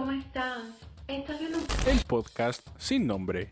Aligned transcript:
¿cómo 0.00 0.12
estás? 0.12 0.62
Estás 1.08 1.38
viendo 1.38 1.58
El 1.86 2.00
podcast 2.06 2.66
sin 2.78 3.06
nombre. 3.06 3.50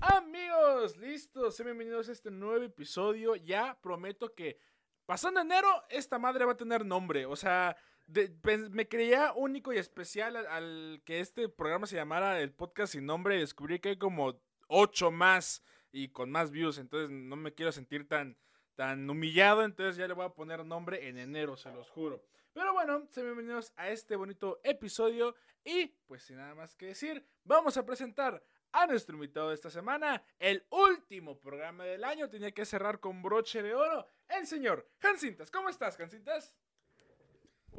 Amigos, 0.00 0.96
listos, 0.98 1.56
sean 1.56 1.66
bienvenidos 1.68 2.08
a 2.08 2.12
este 2.12 2.30
nuevo 2.30 2.64
episodio. 2.64 3.34
Ya 3.36 3.78
prometo 3.80 4.34
que 4.34 4.58
pasando 5.06 5.40
enero, 5.40 5.68
esta 5.88 6.18
madre 6.18 6.44
va 6.44 6.52
a 6.52 6.56
tener 6.56 6.84
nombre. 6.84 7.26
O 7.26 7.36
sea, 7.36 7.76
de- 8.06 8.28
pen- 8.28 8.70
me 8.72 8.88
creía 8.88 9.32
único 9.34 9.72
y 9.72 9.78
especial 9.78 10.36
al, 10.36 10.46
al 10.46 11.02
que 11.04 11.20
este 11.20 11.48
programa 11.48 11.86
se 11.86 11.96
llamara 11.96 12.40
el 12.40 12.52
podcast 12.52 12.92
sin 12.92 13.06
nombre 13.06 13.36
y 13.36 13.40
descubrí 13.40 13.78
que 13.80 13.90
hay 13.90 13.96
como 13.98 14.38
ocho 14.68 15.10
más 15.10 15.62
y 15.92 16.08
con 16.08 16.30
más 16.30 16.50
views. 16.50 16.78
Entonces 16.78 17.10
no 17.10 17.36
me 17.36 17.54
quiero 17.54 17.72
sentir 17.72 18.08
tan, 18.08 18.36
tan 18.74 19.08
humillado. 19.08 19.64
Entonces 19.64 19.96
ya 19.96 20.08
le 20.08 20.14
voy 20.14 20.26
a 20.26 20.34
poner 20.34 20.64
nombre 20.64 21.08
en 21.08 21.18
enero, 21.18 21.56
se 21.56 21.72
los 21.72 21.88
juro. 21.90 22.24
Pero 22.52 22.72
bueno, 22.72 23.06
sean 23.10 23.26
bienvenidos 23.26 23.72
a 23.76 23.90
este 23.90 24.16
bonito 24.16 24.60
episodio. 24.64 25.34
Y 25.64 25.86
pues 26.06 26.22
sin 26.22 26.36
nada 26.36 26.54
más 26.54 26.74
que 26.74 26.86
decir, 26.86 27.26
vamos 27.44 27.76
a 27.76 27.84
presentar 27.84 28.42
a 28.72 28.86
nuestro 28.86 29.14
invitado 29.14 29.48
de 29.48 29.54
esta 29.54 29.70
semana, 29.70 30.22
el 30.38 30.66
último 30.70 31.38
programa 31.38 31.84
del 31.84 32.04
año. 32.04 32.28
Tenía 32.28 32.52
que 32.52 32.64
cerrar 32.64 33.00
con 33.00 33.22
broche 33.22 33.62
de 33.62 33.74
oro, 33.74 34.06
el 34.28 34.46
señor 34.46 34.90
Hansintas. 35.00 35.50
¿Cómo 35.50 35.68
estás, 35.68 35.98
Hansintas? 35.98 36.54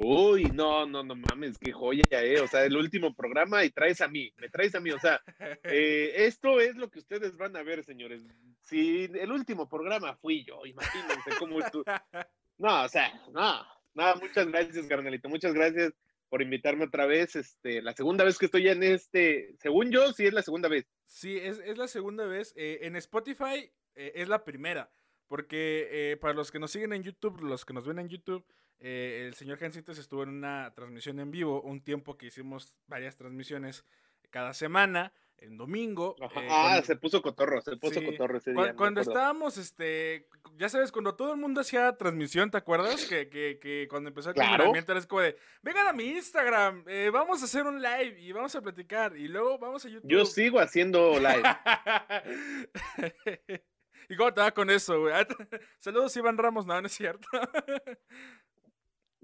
Uy, 0.00 0.44
no, 0.54 0.86
no, 0.86 1.02
no 1.02 1.16
mames, 1.16 1.58
qué 1.58 1.72
joya, 1.72 2.04
eh. 2.10 2.40
O 2.40 2.46
sea, 2.46 2.64
el 2.64 2.76
último 2.76 3.14
programa 3.14 3.64
y 3.64 3.70
traes 3.70 4.00
a 4.00 4.06
mí, 4.06 4.32
me 4.36 4.48
traes 4.48 4.74
a 4.76 4.80
mí. 4.80 4.92
O 4.92 4.98
sea, 4.98 5.20
eh, 5.64 6.12
esto 6.16 6.60
es 6.60 6.76
lo 6.76 6.88
que 6.88 7.00
ustedes 7.00 7.36
van 7.36 7.56
a 7.56 7.62
ver, 7.64 7.84
señores. 7.84 8.22
Si 8.62 9.04
el 9.04 9.32
último 9.32 9.68
programa 9.68 10.14
fui 10.16 10.44
yo, 10.44 10.64
imagínense 10.66 11.30
cómo 11.38 11.58
tú. 11.70 11.84
No, 12.60 12.82
o 12.82 12.88
sea, 12.88 13.12
no, 13.32 13.64
no, 13.94 14.16
muchas 14.16 14.48
gracias, 14.48 14.84
carnalito, 14.88 15.28
muchas 15.28 15.54
gracias 15.54 15.92
por 16.28 16.42
invitarme 16.42 16.86
otra 16.86 17.06
vez. 17.06 17.36
Este, 17.36 17.80
la 17.80 17.92
segunda 17.92 18.24
vez 18.24 18.36
que 18.36 18.46
estoy 18.46 18.66
en 18.66 18.82
este, 18.82 19.54
según 19.60 19.92
yo, 19.92 20.12
sí 20.12 20.26
es 20.26 20.32
la 20.32 20.42
segunda 20.42 20.68
vez. 20.68 20.84
Sí, 21.06 21.38
es, 21.38 21.60
es 21.60 21.78
la 21.78 21.86
segunda 21.86 22.26
vez. 22.26 22.52
Eh, 22.56 22.80
en 22.82 22.96
Spotify 22.96 23.72
eh, 23.94 24.12
es 24.12 24.28
la 24.28 24.44
primera. 24.44 24.90
Porque 25.28 26.18
para 26.20 26.34
los 26.34 26.50
que 26.50 26.58
nos 26.58 26.72
siguen 26.72 26.94
en 26.94 27.04
YouTube, 27.04 27.42
los 27.42 27.64
que 27.64 27.74
nos 27.74 27.86
ven 27.86 28.00
en 28.00 28.08
YouTube, 28.08 28.44
eh, 28.80 29.24
el 29.26 29.34
señor 29.34 29.62
Hansitas 29.62 29.98
estuvo 29.98 30.22
en 30.22 30.30
una 30.30 30.72
transmisión 30.74 31.18
en 31.20 31.30
vivo, 31.30 31.60
un 31.62 31.82
tiempo 31.82 32.16
que 32.16 32.26
hicimos 32.26 32.76
varias 32.86 33.16
transmisiones 33.16 33.84
cada 34.30 34.52
semana, 34.54 35.12
en 35.40 35.56
domingo. 35.56 36.16
Ajá. 36.20 36.40
eh, 36.42 36.48
ah, 36.50 36.62
cuando- 36.64 36.86
se 36.86 36.96
puso 36.96 37.22
cotorro, 37.22 37.60
se 37.62 37.76
puso 37.76 38.00
Sí, 38.00 38.06
cotorro 38.06 38.38
ese 38.38 38.52
día. 38.52 38.74
Cuando 38.74 39.00
estábamos, 39.00 39.56
este, 39.56 40.28
ya 40.56 40.68
sabes, 40.68 40.90
cuando 40.92 41.14
todo 41.14 41.32
el 41.32 41.38
mundo 41.38 41.60
hacía 41.60 41.96
transmisión, 41.96 42.50
¿te 42.50 42.56
acuerdas? 42.58 43.06
Que, 43.06 43.28
que, 43.28 43.58
que 43.60 43.86
cuando 43.88 44.08
empezó 44.08 44.30
el 44.30 44.34
Claro. 44.34 44.50
confinamiento 44.64 44.92
era 44.92 45.02
como 45.06 45.20
de, 45.22 45.36
vengan 45.62 45.86
a 45.86 45.92
mi 45.92 46.04
Instagram, 46.10 46.84
eh, 46.88 47.10
vamos 47.12 47.40
a 47.40 47.44
hacer 47.44 47.66
un 47.66 47.80
live 47.80 48.20
y 48.20 48.32
vamos 48.32 48.54
a 48.56 48.60
platicar 48.60 49.16
y 49.16 49.28
luego 49.28 49.58
vamos 49.58 49.84
a 49.84 49.88
YouTube. 49.88 50.10
Yo 50.10 50.24
sigo 50.26 50.58
haciendo 50.60 51.18
live. 51.20 51.42
¿Y 54.10 54.16
cómo 54.16 54.32
te 54.34 54.40
va 54.40 54.50
con 54.52 54.70
eso, 54.70 55.00
güey? 55.00 55.14
Saludos, 55.78 56.16
Iván 56.16 56.36
Ramos, 56.38 56.66
no, 56.66 56.80
no 56.80 56.86
es 56.86 56.92
cierto. 56.94 57.28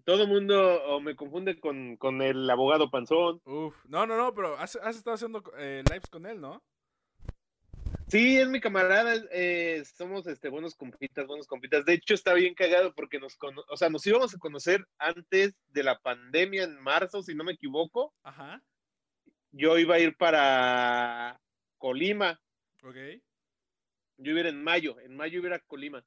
Todo 0.04 0.26
mundo 0.26 1.00
me 1.00 1.16
confunde 1.16 1.58
con, 1.58 1.96
con 1.96 2.20
el 2.22 2.48
abogado 2.50 2.90
Panzón. 2.90 3.40
Uf, 3.44 3.74
no, 3.86 4.06
no, 4.06 4.16
no, 4.16 4.34
pero 4.34 4.56
has, 4.58 4.76
has 4.76 4.96
estado 4.96 5.14
haciendo 5.14 5.42
eh, 5.58 5.82
lives 5.84 6.08
con 6.10 6.26
él, 6.26 6.40
¿no? 6.40 6.62
Sí, 8.08 8.36
es 8.36 8.48
mi 8.48 8.60
camarada, 8.60 9.14
eh, 9.32 9.82
somos 9.96 10.26
este, 10.26 10.50
buenos 10.50 10.74
compitas, 10.74 11.26
buenos 11.26 11.46
compitas. 11.46 11.84
De 11.86 11.94
hecho, 11.94 12.12
está 12.14 12.34
bien 12.34 12.54
cagado 12.54 12.94
porque 12.94 13.18
nos, 13.18 13.34
cono- 13.36 13.64
o 13.68 13.76
sea, 13.78 13.88
nos 13.88 14.06
íbamos 14.06 14.34
a 14.34 14.38
conocer 14.38 14.86
antes 14.98 15.54
de 15.68 15.82
la 15.82 15.98
pandemia 15.98 16.64
en 16.64 16.78
marzo, 16.80 17.22
si 17.22 17.34
no 17.34 17.44
me 17.44 17.52
equivoco. 17.52 18.14
Ajá, 18.22 18.62
Yo 19.52 19.78
iba 19.78 19.94
a 19.94 20.00
ir 20.00 20.16
para 20.16 21.40
Colima, 21.78 22.38
ok. 22.82 22.96
yo 24.18 24.30
iba 24.32 24.38
a 24.38 24.40
ir 24.42 24.46
en 24.48 24.62
mayo, 24.62 25.00
en 25.00 25.16
mayo 25.16 25.38
iba 25.38 25.46
a 25.48 25.50
ir 25.50 25.54
a 25.54 25.64
Colima. 25.66 26.04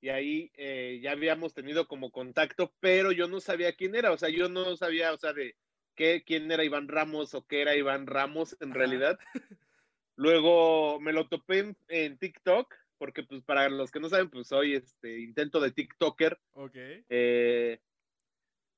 Y 0.00 0.10
ahí 0.10 0.52
eh, 0.54 1.00
ya 1.02 1.12
habíamos 1.12 1.54
tenido 1.54 1.88
como 1.88 2.12
contacto, 2.12 2.72
pero 2.80 3.10
yo 3.12 3.26
no 3.26 3.40
sabía 3.40 3.74
quién 3.74 3.94
era, 3.96 4.12
o 4.12 4.18
sea, 4.18 4.28
yo 4.28 4.48
no 4.48 4.76
sabía, 4.76 5.12
o 5.12 5.18
sea, 5.18 5.32
de 5.32 5.56
qué, 5.96 6.22
quién 6.24 6.50
era 6.52 6.64
Iván 6.64 6.86
Ramos 6.88 7.34
o 7.34 7.46
qué 7.46 7.62
era 7.62 7.74
Iván 7.76 8.06
Ramos 8.06 8.56
en 8.60 8.70
Ajá. 8.70 8.78
realidad. 8.78 9.18
Luego 10.16 11.00
me 11.00 11.12
lo 11.12 11.28
topé 11.28 11.58
en, 11.60 11.76
en 11.88 12.18
TikTok, 12.18 12.74
porque 12.98 13.22
pues 13.24 13.42
para 13.42 13.68
los 13.68 13.90
que 13.90 14.00
no 14.00 14.08
saben, 14.08 14.30
pues 14.30 14.48
soy 14.48 14.74
este 14.74 15.18
intento 15.20 15.60
de 15.60 15.70
TikToker. 15.72 16.38
Ok. 16.52 16.76
eh, 17.08 17.80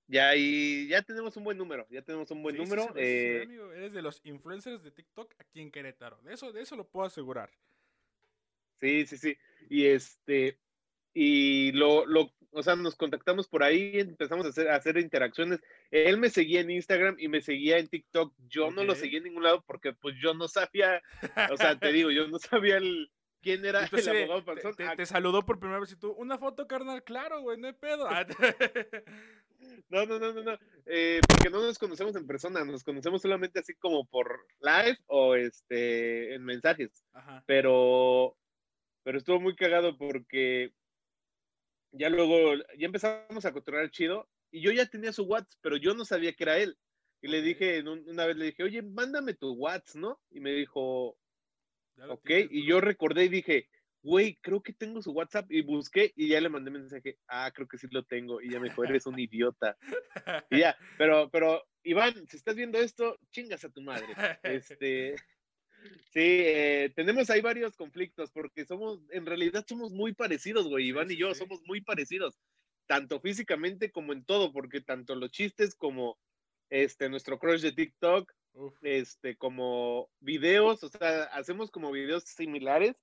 ya 0.07 0.31
ahí, 0.31 0.89
ya 0.89 1.03
tenemos 1.03 1.37
un 1.37 1.45
buen 1.45 1.57
número, 1.57 1.87
ya 1.89 2.03
tenemos 2.03 2.31
un 2.33 2.43
buen 2.43 2.57
Sí, 2.57 2.63
número. 2.63 2.83
sí 2.83 2.93
eh, 2.97 3.43
amigo. 3.45 3.73
Eres 3.73 3.93
de 3.93 4.03
los 4.03 4.21
influencers 4.25 4.83
de 4.83 4.91
TikTok 4.91 5.35
aquí 5.39 5.61
en 5.61 5.71
Querétaro. 5.71 6.21
De 6.23 6.35
eso, 6.35 6.53
de 6.53 6.63
eso 6.63 6.75
lo 6.77 6.89
puedo 6.89 7.07
asegurar. 7.07 7.51
Sí, 8.81 9.07
sí, 9.07 9.19
sí. 9.19 9.37
Y 9.69 9.87
este, 9.87 10.59
y 11.15 11.73
lo, 11.73 12.07
lo, 12.07 12.33
o 12.53 12.63
sea, 12.63 12.77
nos 12.77 12.97
contactamos 12.97 13.49
por 13.49 13.63
ahí, 13.63 13.93
empezamos 13.95 14.47
a 14.47 14.51
hacer, 14.51 14.69
a 14.69 14.77
hacer 14.77 14.97
interacciones. 14.99 15.61
Él 15.91 16.19
me 16.19 16.31
seguía 16.31 16.61
en 16.61 16.71
Instagram 16.71 17.17
y 17.19 17.29
me 17.29 17.41
seguía 17.41 17.79
en 17.79 17.89
TikTok. 17.89 18.35
Yo 18.49 18.71
no 18.71 18.85
lo 18.85 18.95
seguía 18.95 19.19
en 19.19 19.25
ningún 19.25 19.43
lado 19.43 19.63
porque 19.67 19.93
pues 19.93 20.17
yo 20.23 20.35
no 20.35 20.49
sabía, 20.49 21.03
o 21.51 21.57
sea, 21.57 21.79
te 21.79 21.93
digo, 21.93 22.11
yo 22.11 22.29
no 22.29 22.39
sabía 22.39 22.77
el, 22.79 23.11
quién 23.43 23.65
era 23.65 23.85
Entonces, 23.85 24.09
el 24.09 24.17
abogado 24.31 24.41
te, 24.41 24.47
Panzón. 24.47 24.77
te- 24.77 24.85
Ah, 24.85 24.97
te 24.97 25.07
saludó 25.07 25.45
por 25.45 25.59
primera 25.59 25.81
vez 25.81 25.93
y 25.93 25.97
tú, 25.97 26.13
una 26.13 26.39
foto, 26.39 26.67
carnal, 26.67 27.03
claro, 27.05 27.41
güey, 27.43 27.59
no 27.59 27.67
hay 27.69 27.75
pedo. 27.75 28.09
No, 29.91 30.07
no, 30.07 30.19
no, 30.19 30.33
no, 30.33 30.43
no. 30.43 30.59
eh, 30.87 31.21
porque 31.29 31.51
no 31.51 31.61
nos 31.61 31.79
conocemos 31.79 32.17
en 32.17 32.27
persona, 32.27 32.65
nos 32.65 32.83
conocemos 32.83 33.21
solamente 33.21 33.59
así 33.61 33.75
como 33.75 34.07
por 34.07 34.47
live 34.61 34.97
o 35.07 35.35
este 35.35 36.35
en 36.35 36.45
mensajes. 36.45 37.05
Ajá. 37.13 37.45
pero, 37.47 38.37
pero 39.03 39.19
estuvo 39.19 39.39
muy 39.39 39.55
cagado 39.55 39.99
porque 39.99 40.73
ya 41.93 42.09
luego, 42.09 42.55
ya 42.79 42.87
empezamos 42.87 43.45
a 43.45 43.53
cotorrear 43.53 43.91
chido 43.91 44.29
y 44.51 44.61
yo 44.63 44.73
ya 44.73 44.87
tenía 44.87 45.13
su 45.13 45.25
WhatsApp, 45.25 45.59
pero 45.61 45.77
yo 45.77 45.95
no 45.95 46.05
sabía 46.05 46.33
que 46.33 46.45
era 46.45 46.59
él. 46.59 46.77
Y 47.23 47.29
le 47.29 47.43
dije, 47.43 47.83
una 47.83 48.27
vez 48.27 48.37
le 48.37 48.47
dije, 48.47 48.63
oye, 48.63 48.83
mándame 48.83 49.35
tu 49.35 49.53
WhatsApp, 49.53 49.97
¿no? 49.97 50.21
Y 50.31 50.41
me 50.41 50.53
dijo, 50.53 51.19
ok, 52.09 52.25
tienes, 52.25 52.49
y 52.51 52.67
yo 52.67 52.81
recordé 52.81 53.25
y 53.25 53.29
dije, 53.29 53.69
güey, 54.03 54.39
creo 54.41 54.63
que 54.63 54.73
tengo 54.73 55.03
su 55.03 55.13
WhatsApp 55.13 55.51
y 55.51 55.63
busqué 55.63 56.13
y 56.17 56.29
ya 56.29 56.41
le 56.41 56.49
mandé 56.49 56.71
mensaje, 56.71 57.19
ah, 57.29 57.51
creo 57.55 57.69
que 57.69 57.79
sí 57.79 57.87
lo 57.91 58.05
tengo. 58.05 58.41
Y 58.41 58.51
ya 58.51 58.61
me 58.61 58.69
dijo, 58.69 58.85
eres 58.85 59.07
un 59.07 59.19
idiota. 59.19 59.77
Y 60.51 60.61
ya, 60.61 60.77
pero, 60.99 61.31
pero, 61.31 61.63
Iván, 61.83 62.27
si 62.27 62.37
estás 62.37 62.55
viendo 62.55 62.79
esto, 62.79 63.19
chingas 63.31 63.65
a 63.65 63.71
tu 63.71 63.83
madre. 63.83 64.07
Este, 64.43 65.17
sí, 66.13 66.21
eh, 66.21 66.93
tenemos 66.95 67.31
ahí 67.31 67.41
varios 67.41 67.77
conflictos 67.77 68.31
porque 68.31 68.65
somos, 68.65 69.01
en 69.11 69.27
realidad 69.27 69.65
somos 69.69 69.93
muy 69.93 70.13
parecidos, 70.13 70.69
güey. 70.69 70.89
Iván 70.89 71.09
sí, 71.09 71.15
y 71.15 71.19
yo 71.19 71.35
sí. 71.35 71.41
somos 71.41 71.61
muy 71.67 71.81
parecidos, 71.81 72.39
tanto 72.87 73.21
físicamente 73.21 73.91
como 73.91 74.13
en 74.13 74.25
todo, 74.25 74.53
porque 74.53 74.81
tanto 74.81 75.15
los 75.15 75.31
chistes 75.31 75.75
como 75.75 76.19
este, 76.71 77.09
nuestro 77.09 77.39
crush 77.39 77.63
de 77.63 77.73
TikTok, 77.73 78.33
Uf. 78.53 78.75
este, 78.83 79.37
como 79.37 80.11
videos, 80.21 80.83
o 80.85 80.89
sea, 80.89 81.25
hacemos 81.25 81.71
como 81.71 81.93
videos 81.93 82.25
similares 82.25 82.97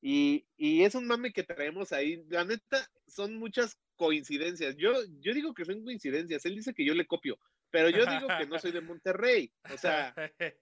y, 0.00 0.46
y 0.56 0.82
es 0.82 0.94
un 0.94 1.06
mame 1.06 1.32
que 1.32 1.42
traemos 1.42 1.92
ahí. 1.92 2.24
La 2.28 2.44
neta, 2.44 2.88
son 3.06 3.36
muchas 3.36 3.76
coincidencias. 3.96 4.76
Yo, 4.76 4.92
yo 5.20 5.34
digo 5.34 5.54
que 5.54 5.64
son 5.64 5.82
coincidencias. 5.82 6.44
Él 6.44 6.54
dice 6.54 6.74
que 6.74 6.84
yo 6.84 6.94
le 6.94 7.06
copio, 7.06 7.38
pero 7.70 7.90
yo 7.90 8.06
digo 8.06 8.28
que 8.38 8.46
no 8.46 8.58
soy 8.58 8.72
de 8.72 8.80
Monterrey. 8.80 9.52
O 9.72 9.76
sea, 9.76 10.14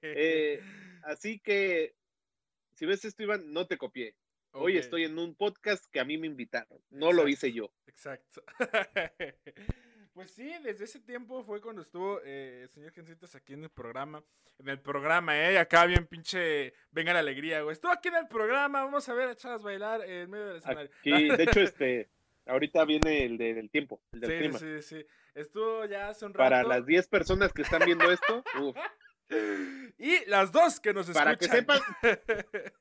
eh, 0.03 0.61
así 1.05 1.39
que 1.39 1.95
si 2.75 2.87
ves 2.87 3.05
esto, 3.05 3.23
Iván, 3.23 3.53
no 3.53 3.67
te 3.67 3.79
copié. 3.79 4.17
Hoy 4.53 4.79
estoy 4.79 5.05
en 5.05 5.19
un 5.19 5.35
podcast 5.35 5.85
que 5.91 6.01
a 6.01 6.05
mí 6.05 6.17
me 6.17 6.27
invitaron. 6.27 6.81
No 6.91 7.13
lo 7.13 7.29
hice 7.29 7.53
yo. 7.53 7.73
Exacto. 7.87 8.43
Pues 10.17 10.31
sí, 10.31 10.51
desde 10.63 10.85
ese 10.87 10.99
tiempo 11.01 11.45
fue 11.45 11.61
cuando 11.61 11.83
estuvo 11.83 12.23
eh, 12.25 12.63
el 12.63 12.71
señor 12.71 12.91
Gencitas 12.95 13.35
aquí 13.35 13.53
en 13.53 13.65
el 13.65 13.69
programa. 13.69 14.25
En 14.59 14.71
el 14.71 14.81
programa, 14.81 15.39
¿eh? 15.39 15.59
Acá 15.59 15.85
bien 15.85 16.07
pinche. 16.07 16.73
Venga 16.91 17.13
la 17.13 17.19
alegría, 17.19 17.61
güey. 17.61 17.75
Estuvo 17.75 17.93
aquí 17.93 18.09
en 18.09 18.15
el 18.15 18.27
programa. 18.27 18.83
Vamos 18.83 19.07
a 19.11 19.13
ver 19.13 19.29
a 19.29 19.37
chavas 19.37 19.63
bailar 19.63 20.01
en 20.09 20.31
medio 20.31 20.47
del 20.47 20.57
escenario. 20.57 20.91
Aquí, 21.01 21.29
de 21.29 21.43
hecho, 21.43 21.61
este, 21.61 22.09
ahorita 22.47 22.85
viene 22.85 23.25
el 23.25 23.37
de- 23.39 23.55
del 23.55 23.71
tiempo, 23.71 24.01
el 24.13 24.21
del 24.21 24.31
Sí, 24.31 24.37
clima. 24.39 24.59
sí, 24.59 24.83
sí. 24.83 25.07
Estuvo 25.35 25.85
ya 25.85 26.09
hace 26.09 26.25
un 26.25 26.33
rato. 26.33 26.39
Para 26.51 26.63
las 26.65 26.87
10 26.87 27.07
personas 27.09 27.53
que 27.53 27.63
están 27.63 27.83
viendo 27.85 28.11
esto, 28.11 28.43
uf, 28.63 28.77
Y 29.99 30.25
las 30.27 30.53
dos 30.53 30.81
que 30.81 30.93
nos 30.95 31.11
para 31.11 31.37
que 31.37 31.47
escuchan. 31.47 31.67
sepan, 31.67 31.81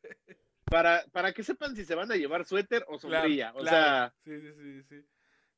para, 0.66 1.06
para 1.12 1.34
que 1.34 1.44
sepan 1.44 1.76
si 1.76 1.86
se 1.86 1.96
van 1.96 2.12
a 2.12 2.16
llevar 2.16 2.46
suéter 2.46 2.84
o 2.88 2.98
Claro, 2.98 3.24
sombrilla. 3.24 3.52
o 3.56 3.60
claro. 3.60 3.70
sea, 3.70 4.14
Sí, 4.24 4.40
sí, 4.42 4.54
sí, 4.54 4.84
sí. 4.84 5.06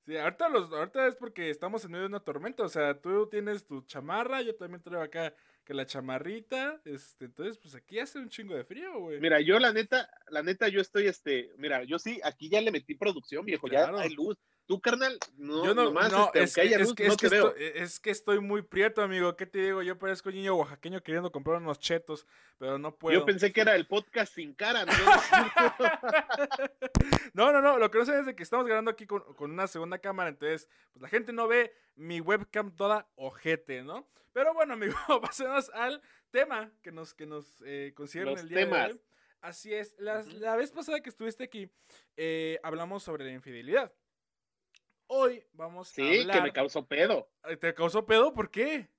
Sí, 0.05 0.15
ahorita, 0.17 0.47
los, 0.47 0.71
ahorita 0.71 1.05
es 1.07 1.15
porque 1.17 1.49
estamos 1.49 1.83
en 1.83 1.91
medio 1.91 2.03
de 2.03 2.07
una 2.07 2.21
tormenta. 2.21 2.63
O 2.63 2.69
sea, 2.69 2.97
tú 3.01 3.27
tienes 3.27 3.65
tu 3.67 3.81
chamarra, 3.81 4.41
yo 4.41 4.55
también 4.55 4.81
traigo 4.81 5.03
acá 5.03 5.33
que 5.67 5.73
la 5.73 5.85
chamarrita. 5.85 6.81
Este, 6.85 7.25
entonces, 7.25 7.57
pues 7.57 7.75
aquí 7.75 7.99
hace 7.99 8.17
un 8.19 8.29
chingo 8.29 8.55
de 8.55 8.63
frío, 8.63 8.99
güey. 9.01 9.19
Mira, 9.19 9.41
yo 9.41 9.59
la 9.59 9.73
neta, 9.73 10.09
la 10.29 10.41
neta, 10.41 10.69
yo 10.69 10.79
estoy, 10.79 11.07
este, 11.07 11.51
mira, 11.57 11.83
yo 11.83 11.99
sí, 11.99 12.21
aquí 12.23 12.47
ya 12.49 12.61
le 12.61 12.71
metí 12.71 12.95
producción, 12.95 13.45
viejo, 13.45 13.67
Claro. 13.67 13.97
ya 13.97 14.03
hay 14.03 14.11
luz. 14.15 14.37
Tú, 14.67 14.81
carnal, 14.81 15.17
no, 15.37 15.63
Yo 15.65 15.73
no, 15.73 15.85
nomás, 15.85 16.11
no, 16.11 16.25
este, 16.25 16.43
es, 16.43 16.53
que, 16.55 16.61
haya 16.61 16.75
es 16.75 16.81
luz, 16.89 16.93
que- 16.95 17.07
no 17.07 17.13
es 17.13 17.17
que 17.17 17.29
te 17.29 17.35
veo. 17.35 17.47
estoy, 17.55 17.81
es 17.81 17.99
que 18.01 18.09
estoy 18.11 18.39
muy 18.41 18.61
prieto, 18.61 19.01
amigo. 19.01 19.35
¿Qué 19.37 19.45
te 19.45 19.59
digo? 19.59 19.81
Yo 19.81 19.97
parezco 19.97 20.29
niño 20.29 20.55
oaxaqueño 20.55 21.01
queriendo 21.01 21.31
comprar 21.31 21.61
unos 21.61 21.79
chetos, 21.79 22.27
pero 22.57 22.77
no 22.77 22.93
puedo. 22.93 23.17
Yo 23.17 23.25
pensé 23.25 23.53
que 23.53 23.61
era 23.61 23.75
el 23.75 23.87
podcast 23.87 24.33
sin 24.35 24.53
cara, 24.53 24.85
¿no? 24.85 24.91
No, 27.33 27.51
no, 27.53 27.61
no, 27.61 27.77
lo 27.77 27.91
que 27.91 27.99
no 27.99 28.05
sé 28.05 28.19
es 28.19 28.25
de 28.25 28.35
que 28.35 28.43
estamos 28.43 28.65
grabando 28.65 28.91
aquí 28.91 29.05
con, 29.05 29.21
con 29.35 29.51
una 29.51 29.67
segunda 29.67 29.99
cámara, 29.99 30.29
entonces 30.29 30.67
pues 30.91 31.01
la 31.01 31.09
gente 31.09 31.31
no 31.31 31.47
ve 31.47 31.73
mi 31.95 32.19
webcam 32.19 32.75
toda 32.75 33.07
ojete, 33.15 33.83
¿no? 33.83 34.07
Pero 34.33 34.53
bueno, 34.53 34.73
amigo, 34.73 34.95
pasemos 35.21 35.69
al 35.73 36.01
tema 36.31 36.71
que 36.81 36.91
nos, 36.91 37.13
que 37.13 37.25
nos 37.25 37.61
eh, 37.65 37.93
concierne 37.95 38.31
Los 38.31 38.41
el 38.41 38.49
día 38.49 38.65
de 38.65 38.91
hoy. 38.91 39.01
Así 39.39 39.73
es, 39.73 39.93
Ujú. 39.99 40.39
la 40.39 40.55
vez 40.55 40.71
pasada 40.71 40.99
que 40.99 41.09
estuviste 41.09 41.43
aquí, 41.43 41.69
eh, 42.17 42.59
hablamos 42.63 43.03
sobre 43.03 43.23
la 43.23 43.31
infidelidad. 43.31 43.93
Hoy 45.07 45.43
vamos 45.53 45.89
a 45.89 45.93
Sí, 45.93 46.01
que 46.01 46.21
hablar... 46.21 46.43
me 46.43 46.51
causó 46.53 46.85
pedo. 46.85 47.29
¿Te 47.59 47.73
causó 47.73 48.05
pedo? 48.05 48.33
¿Por 48.33 48.51
qué? 48.51 48.89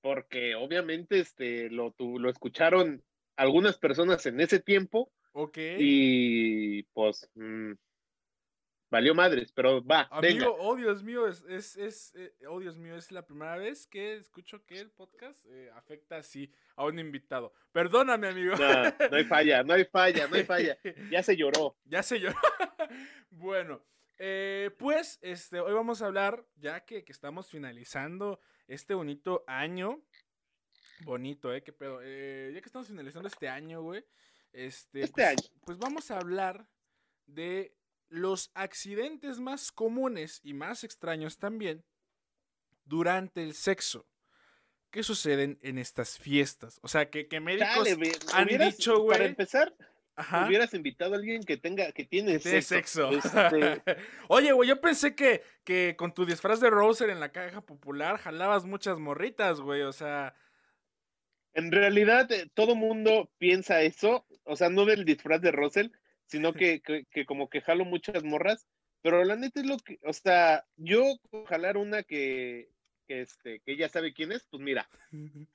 porque 0.00 0.54
obviamente 0.54 1.18
este 1.18 1.68
lo, 1.70 1.90
tu- 1.90 2.20
lo 2.20 2.30
escucharon 2.30 3.02
algunas 3.36 3.78
personas 3.78 4.24
en 4.26 4.40
ese 4.40 4.60
tiempo 4.60 5.12
Ok. 5.32 5.58
y 5.76 6.84
pues 6.94 7.28
mm, 7.34 7.72
valió 8.90 9.14
madres, 9.16 9.50
pero 9.52 9.84
va, 9.84 10.08
venga. 10.22 10.48
Oh 10.50 10.76
Dios 10.76 11.02
mío, 11.02 11.26
es, 11.26 11.42
es, 11.48 11.76
es, 11.76 12.14
eh, 12.14 12.32
oh 12.48 12.60
Dios 12.60 12.78
mío, 12.78 12.96
es 12.96 13.10
la 13.10 13.26
primera 13.26 13.56
vez 13.58 13.88
que 13.88 14.14
escucho 14.14 14.64
que 14.64 14.78
el 14.78 14.90
podcast 14.92 15.44
eh, 15.48 15.68
afecta 15.74 16.16
así 16.18 16.50
a 16.76 16.84
un 16.84 16.98
invitado. 17.00 17.52
Perdóname, 17.72 18.28
amigo. 18.28 18.54
No, 18.56 18.84
no 19.10 19.16
hay 19.16 19.24
falla, 19.24 19.64
no 19.64 19.74
hay 19.74 19.84
falla, 19.84 20.28
no 20.28 20.36
hay 20.36 20.44
falla. 20.44 20.78
Ya 21.10 21.22
se 21.24 21.36
lloró. 21.36 21.76
ya 21.84 22.04
sé 22.04 22.20
yo. 22.20 22.30
bueno, 23.30 23.82
eh, 24.18 24.70
pues 24.78 25.18
este, 25.22 25.60
hoy 25.60 25.72
vamos 25.72 26.02
a 26.02 26.06
hablar, 26.06 26.44
ya 26.56 26.84
que, 26.84 27.04
que 27.04 27.12
estamos 27.12 27.48
finalizando 27.50 28.40
este 28.66 28.94
bonito 28.94 29.44
año. 29.46 30.02
Bonito, 31.04 31.54
¿eh? 31.54 31.62
¿Qué 31.62 31.72
pedo? 31.72 32.00
Eh, 32.02 32.50
ya 32.54 32.60
que 32.60 32.66
estamos 32.66 32.88
finalizando 32.88 33.28
este 33.28 33.48
año, 33.48 33.82
güey. 33.82 34.04
Este, 34.52 35.02
Este 35.02 35.12
pues, 35.12 35.26
año. 35.28 35.60
Pues 35.64 35.78
vamos 35.78 36.10
a 36.10 36.18
hablar 36.18 36.68
de 37.26 37.74
los 38.08 38.50
accidentes 38.54 39.38
más 39.38 39.70
comunes 39.70 40.40
y 40.42 40.54
más 40.54 40.82
extraños 40.82 41.38
también 41.38 41.84
durante 42.84 43.42
el 43.42 43.54
sexo. 43.54 44.08
¿Qué 44.90 45.02
suceden 45.02 45.58
en 45.62 45.76
estas 45.78 46.18
fiestas? 46.18 46.80
O 46.82 46.88
sea, 46.88 47.10
que, 47.10 47.28
que 47.28 47.40
médicos 47.40 47.84
ve, 47.98 48.12
han 48.32 48.46
hubieras- 48.48 48.76
dicho, 48.76 48.98
güey. 49.00 49.18
Para 49.18 49.28
empezar, 49.28 49.76
Ajá, 50.18 50.46
hubieras 50.48 50.74
invitado 50.74 51.14
a 51.14 51.16
alguien 51.16 51.44
que 51.44 51.56
tenga, 51.56 51.92
que 51.92 52.04
tiene 52.04 52.40
tiene 52.40 52.60
sexo. 52.60 53.12
sexo. 53.12 53.28
Este, 53.28 53.82
Oye, 54.28 54.50
güey, 54.50 54.68
yo 54.68 54.80
pensé 54.80 55.14
que, 55.14 55.44
que 55.62 55.94
con 55.96 56.12
tu 56.12 56.26
disfraz 56.26 56.60
de 56.60 56.70
Roser 56.70 57.10
en 57.10 57.20
la 57.20 57.30
caja 57.30 57.60
popular 57.60 58.18
jalabas 58.18 58.64
muchas 58.64 58.98
morritas, 58.98 59.60
güey. 59.60 59.82
O 59.82 59.92
sea, 59.92 60.34
en 61.54 61.70
realidad, 61.70 62.30
eh, 62.32 62.50
todo 62.52 62.74
mundo 62.74 63.30
piensa 63.38 63.82
eso, 63.82 64.26
o 64.42 64.56
sea, 64.56 64.70
no 64.70 64.86
del 64.86 65.04
disfraz 65.04 65.40
de 65.40 65.52
Russell, 65.52 65.90
sino 66.26 66.52
que, 66.52 66.80
que, 66.80 67.04
que 67.10 67.24
como 67.24 67.48
que 67.48 67.60
jalo 67.60 67.84
muchas 67.84 68.24
morras, 68.24 68.66
pero 69.02 69.24
la 69.24 69.36
neta 69.36 69.60
es 69.60 69.66
lo 69.66 69.78
que, 69.78 70.00
o 70.02 70.12
sea, 70.12 70.66
yo 70.76 71.04
jalar 71.46 71.76
una 71.76 72.02
que, 72.02 72.70
que, 73.06 73.22
este, 73.22 73.60
que 73.60 73.72
ella 73.72 73.88
sabe 73.88 74.12
quién 74.12 74.32
es, 74.32 74.46
pues 74.50 74.62
mira, 74.62 74.88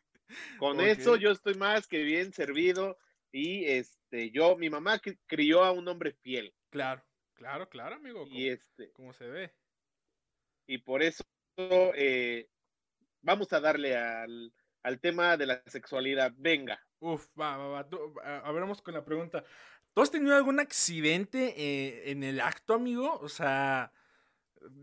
con 0.58 0.80
eso 0.80 1.18
yo 1.18 1.32
estoy 1.32 1.56
más 1.56 1.86
que 1.88 2.04
bien 2.04 2.32
servido 2.32 2.98
y 3.32 3.66
este, 3.66 4.03
yo, 4.32 4.56
mi 4.58 4.70
mamá 4.70 5.00
cri- 5.00 5.20
crió 5.28 5.64
a 5.64 5.72
un 5.72 5.88
hombre 5.88 6.14
fiel 6.14 6.54
claro, 6.70 7.04
claro, 7.34 7.70
claro, 7.70 7.96
amigo. 7.96 8.24
Como, 8.24 8.36
y 8.36 8.50
este, 8.50 8.92
como 8.92 9.14
se 9.14 9.28
ve. 9.28 9.52
y 10.68 10.78
por 10.80 11.02
eso 11.04 11.24
eh, 11.58 12.48
vamos 13.22 13.52
a 13.54 13.60
darle 13.60 13.96
al, 13.98 14.54
al 14.84 15.00
tema 15.00 15.38
de 15.38 15.46
la 15.48 15.64
sexualidad, 15.68 16.34
venga. 16.38 16.80
Uf, 17.00 17.28
va, 17.40 17.58
va, 17.58 17.68
va. 17.68 17.90
tú- 17.90 18.14
a, 18.24 18.38
a 18.38 18.52
ver, 18.52 18.62
vamos 18.62 18.82
con 18.82 18.94
la 18.94 19.04
pregunta. 19.04 19.44
¿Tú 19.94 20.02
has 20.02 20.12
tenido 20.12 20.36
algún 20.36 20.60
accidente 20.60 21.54
eh, 21.58 22.12
en 22.12 22.24
el 22.24 22.40
acto, 22.42 22.74
amigo? 22.74 23.20
O 23.20 23.30
sea, 23.30 23.92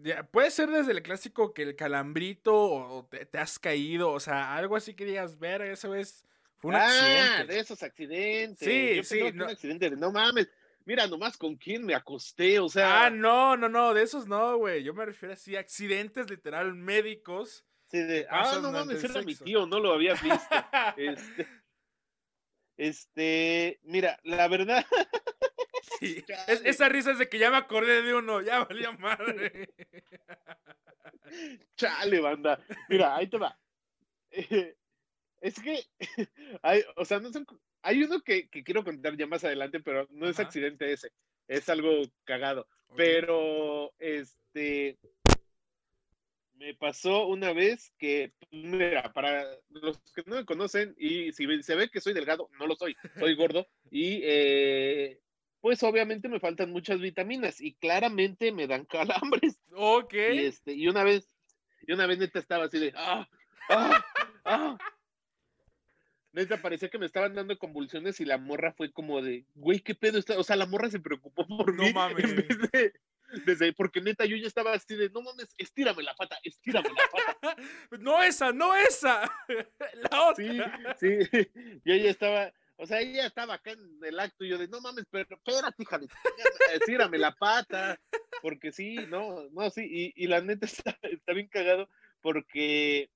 ya- 0.02 0.24
puede 0.24 0.50
ser 0.50 0.70
desde 0.70 0.92
el 0.92 1.02
clásico 1.02 1.54
que 1.54 1.62
el 1.62 1.76
calambrito 1.76 2.54
o 2.54 2.98
o 2.98 3.06
te, 3.06 3.26
te 3.26 3.38
has 3.38 3.58
caído, 3.58 4.10
o 4.12 4.20
sea, 4.20 4.54
algo 4.56 4.76
así 4.76 4.94
que 4.94 5.04
digas, 5.04 5.38
ver, 5.38 5.62
esa 5.62 5.88
vez 5.88 6.26
fue 6.60 6.70
un 6.70 6.76
ah, 6.76 6.84
accidente. 6.84 7.52
de 7.54 7.60
esos 7.60 7.82
accidentes. 7.82 8.58
Sí, 8.68 8.96
Yo 8.96 9.02
sí, 9.02 9.32
no- 9.34 9.44
un 9.44 9.50
accidente 9.50 9.90
de, 9.90 9.96
no 9.96 10.12
mames, 10.12 10.48
mira 10.84 11.06
nomás 11.06 11.36
con 11.36 11.56
quién 11.56 11.84
me 11.84 11.94
acosté, 11.94 12.58
o 12.60 12.68
sea, 12.68 13.06
Ah, 13.06 13.10
no, 13.10 13.56
no, 13.56 13.68
no, 13.68 13.94
de 13.94 14.02
esos 14.02 14.26
no, 14.26 14.56
güey. 14.58 14.82
Yo 14.82 14.94
me 14.94 15.04
refiero 15.06 15.32
así 15.34 15.56
a 15.56 15.60
accidentes 15.60 16.28
literal 16.30 16.74
médicos. 16.74 17.64
sí, 17.90 17.98
de, 17.98 18.26
ah, 18.30 18.58
no 18.62 18.70
mames, 18.72 19.02
era 19.02 19.22
mi 19.22 19.34
tío, 19.34 19.66
no 19.66 19.80
lo 19.80 19.92
había 19.92 20.14
visto. 20.22 20.54
este, 20.96 21.48
este, 22.76 23.80
mira, 23.82 24.18
la 24.24 24.48
verdad, 24.48 24.84
Sí, 25.98 26.24
es- 26.46 26.62
esa 26.64 26.88
risa 26.88 27.12
es 27.12 27.18
de 27.18 27.28
que 27.28 27.38
ya 27.38 27.50
me 27.50 27.56
acordé 27.58 28.02
de 28.02 28.14
uno, 28.14 28.40
ya 28.42 28.64
valía 28.64 28.92
madre. 28.92 29.68
chale, 31.76 32.20
banda, 32.20 32.58
mira, 32.88 33.16
ahí 33.16 33.26
te 33.28 33.38
va. 33.38 33.58
Eh, 34.30 34.76
es 35.40 35.60
que, 35.60 35.84
hay, 36.62 36.82
o 36.96 37.04
sea, 37.04 37.20
no 37.20 37.32
son, 37.32 37.46
hay 37.82 38.02
uno 38.02 38.22
que, 38.22 38.48
que 38.48 38.62
quiero 38.64 38.84
contar 38.84 39.16
ya 39.16 39.26
más 39.26 39.44
adelante, 39.44 39.80
pero 39.80 40.06
no 40.10 40.28
es 40.28 40.38
accidente 40.38 40.92
ese, 40.92 41.12
es 41.48 41.68
algo 41.68 42.02
cagado. 42.24 42.66
Pero, 42.96 43.92
este, 43.98 44.98
me 46.60 46.74
pasó 46.74 47.26
una 47.26 47.54
vez 47.54 47.90
que, 47.98 48.32
pues, 48.38 48.62
mira, 48.62 49.12
para 49.14 49.46
los 49.70 49.98
que 50.14 50.22
no 50.26 50.36
me 50.36 50.44
conocen, 50.44 50.94
y 50.98 51.32
si 51.32 51.62
se 51.62 51.74
ve 51.74 51.88
que 51.88 52.02
soy 52.02 52.12
delgado, 52.12 52.50
no 52.58 52.66
lo 52.66 52.74
soy, 52.76 52.94
soy 53.18 53.34
gordo, 53.34 53.66
y 53.90 54.20
eh, 54.22 55.20
pues 55.62 55.82
obviamente 55.82 56.28
me 56.28 56.40
faltan 56.40 56.70
muchas 56.70 57.00
vitaminas, 57.00 57.62
y 57.62 57.74
claramente 57.74 58.52
me 58.52 58.66
dan 58.66 58.84
calambres, 59.40 59.58
Ok. 59.72 60.12
y 60.12 60.38
este, 60.40 60.74
y 60.74 60.86
una 60.88 61.02
vez, 61.02 61.34
y 61.86 61.92
una 61.92 62.06
vez 62.06 62.18
neta 62.18 62.38
estaba 62.38 62.64
así 62.66 62.78
de, 62.78 62.92
ah, 62.94 63.26
ah, 63.70 64.04
ah. 64.44 64.78
Neta, 66.32 66.62
parecía 66.62 66.88
que 66.88 66.98
me 66.98 67.06
estaban 67.06 67.34
dando 67.34 67.58
convulsiones 67.58 68.20
y 68.20 68.24
la 68.24 68.38
morra 68.38 68.72
fue 68.72 68.92
como 68.92 69.20
de, 69.20 69.44
güey, 69.54 69.80
¿qué 69.80 69.94
pedo 69.94 70.18
está? 70.18 70.38
O 70.38 70.44
sea, 70.44 70.56
la 70.56 70.66
morra 70.66 70.88
se 70.90 71.00
preocupó 71.00 71.46
por 71.46 71.74
No 71.74 71.82
mí. 71.82 71.92
mames. 71.92 72.24
En 72.24 72.36
vez 72.36 72.70
de, 72.72 72.92
desde, 73.46 73.72
porque 73.72 74.00
neta, 74.00 74.24
yo 74.26 74.36
ya 74.36 74.46
estaba 74.46 74.72
así 74.72 74.94
de, 74.94 75.10
no 75.10 75.22
mames, 75.22 75.48
estírame 75.58 76.02
la 76.02 76.14
pata, 76.14 76.38
estírame 76.44 76.88
la 76.88 77.02
pata. 77.10 77.56
No 77.98 78.22
esa, 78.22 78.52
no 78.52 78.74
esa. 78.76 79.22
La 80.10 80.28
otra. 80.28 80.94
Sí, 80.98 81.24
sí. 81.30 81.48
Yo 81.84 81.94
ya 81.96 82.10
estaba, 82.10 82.52
o 82.76 82.86
sea, 82.86 83.00
ella 83.00 83.26
estaba 83.26 83.54
acá 83.54 83.72
en 83.72 83.98
el 84.04 84.18
acto 84.20 84.44
y 84.44 84.50
yo 84.50 84.58
de, 84.58 84.68
no 84.68 84.80
mames, 84.80 85.04
pero 85.10 85.36
espérate, 85.36 85.82
hija 85.82 85.98
de 85.98 86.08
estírame 86.74 87.18
la 87.18 87.32
pata. 87.34 88.00
Porque 88.42 88.72
sí, 88.72 88.94
no, 89.08 89.48
no, 89.50 89.68
sí. 89.70 89.86
Y, 90.16 90.24
y 90.24 90.26
la 90.28 90.40
neta 90.40 90.66
está, 90.66 90.96
está 91.02 91.32
bien 91.32 91.48
cagado 91.48 91.88
porque, 92.22 93.10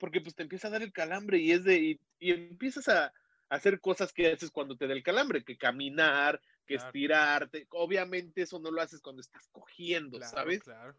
porque 0.00 0.20
pues 0.20 0.34
te 0.34 0.42
empieza 0.42 0.66
a 0.66 0.70
dar 0.72 0.82
el 0.82 0.92
calambre 0.92 1.38
y 1.38 1.52
es 1.52 1.62
de, 1.62 1.78
y, 1.78 2.00
y 2.18 2.32
empiezas 2.32 2.88
a, 2.88 3.04
a 3.06 3.12
hacer 3.48 3.80
cosas 3.80 4.12
que 4.12 4.32
haces 4.32 4.50
cuando 4.50 4.76
te 4.76 4.88
da 4.88 4.94
el 4.94 5.02
calambre, 5.02 5.44
que 5.44 5.56
caminar, 5.56 6.40
que 6.66 6.76
Claro. 6.76 6.88
estirarte. 6.88 7.66
Obviamente 7.70 8.42
eso 8.42 8.58
no 8.58 8.70
lo 8.70 8.80
haces 8.80 9.00
cuando 9.00 9.20
estás 9.20 9.48
cogiendo, 9.52 10.18
Claro, 10.18 10.32
¿sabes? 10.32 10.62
Claro. 10.62 10.96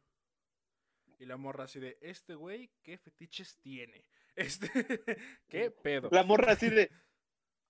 Y 1.18 1.26
la 1.26 1.38
morra 1.38 1.64
así 1.66 1.80
de, 1.80 1.98
este 2.02 2.36
güey, 2.36 2.72
¿qué 2.84 2.98
fetiches 2.98 3.58
tiene? 3.60 4.06
Este, 4.34 4.70
¿qué 5.50 5.72
pedo? 5.72 6.10
La 6.10 6.24
morra 6.24 6.54
así 6.54 6.70
de, 6.70 6.90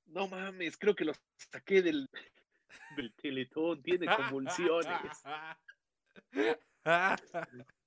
no 0.05 0.27
mames, 0.27 0.77
creo 0.77 0.95
que 0.95 1.05
lo 1.05 1.13
saqué 1.35 1.81
del, 1.81 2.07
del 2.95 3.13
teletón, 3.15 3.81
tiene 3.81 4.05
convulsiones. 4.35 5.23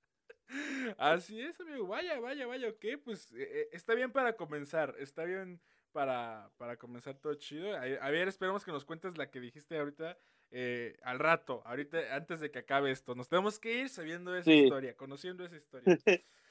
Así 0.97 1.41
es, 1.41 1.59
amigo. 1.59 1.87
Vaya, 1.87 2.19
vaya, 2.19 2.45
vaya, 2.47 2.69
ok. 2.69 2.85
Pues 3.03 3.31
eh, 3.33 3.47
eh, 3.61 3.69
está 3.71 3.93
bien 3.95 4.11
para 4.11 4.35
comenzar. 4.35 4.95
Está 4.99 5.23
bien 5.25 5.59
para, 5.91 6.51
para 6.57 6.77
comenzar 6.77 7.15
todo 7.17 7.33
chido. 7.35 7.75
A, 7.75 7.81
a 7.81 8.09
ver, 8.11 8.27
esperemos 8.27 8.63
que 8.65 8.71
nos 8.71 8.85
cuentes 8.85 9.17
la 9.17 9.29
que 9.31 9.39
dijiste 9.39 9.77
ahorita 9.77 10.17
eh, 10.51 10.97
al 11.03 11.19
rato. 11.19 11.61
Ahorita, 11.65 12.15
antes 12.15 12.39
de 12.39 12.51
que 12.51 12.59
acabe 12.59 12.91
esto. 12.91 13.15
Nos 13.15 13.27
tenemos 13.29 13.59
que 13.59 13.73
ir 13.81 13.89
sabiendo 13.89 14.35
esa 14.35 14.51
Sí. 14.51 14.59
historia, 14.63 14.95
conociendo 14.95 15.45
esa 15.45 15.55
historia. 15.57 15.97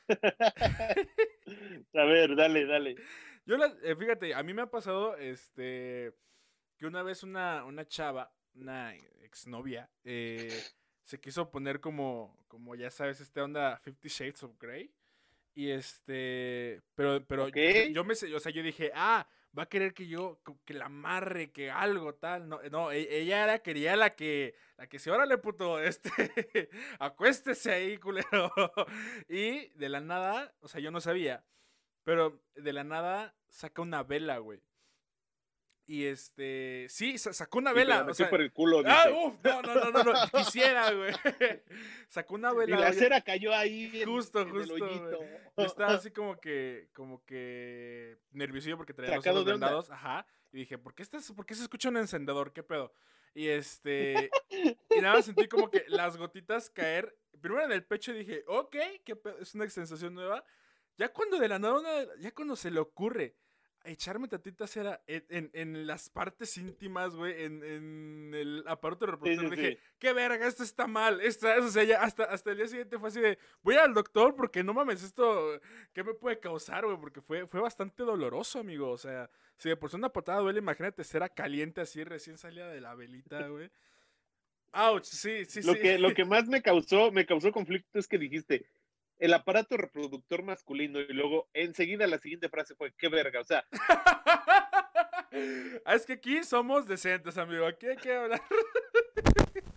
A 1.94 2.04
ver, 2.04 2.36
dale, 2.36 2.66
dale. 2.66 2.96
Yo, 3.46 3.56
la- 3.56 3.74
eh, 3.82 3.94
fíjate, 3.96 4.34
a 4.34 4.42
mí 4.42 4.52
me 4.54 4.62
ha 4.62 4.70
pasado 4.70 5.16
este 5.16 6.12
que 6.76 6.86
una 6.86 7.02
vez 7.02 7.22
una, 7.22 7.64
una 7.64 7.86
chava, 7.86 8.34
una 8.54 8.94
exnovia, 9.22 9.90
eh, 10.04 10.50
se 11.04 11.20
quiso 11.20 11.50
poner 11.50 11.80
como, 11.80 12.37
como 12.49 12.75
ya 12.75 12.90
sabes, 12.90 13.20
esta 13.20 13.44
onda 13.44 13.78
Fifty 13.78 14.08
Shades 14.08 14.42
of 14.42 14.58
Grey. 14.58 14.92
Y 15.54 15.70
este, 15.70 16.82
pero, 16.96 17.25
pero 17.26 17.44
Ok. 17.46 17.56
yo, 17.56 17.88
yo 17.92 18.04
me, 18.04 18.14
sé- 18.16 18.34
o 18.34 18.40
sea, 18.40 18.50
yo 18.50 18.62
dije, 18.62 18.90
ah, 18.94 19.28
va 19.56 19.64
a 19.64 19.68
querer 19.68 19.94
que 19.94 20.08
yo, 20.08 20.40
que 20.64 20.75
la 20.75 20.87
amarre, 20.87 21.52
que 21.52 21.70
algo 21.70 22.14
tal. 22.16 22.49
No, 22.49 22.61
no, 22.73 22.90
e- 22.90 23.20
ella 23.20 23.44
era, 23.44 23.58
quería 23.61 23.94
la 23.94 24.16
que, 24.16 24.54
la 24.76 24.88
que 24.88 24.99
se, 24.99 25.12
órale, 25.12 25.38
puto, 25.38 25.78
este, 25.80 26.68
acuéstese 26.99 27.70
ahí, 27.73 27.99
culero. 27.99 28.52
Y 29.28 29.68
de 29.75 29.88
la 29.88 30.00
nada, 30.00 30.52
o 30.61 30.66
sea, 30.68 30.80
yo 30.80 30.90
no 30.90 31.00
sabía, 31.00 31.44
pero 32.02 32.42
de 32.56 32.73
la 32.73 32.82
nada 32.82 33.37
saca 33.49 33.80
una 33.82 34.02
vela, 34.02 34.38
güey. 34.38 34.61
Y 35.86 36.04
este, 36.06 36.86
sí, 36.88 37.18
sa- 37.18 37.34
sacó 37.34 37.58
una 37.58 37.72
Y 37.72 37.74
la 37.74 37.78
vela. 37.80 37.96
o 38.00 38.04
metió 38.06 38.14
sea, 38.14 38.30
por 38.30 38.40
el 38.40 38.52
culo, 38.52 38.82
Ah, 38.86 39.02
dice. 39.06 39.18
uf, 39.18 39.34
no, 39.44 39.62
no, 39.62 39.74
no, 39.74 39.90
no, 39.90 40.02
no, 40.04 40.12
quisiera, 40.32 40.90
güey. 40.92 41.12
Sacó 42.08 42.34
una 42.36 42.52
y 42.52 42.56
vela. 42.56 42.78
la 42.80 42.88
oye, 42.88 42.98
cera 42.98 43.20
cayó 43.20 43.54
ahí 43.54 43.90
en, 44.00 44.08
Justo, 44.08 44.40
en 44.40 44.50
justo. 44.50 44.76
Yo 45.56 45.64
estaba 45.64 45.92
así 45.94 46.10
como 46.12 46.40
que, 46.40 46.88
como 46.94 47.22
que 47.26 48.16
nerviosillo 48.30 48.76
porque 48.78 48.94
traía 48.94 49.16
los 49.16 49.24
Sacado 49.24 49.44
vendados. 49.44 49.90
Ajá. 49.90 50.26
Y 50.52 50.58
dije, 50.58 50.78
¿por 50.78 50.94
qué, 50.94 51.02
estás, 51.02 51.30
¿por 51.32 51.44
qué 51.44 51.54
se 51.54 51.62
escucha 51.64 51.90
un 51.90 51.98
encendedor? 51.98 52.52
¿Qué 52.52 52.62
pedo? 52.62 52.92
Y 53.34 53.48
este. 53.48 54.30
y 54.90 55.00
nada, 55.00 55.16
más 55.16 55.26
sentí 55.26 55.48
como 55.48 55.70
que 55.70 55.84
las 55.88 56.16
gotitas 56.16 56.70
caer. 56.70 57.14
Primero 57.42 57.62
en 57.64 57.72
el 57.72 57.84
pecho 57.84 58.12
y 58.12 58.18
dije, 58.20 58.42
ok, 58.46 58.76
¿qué 59.04 59.16
pedo? 59.16 59.38
es 59.38 59.54
una 59.54 59.68
sensación 59.68 60.14
nueva. 60.14 60.42
Ya 60.96 61.12
cuando 61.12 61.38
de 61.38 61.48
la 61.48 61.58
nada, 61.58 62.06
ya 62.20 62.30
cuando 62.32 62.56
se 62.56 62.70
le 62.70 62.78
ocurre 62.80 63.36
echarme 63.84 64.28
tantita 64.28 64.66
cera 64.66 65.02
en, 65.06 65.24
en- 65.28 65.50
en 65.52 65.86
las 65.86 66.08
partes 66.10 66.56
íntimas, 66.56 67.14
güey, 67.14 67.44
en, 67.44 67.62
en 67.62 68.32
el 68.34 68.64
aparato 68.66 69.06
reproductor, 69.06 69.50
sí, 69.50 69.56
dije, 69.56 69.72
sí. 69.72 69.78
qué 69.98 70.12
verga, 70.12 70.46
esto 70.46 70.62
está 70.62 70.86
mal. 70.86 71.20
Esta, 71.20 71.58
o 71.58 71.68
sea, 71.68 71.84
ya 71.84 72.02
hasta, 72.02 72.24
hasta 72.24 72.50
el 72.50 72.56
día 72.58 72.66
siguiente 72.68 72.98
fue 72.98 73.08
así 73.08 73.20
de, 73.20 73.38
voy 73.62 73.76
al 73.76 73.94
doctor 73.94 74.34
porque 74.34 74.62
no 74.64 74.72
mames, 74.74 75.02
esto, 75.02 75.60
¿qué 75.92 76.02
me 76.02 76.14
puede 76.14 76.40
causar, 76.40 76.84
güey? 76.84 76.96
Porque 76.98 77.20
fue, 77.20 77.46
fue 77.46 77.60
bastante 77.60 78.02
doloroso, 78.02 78.58
amigo. 78.58 78.90
O 78.90 78.98
sea, 78.98 79.28
si 79.56 79.68
de 79.68 79.76
por 79.76 79.90
sí 79.90 79.96
una 79.96 80.12
patada 80.12 80.40
duele, 80.40 80.58
imagínate 80.60 81.04
cera 81.04 81.28
caliente 81.28 81.80
así 81.80 82.02
recién 82.04 82.38
salida 82.38 82.68
de 82.70 82.80
la 82.80 82.94
velita, 82.94 83.46
güey. 83.48 83.70
Ouch, 84.72 85.04
sí, 85.04 85.44
sí, 85.44 85.62
Lo 85.62 85.74
sí. 85.74 85.80
que, 85.80 85.98
lo 85.98 86.12
que 86.14 86.24
más 86.24 86.46
me 86.48 86.60
causó, 86.62 87.12
me 87.12 87.24
causó 87.26 87.52
conflicto 87.52 87.98
es 87.98 88.08
que 88.08 88.18
dijiste 88.18 88.66
el 89.18 89.33
aparato 89.35 89.76
reproductor 89.76 90.42
masculino 90.42 91.00
y 91.00 91.12
luego 91.12 91.49
enseguida 91.52 92.06
la 92.06 92.18
siguiente 92.18 92.49
frase 92.49 92.75
fue 92.75 92.92
qué 92.97 93.09
verga, 93.09 93.40
o 93.40 93.44
sea, 93.44 93.64
Ah, 95.85 95.94
es 95.97 96.06
que 96.06 96.12
aquí 96.12 96.44
somos 96.44 96.87
decentes, 96.87 97.37
amigo. 97.38 97.66
Aquí 97.66 97.87
hay 97.87 97.97
que 97.97 98.14
hablar. 98.14 98.40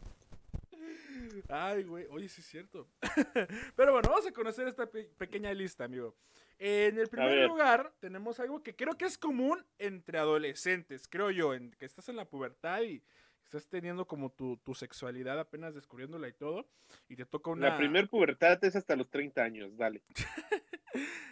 Ay, 1.50 1.84
güey. 1.84 2.06
Oye, 2.12 2.30
sí 2.30 2.42
es 2.42 2.48
cierto. 2.48 2.88
Pero 3.76 3.94
bueno, 3.94 4.10
vamos 4.10 4.28
a 4.28 4.32
conocer 4.32 4.68
esta 4.68 4.86
pe- 4.90 5.10
pequeña 5.18 5.54
lista, 5.54 5.86
amigo. 5.86 6.16
En 6.60 6.98
el 7.00 7.08
primer 7.08 7.48
lugar 7.48 7.94
tenemos 8.00 8.40
algo 8.40 8.62
que 8.64 8.76
creo 8.76 8.98
que 8.98 9.06
es 9.06 9.18
común 9.18 9.66
entre 9.78 10.18
adolescentes, 10.20 11.08
creo 11.08 11.32
yo, 11.32 11.54
en 11.54 11.72
que 11.72 11.86
estás 11.86 12.10
en 12.10 12.16
la 12.16 12.26
pubertad 12.26 12.82
y 12.82 13.04
estás 13.48 13.68
teniendo 13.68 14.06
como 14.06 14.30
tu, 14.30 14.58
tu 14.58 14.76
sexualidad 14.76 15.40
apenas 15.40 15.74
descubriéndola 15.74 16.28
y 16.28 16.34
todo, 16.34 16.68
y 17.08 17.16
te 17.16 17.26
toca 17.26 17.52
una... 17.52 17.70
la 17.70 17.78
primer 17.78 18.10
pubertad 18.10 18.64
es 18.64 18.76
hasta 18.76 18.96
los 18.96 19.10
30 19.10 19.42
años, 19.42 19.78
dale. 19.78 20.04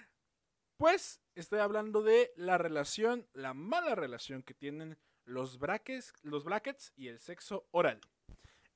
Pues 0.78 1.22
estoy 1.36 1.60
hablando 1.60 2.04
de 2.04 2.34
la 2.36 2.58
relación, 2.58 3.26
la 3.32 3.54
mala 3.54 3.96
relación 3.96 4.44
que 4.44 4.54
tienen 4.54 4.98
los 5.24 5.58
brackets, 5.58 6.14
los 6.22 6.44
brackets 6.44 6.92
y 6.98 7.08
el 7.08 7.18
sexo 7.20 7.66
oral. 7.72 8.02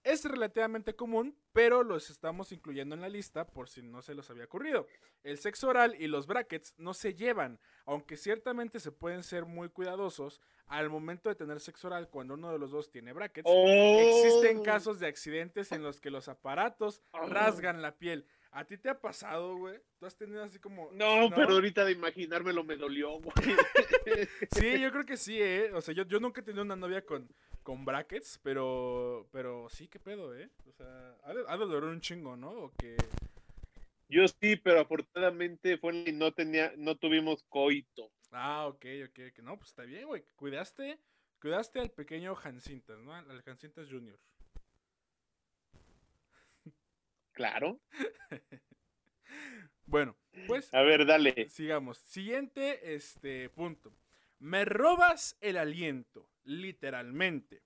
Es 0.03 0.23
relativamente 0.23 0.95
común, 0.95 1.35
pero 1.51 1.83
los 1.83 2.09
estamos 2.09 2.51
incluyendo 2.51 2.95
en 2.95 3.01
la 3.01 3.09
lista 3.09 3.45
por 3.47 3.67
si 3.67 3.81
no 3.81 4.01
se 4.01 4.13
los 4.15 4.29
había 4.29 4.45
ocurrido. 4.45 4.87
El 5.23 5.37
sexo 5.37 5.67
oral 5.67 5.95
y 5.99 6.07
los 6.07 6.25
brackets 6.25 6.73
no 6.77 6.93
se 6.93 7.13
llevan, 7.13 7.59
aunque 7.85 8.15
ciertamente 8.15 8.79
se 8.79 8.91
pueden 8.91 9.23
ser 9.23 9.45
muy 9.45 9.69
cuidadosos 9.69 10.39
al 10.67 10.89
momento 10.89 11.27
de 11.29 11.35
tener 11.35 11.59
sexo 11.59 11.87
oral 11.87 12.09
cuando 12.09 12.35
uno 12.35 12.51
de 12.51 12.59
los 12.59 12.71
dos 12.71 12.91
tiene 12.91 13.11
brackets. 13.11 13.49
Existen 13.49 14.59
Oh. 14.59 14.63
casos 14.63 14.99
de 14.99 15.07
accidentes 15.07 15.71
en 15.73 15.83
los 15.83 15.99
que 15.99 16.11
los 16.11 16.29
aparatos 16.29 17.01
Ah. 17.11 17.25
rasgan 17.27 17.81
la 17.81 17.97
piel. 17.97 18.25
¿A 18.51 18.65
ti 18.65 18.77
te 18.77 18.89
ha 18.89 18.99
pasado, 18.99 19.57
güey? 19.57 19.79
¿Tú 19.99 20.07
has 20.07 20.15
tenido 20.15 20.43
así 20.43 20.57
como... 20.59 20.89
No, 20.93 21.29
pero 21.35 21.53
ahorita 21.53 21.85
de 21.85 21.91
imaginármelo 21.91 22.63
me 22.63 22.77
dolió, 22.77 23.19
güey. 23.19 23.33
Sí, 24.57 24.79
yo 24.79 24.91
creo 24.91 25.05
que 25.05 25.17
sí, 25.17 25.39
¿eh? 25.39 25.71
O 25.73 25.81
sea, 25.81 25.93
yo, 25.93 26.03
yo 26.05 26.19
nunca 26.19 26.41
he 26.41 26.43
tenido 26.43 26.63
una 26.63 26.75
novia 26.75 27.05
con, 27.05 27.29
con 27.69 27.85
brackets, 27.85 28.39
pero 28.41 29.29
pero 29.31 29.69
sí, 29.69 29.88
qué 29.88 29.99
pedo, 29.99 30.35
¿eh? 30.35 30.49
O 30.67 30.71
sea, 30.71 31.15
ha 31.23 31.35
de, 31.35 31.43
ha 31.47 31.55
de 31.55 31.65
doler 31.67 31.83
un 31.83 32.01
chingo, 32.01 32.35
¿no? 32.35 32.49
O 32.49 32.71
que... 32.75 32.97
Yo 34.07 34.27
sí, 34.27 34.55
pero 34.55 34.79
afortunadamente 34.79 35.77
fue 35.77 36.03
y 36.07 36.11
no 36.11 36.33
tenía, 36.33 36.73
no 36.77 36.97
tuvimos 36.97 37.43
coito. 37.43 38.11
Ah, 38.31 38.65
ok, 38.65 38.83
ok, 39.09 39.19
ok. 39.29 39.39
No, 39.43 39.55
pues 39.57 39.69
está 39.69 39.83
bien, 39.83 40.07
güey. 40.07 40.23
Cuidaste, 40.35 40.97
cuidaste 41.39 41.79
al 41.79 41.91
pequeño 41.91 42.35
Hansintas, 42.43 42.97
¿no? 43.01 43.13
Al 43.13 43.43
Hansintas 43.45 43.88
Jr. 43.88 44.19
Claro. 47.33 47.79
Bueno, 49.85 50.15
pues 50.45 50.71
A 50.71 50.81
ver, 50.83 51.03
dale. 51.07 51.49
sigamos. 51.49 51.97
Siguiente 51.97 52.93
este 52.95 53.49
punto. 53.49 53.91
Me 54.39 54.63
robas 54.63 55.36
el 55.41 55.58
aliento, 55.58 56.29
literalmente. 56.43 57.62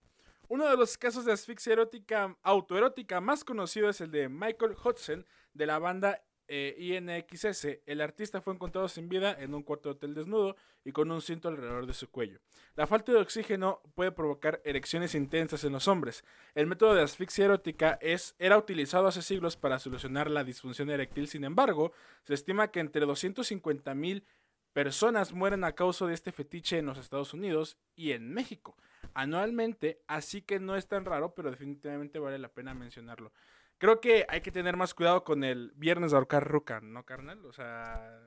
Uno 0.49 0.67
de 0.67 0.75
los 0.75 0.97
casos 0.97 1.23
de 1.23 1.31
asfixia 1.31 1.73
erótica, 1.73 2.35
autoerótica 2.41 3.21
más 3.21 3.43
conocido 3.43 3.89
es 3.89 4.01
el 4.01 4.11
de 4.11 4.27
Michael 4.27 4.75
Hudson 4.83 5.25
de 5.53 5.65
la 5.67 5.79
banda 5.79 6.23
eh, 6.47 6.75
INXS. 6.77 7.79
El 7.85 8.01
artista 8.01 8.41
fue 8.41 8.53
encontrado 8.53 8.89
sin 8.89 9.07
vida 9.07 9.35
en 9.39 9.53
un 9.53 9.63
cuarto 9.63 9.89
de 9.89 9.95
hotel 9.95 10.13
desnudo 10.13 10.55
y 10.83 10.91
con 10.91 11.09
un 11.11 11.21
cinto 11.21 11.47
alrededor 11.47 11.85
de 11.85 11.93
su 11.93 12.09
cuello. 12.09 12.39
La 12.75 12.87
falta 12.87 13.11
de 13.11 13.19
oxígeno 13.19 13.81
puede 13.95 14.11
provocar 14.11 14.61
erecciones 14.65 15.15
intensas 15.15 15.63
en 15.63 15.73
los 15.73 15.87
hombres. 15.87 16.23
El 16.53 16.67
método 16.67 16.95
de 16.95 17.03
asfixia 17.03 17.45
erótica 17.45 17.97
es, 18.01 18.35
era 18.39 18.57
utilizado 18.57 19.07
hace 19.07 19.21
siglos 19.21 19.55
para 19.57 19.79
solucionar 19.79 20.29
la 20.29 20.43
disfunción 20.43 20.89
eréctil. 20.89 21.27
Sin 21.27 21.45
embargo, 21.45 21.93
se 22.23 22.33
estima 22.33 22.71
que 22.71 22.81
entre 22.81 23.05
250 23.05 23.93
mil 23.95 24.25
personas 24.73 25.33
mueren 25.33 25.63
a 25.63 25.73
causa 25.73 26.05
de 26.05 26.13
este 26.13 26.31
fetiche 26.31 26.77
en 26.79 26.87
los 26.87 26.97
Estados 26.97 27.33
Unidos 27.33 27.77
y 27.95 28.11
en 28.11 28.33
México 28.33 28.75
anualmente, 29.13 30.01
así 30.07 30.41
que 30.41 30.59
no 30.59 30.75
es 30.75 30.87
tan 30.87 31.05
raro, 31.05 31.33
pero 31.35 31.51
definitivamente 31.51 32.19
vale 32.19 32.39
la 32.39 32.49
pena 32.49 32.73
mencionarlo. 32.73 33.31
Creo 33.77 33.99
que 33.99 34.25
hay 34.29 34.41
que 34.41 34.51
tener 34.51 34.77
más 34.77 34.93
cuidado 34.93 35.23
con 35.23 35.43
el 35.43 35.71
viernes 35.75 36.11
de 36.11 36.17
ahorcar 36.17 36.47
ruca, 36.47 36.79
¿no, 36.81 37.05
carnal? 37.05 37.45
O 37.45 37.53
sea... 37.53 38.19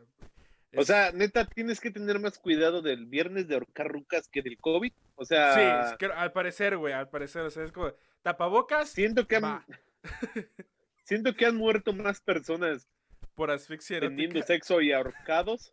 O 0.79 0.85
sea, 0.85 1.11
neta, 1.13 1.47
tienes 1.47 1.81
que 1.81 1.91
tener 1.91 2.19
más 2.19 2.39
cuidado 2.39 2.83
del 2.83 3.07
viernes 3.07 3.49
de 3.49 3.55
ahorcar 3.55 3.89
rucas 3.89 4.29
que 4.29 4.43
del 4.43 4.59
COVID. 4.59 4.93
O 5.15 5.25
Sí, 5.25 5.29
sea, 5.29 5.93
es 5.93 5.97
que 5.97 6.07
al 6.07 6.33
parecer, 6.33 6.77
güey, 6.77 6.93
al 6.93 7.09
parecer, 7.09 7.43
o 7.43 7.51
sea, 7.51 7.65
es 7.65 7.73
como 7.73 7.93
tapabocas 8.23 8.91
siento 8.91 9.27
que 9.27 9.37
han, 9.37 9.65
siento 11.05 11.35
que 11.35 11.47
han 11.47 11.57
muerto 11.57 11.95
más 11.95 12.21
personas 12.21 12.87
por 13.35 13.51
asfixia 13.51 14.01
teniendo 14.01 14.41
erótica. 14.41 14.47
sexo 14.47 14.83
y 14.83 14.93
ahorcados 14.93 15.73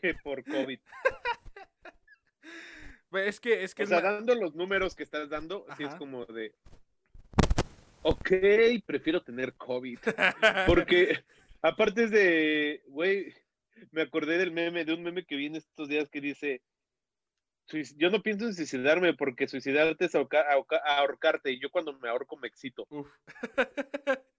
que 0.00 0.14
por 0.14 0.44
COVID. 0.44 0.78
Güey, 3.10 3.28
Es 3.28 3.40
que, 3.40 3.64
es 3.64 3.74
que 3.74 3.84
O 3.84 3.86
sea, 3.86 4.00
dando 4.00 4.34
los 4.34 4.54
números 4.54 4.94
que 4.94 5.02
estás 5.02 5.28
dando, 5.28 5.66
sí 5.76 5.82
es 5.84 5.88
Ajá. 5.90 5.98
como 5.98 6.24
de. 6.26 6.54
Ok, 8.02 8.30
prefiero 8.86 9.22
tener 9.22 9.54
COVID. 9.54 9.98
Porque, 10.66 11.24
aparte 11.62 12.04
es 12.04 12.10
de. 12.10 12.82
Güey, 12.86 13.34
me 13.90 14.02
acordé 14.02 14.38
del 14.38 14.52
meme, 14.52 14.84
de 14.84 14.92
un 14.94 15.02
meme 15.02 15.24
que 15.24 15.36
vi 15.36 15.46
en 15.46 15.56
estos 15.56 15.88
días 15.88 16.08
que 16.08 16.20
dice. 16.20 16.62
"Suic- 17.66 17.94
Yo 17.98 18.10
no 18.10 18.22
pienso 18.22 18.46
en 18.46 18.54
suicidarme 18.54 19.12
porque 19.14 19.46
suicidarte 19.48 20.06
es 20.06 20.14
ahorca- 20.14 20.46
ahorca- 20.50 20.82
ahorcarte 20.84 21.50
y 21.52 21.60
yo 21.60 21.70
cuando 21.70 21.92
me 21.98 22.08
ahorco 22.08 22.36
me 22.38 22.48
excito. 22.48 22.86
Uf. 22.90 23.08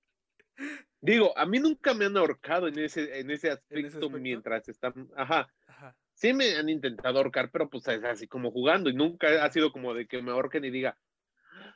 Digo, 1.02 1.38
a 1.38 1.46
mí 1.46 1.60
nunca 1.60 1.94
me 1.94 2.06
han 2.06 2.18
ahorcado 2.18 2.68
en 2.68 2.78
ese, 2.80 3.20
en 3.20 3.32
ese 3.32 3.52
aspecto, 3.52 3.88
aspecto? 3.88 4.10
mientras 4.10 4.68
están. 4.68 5.10
Ajá. 5.16 5.48
Ajá. 5.68 5.96
Sí 6.14 6.34
me 6.34 6.56
han 6.56 6.68
intentado 6.68 7.18
ahorcar, 7.20 7.50
pero 7.52 7.70
pues 7.70 7.88
es 7.88 8.04
así 8.04 8.28
como 8.28 8.52
jugando 8.52 8.90
y 8.90 8.94
nunca 8.94 9.44
ha 9.46 9.50
sido 9.52 9.72
como 9.72 9.94
de 9.94 10.06
que 10.06 10.22
me 10.22 10.32
ahorquen 10.32 10.66
y 10.66 10.70
diga, 10.70 10.98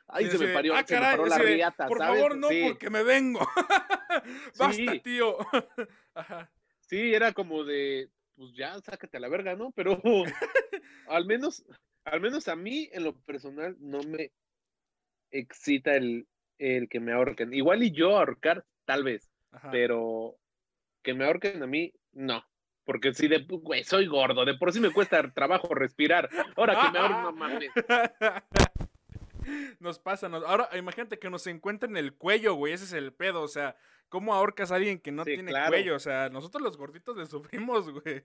ay, 0.08 0.26
Sí, 0.26 0.32
se 0.32 0.38
me 0.46 0.52
parió, 0.52 0.74
"Ah, 0.74 0.84
se 0.84 0.94
me 0.94 1.00
caray", 1.00 1.16
paró 1.16 1.26
la 1.30 1.38
riata, 1.38 1.88
Por 1.88 1.98
¿sabes? 1.98 2.16
favor, 2.16 2.36
no, 2.36 2.48
sí, 2.48 2.60
porque 2.62 2.90
me 2.90 3.02
vengo. 3.02 3.40
Basta, 4.58 4.82
Sí. 4.82 5.00
tío. 5.02 5.38
Ajá. 6.14 6.50
sí, 6.80 7.14
era 7.14 7.32
como 7.32 7.64
de, 7.64 8.10
pues 8.36 8.52
ya, 8.54 8.78
sácate 8.80 9.16
a 9.16 9.20
la 9.20 9.28
verga, 9.28 9.56
¿no? 9.56 9.72
Pero 9.72 10.00
al 11.08 11.24
menos, 11.26 11.64
al 12.04 12.20
menos 12.20 12.48
a 12.48 12.56
mí, 12.56 12.88
en 12.92 13.04
lo 13.04 13.16
personal, 13.22 13.76
no 13.80 14.02
me 14.02 14.30
excita 15.30 15.94
el, 15.96 16.26
el 16.58 16.88
que 16.88 17.00
me 17.00 17.12
ahorquen. 17.12 17.52
Igual 17.54 17.82
y 17.82 17.90
yo 17.92 18.16
ahorcar, 18.16 18.64
tal 18.84 19.04
vez, 19.04 19.30
Ajá. 19.52 19.70
pero 19.70 20.36
que 21.02 21.14
me 21.14 21.24
ahorquen 21.24 21.62
a 21.62 21.66
mí, 21.66 21.92
no. 22.12 22.44
Porque 22.84 23.14
si 23.14 23.28
de, 23.28 23.44
güey, 23.48 23.84
soy 23.84 24.06
gordo, 24.06 24.44
de 24.44 24.54
por 24.54 24.72
sí 24.72 24.80
me 24.80 24.92
cuesta 24.92 25.32
trabajo 25.32 25.74
respirar. 25.74 26.28
Ahora 26.56 26.74
que 26.82 26.90
me 26.92 26.98
ahorquen, 26.98 27.22
no 27.22 27.32
mames. 27.32 27.70
Nos 29.78 29.98
pasa, 29.98 30.26
nos- 30.30 30.42
ahora 30.44 30.70
imagínate 30.74 31.18
que 31.18 31.28
nos 31.28 31.46
encuentren 31.46 31.98
el 31.98 32.14
cuello, 32.14 32.54
güey, 32.54 32.72
ese 32.72 32.84
es 32.84 32.94
el 32.94 33.12
pedo, 33.12 33.42
o 33.42 33.48
sea, 33.48 33.76
¿cómo 34.08 34.32
ahorcas 34.32 34.72
a 34.72 34.76
alguien 34.76 34.98
que 34.98 35.12
no 35.12 35.22
Sí, 35.24 35.34
tiene 35.34 35.50
claro. 35.50 35.68
cuello? 35.68 35.96
O 35.96 35.98
sea, 35.98 36.30
nosotros 36.30 36.62
los 36.62 36.78
gorditos 36.78 37.14
le 37.18 37.26
sufrimos, 37.26 37.90
güey. 37.90 38.22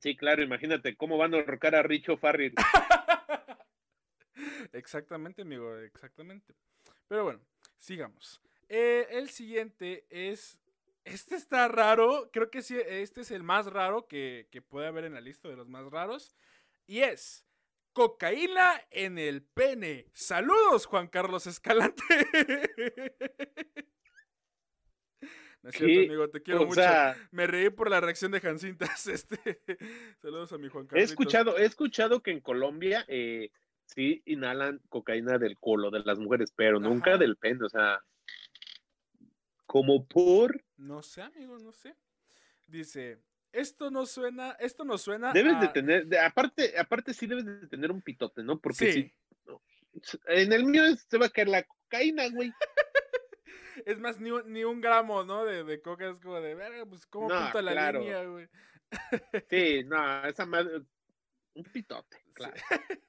Sí, 0.00 0.16
claro, 0.16 0.42
imagínate 0.42 0.96
cómo 0.96 1.16
van 1.16 1.34
a 1.34 1.38
ahorcar 1.38 1.76
a 1.76 1.84
Richo 1.84 2.16
Farrell. 2.16 2.54
Exactamente, 4.72 5.42
amigo, 5.42 5.76
exactamente. 5.78 6.54
Pero 7.08 7.24
bueno, 7.24 7.40
sigamos. 7.78 8.40
Eh, 8.68 9.06
el 9.10 9.28
siguiente 9.30 10.06
es. 10.10 10.58
Este 11.04 11.36
está 11.36 11.68
raro. 11.68 12.30
Creo 12.32 12.50
que 12.50 12.62
sí, 12.62 12.76
este 12.84 13.20
es 13.20 13.30
el 13.30 13.42
más 13.42 13.66
raro 13.66 14.06
que, 14.08 14.48
que 14.50 14.60
puede 14.62 14.88
haber 14.88 15.04
en 15.04 15.14
la 15.14 15.20
lista 15.20 15.48
de 15.48 15.56
los 15.56 15.68
más 15.68 15.84
raros. 15.90 16.34
Y 16.86 17.00
es. 17.00 17.44
Cocaína 17.92 18.74
en 18.90 19.18
el 19.18 19.42
pene. 19.42 20.10
Saludos, 20.12 20.84
Juan 20.86 21.08
Carlos 21.08 21.46
Escalante. 21.46 22.02
No 25.62 25.70
es 25.70 25.76
cierto, 25.78 26.00
amigo, 26.12 26.30
te 26.30 26.42
quiero 26.42 26.62
O 26.62 26.66
mucho. 26.66 26.80
sea, 26.80 27.16
Me 27.32 27.46
reí 27.48 27.70
por 27.70 27.90
la 27.90 28.00
reacción 28.00 28.30
de 28.30 28.40
Jancintas. 28.40 29.06
Este. 29.08 29.58
Saludos 30.22 30.52
a 30.52 30.58
mi 30.58 30.68
Juan 30.68 30.84
he 30.84 30.88
Carlos. 30.88 31.10
escuchado, 31.10 31.58
he 31.58 31.64
escuchado 31.64 32.22
que 32.22 32.30
en 32.30 32.40
Colombia 32.40 33.04
eh, 33.08 33.50
sí 33.84 34.22
inhalan 34.26 34.80
cocaína 34.88 35.38
del 35.38 35.58
colo 35.58 35.90
de 35.90 36.00
las 36.00 36.18
mujeres, 36.20 36.52
pero 36.54 36.78
nunca 36.78 37.16
del 37.16 37.36
pene, 37.36 37.64
o 37.64 37.68
sea, 37.68 38.00
como 39.66 40.06
por, 40.06 40.64
No 40.76 41.02
sé, 41.02 41.22
amigo, 41.22 41.58
no 41.58 41.72
sé. 41.72 41.94
Dice, 42.66 43.18
esto 43.52 43.90
no 43.90 44.06
suena, 44.06 44.52
esto 44.60 44.84
no 44.84 44.98
suena 44.98 45.32
debes 45.32 45.58
de 45.60 45.66
a- 45.66 45.72
tener, 45.72 46.06
de- 46.06 46.18
aparte, 46.20 46.78
aparte 46.78 47.12
sí 47.14 47.26
debes 47.26 47.44
de 47.44 47.66
tener 47.68 47.90
un 47.90 48.02
pitote, 48.02 48.42
¿no? 48.42 48.60
Porque 48.60 48.92
Sí, 48.92 49.14
si, 50.02 50.18
en 50.28 50.52
el 50.52 50.64
mío 50.64 50.82
se 51.08 51.18
va 51.18 51.26
a 51.26 51.30
caer 51.30 51.48
la 51.48 51.62
cocaína, 51.62 52.28
güey. 52.30 52.52
es 53.86 53.98
más, 53.98 54.20
ni 54.20 54.30
un, 54.30 54.52
ni 54.52 54.64
un 54.64 54.80
gramo, 54.80 55.24
¿no? 55.24 55.44
De, 55.44 55.64
de 55.64 55.80
coca 55.80 56.08
es 56.10 56.20
como 56.20 56.40
de, 56.40 56.54
verga, 56.54 56.84
pues, 56.86 57.06
¿cómo 57.06 57.28
No, 57.28 57.34
la 57.62 57.72
claro. 57.72 58.00
línea, 58.00 58.24
güey? 58.24 58.48
Sí, 59.50 59.84
no, 59.84 60.24
esa 60.26 60.46
madre, 60.46 60.82
un 61.54 61.64
pitote, 61.64 62.18
claro. 62.32 62.54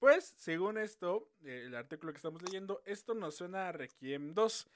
Pues, 0.00 0.34
según 0.38 0.76
esto, 0.76 1.30
el 1.44 1.74
artículo 1.76 2.12
que 2.12 2.16
estamos 2.16 2.42
leyendo, 2.42 2.82
esto 2.84 3.14
nos 3.14 3.36
suena 3.36 3.68
a 3.68 3.72
Requiem 3.72 4.34
2. 4.34 4.68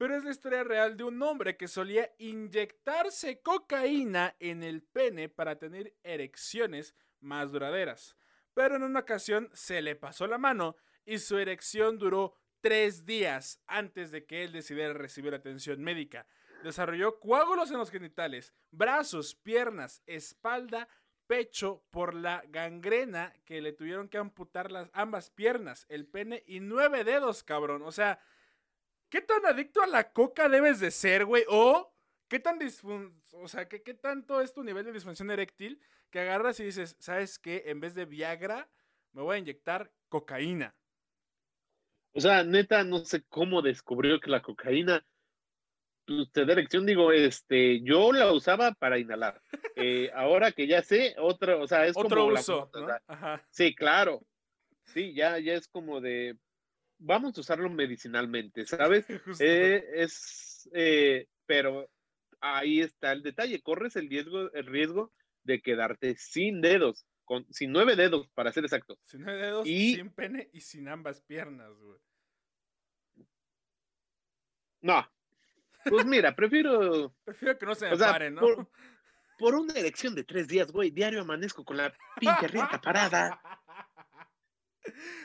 Pero 0.00 0.16
es 0.16 0.24
la 0.24 0.30
historia 0.30 0.64
real 0.64 0.96
de 0.96 1.04
un 1.04 1.22
hombre 1.22 1.58
que 1.58 1.68
solía 1.68 2.10
inyectarse 2.16 3.42
cocaína 3.42 4.34
en 4.40 4.62
el 4.62 4.82
pene 4.82 5.28
para 5.28 5.58
tener 5.58 5.94
erecciones 6.02 6.94
más 7.20 7.52
duraderas. 7.52 8.16
Pero 8.54 8.76
en 8.76 8.82
una 8.82 9.00
ocasión 9.00 9.50
se 9.52 9.82
le 9.82 9.96
pasó 9.96 10.26
la 10.26 10.38
mano 10.38 10.74
y 11.04 11.18
su 11.18 11.36
erección 11.36 11.98
duró 11.98 12.34
tres 12.62 13.04
días 13.04 13.60
antes 13.66 14.10
de 14.10 14.24
que 14.24 14.42
él 14.44 14.52
decidiera 14.52 14.94
recibir 14.94 15.34
atención 15.34 15.82
médica. 15.82 16.26
Desarrolló 16.64 17.20
coágulos 17.20 17.70
en 17.70 17.76
los 17.76 17.90
genitales, 17.90 18.54
brazos, 18.70 19.34
piernas, 19.34 20.02
espalda, 20.06 20.88
pecho 21.26 21.84
por 21.90 22.14
la 22.14 22.42
gangrena 22.48 23.34
que 23.44 23.60
le 23.60 23.74
tuvieron 23.74 24.08
que 24.08 24.16
amputar 24.16 24.72
las 24.72 24.88
ambas 24.94 25.28
piernas, 25.28 25.84
el 25.90 26.06
pene 26.06 26.42
y 26.46 26.60
nueve 26.60 27.04
dedos, 27.04 27.42
cabrón. 27.42 27.82
O 27.82 27.92
sea, 27.92 28.18
¿qué 29.10 29.20
tan 29.20 29.44
adicto 29.44 29.82
a 29.82 29.86
la 29.86 30.12
coca 30.12 30.48
debes 30.48 30.80
de 30.80 30.90
ser, 30.90 31.26
güey? 31.26 31.44
O 31.48 31.92
qué 32.28 32.38
tan 32.40 32.58
disfun 32.58 33.20
o 33.32 33.48
sea, 33.48 33.68
¿qué, 33.68 33.82
qué 33.82 33.94
tanto 33.94 34.40
es 34.40 34.52
tu 34.52 34.64
nivel 34.64 34.84
de 34.84 34.92
disfunción 34.92 35.30
eréctil 35.30 35.80
que 36.10 36.20
agarras 36.20 36.58
y 36.60 36.64
dices, 36.64 36.96
¿sabes 36.98 37.38
qué? 37.38 37.64
En 37.66 37.80
vez 37.80 37.94
de 37.94 38.04
Viagra, 38.04 38.68
me 39.12 39.22
voy 39.22 39.36
a 39.36 39.38
inyectar 39.38 39.92
cocaína. 40.08 40.74
O 42.12 42.20
sea, 42.20 42.42
neta, 42.42 42.82
no 42.82 42.98
sé 43.04 43.22
cómo 43.28 43.62
descubrió 43.62 44.18
que 44.18 44.30
la 44.30 44.42
cocaína 44.42 45.06
pues, 46.04 46.30
te 46.32 46.44
da 46.44 46.52
erección. 46.54 46.84
Digo, 46.84 47.12
este, 47.12 47.80
yo 47.82 48.12
la 48.12 48.32
usaba 48.32 48.72
para 48.72 48.98
inhalar. 48.98 49.40
Eh, 49.76 50.10
ahora 50.14 50.50
que 50.52 50.66
ya 50.66 50.82
sé, 50.82 51.14
otra, 51.18 51.56
o 51.56 51.66
sea, 51.66 51.86
es 51.86 51.96
Otro 51.96 52.22
como 52.22 52.32
la 52.32 52.40
uso, 52.40 52.70
o 52.74 52.80
¿no? 52.80 52.86
sea, 52.86 53.46
sí, 53.50 53.74
claro. 53.74 54.26
Sí, 54.86 55.14
ya, 55.14 55.38
ya 55.38 55.54
es 55.54 55.68
como 55.68 56.00
de, 56.00 56.36
vamos 57.00 57.36
a 57.36 57.40
usarlo 57.40 57.68
medicinalmente, 57.70 58.64
¿sabes? 58.66 59.06
Eh, 59.40 59.84
es, 59.94 60.68
eh, 60.72 61.26
pero 61.46 61.90
ahí 62.40 62.80
está 62.80 63.12
el 63.12 63.22
detalle. 63.22 63.60
Corres 63.62 63.96
el 63.96 64.08
riesgo, 64.08 64.52
el 64.52 64.66
riesgo 64.66 65.12
de 65.42 65.60
quedarte 65.62 66.14
sin 66.16 66.60
dedos, 66.60 67.06
con, 67.24 67.46
sin 67.52 67.72
nueve 67.72 67.96
dedos, 67.96 68.28
para 68.34 68.52
ser 68.52 68.64
exacto. 68.64 68.98
Sin 69.04 69.22
nueve 69.22 69.40
dedos, 69.42 69.66
y- 69.66 69.94
sin 69.96 70.10
pene 70.10 70.48
y 70.52 70.60
sin 70.60 70.88
ambas 70.88 71.22
piernas, 71.22 71.72
güey. 71.78 71.98
No. 74.82 75.06
Pues 75.84 76.04
mira, 76.06 76.34
prefiero 76.36 77.14
Prefiero 77.24 77.58
que 77.58 77.66
no 77.66 77.74
se 77.74 77.90
me 77.90 77.96
sea, 77.96 78.12
pare, 78.12 78.30
¿no? 78.30 78.40
por, 78.40 78.70
por 79.38 79.54
una 79.54 79.74
erección 79.74 80.14
de 80.14 80.24
tres 80.24 80.46
días, 80.48 80.70
güey, 80.70 80.90
diario 80.90 81.22
amanezco 81.22 81.64
con 81.64 81.76
la 81.78 81.92
pinche 82.18 82.48
rieta 82.48 82.80
parada. 82.80 83.40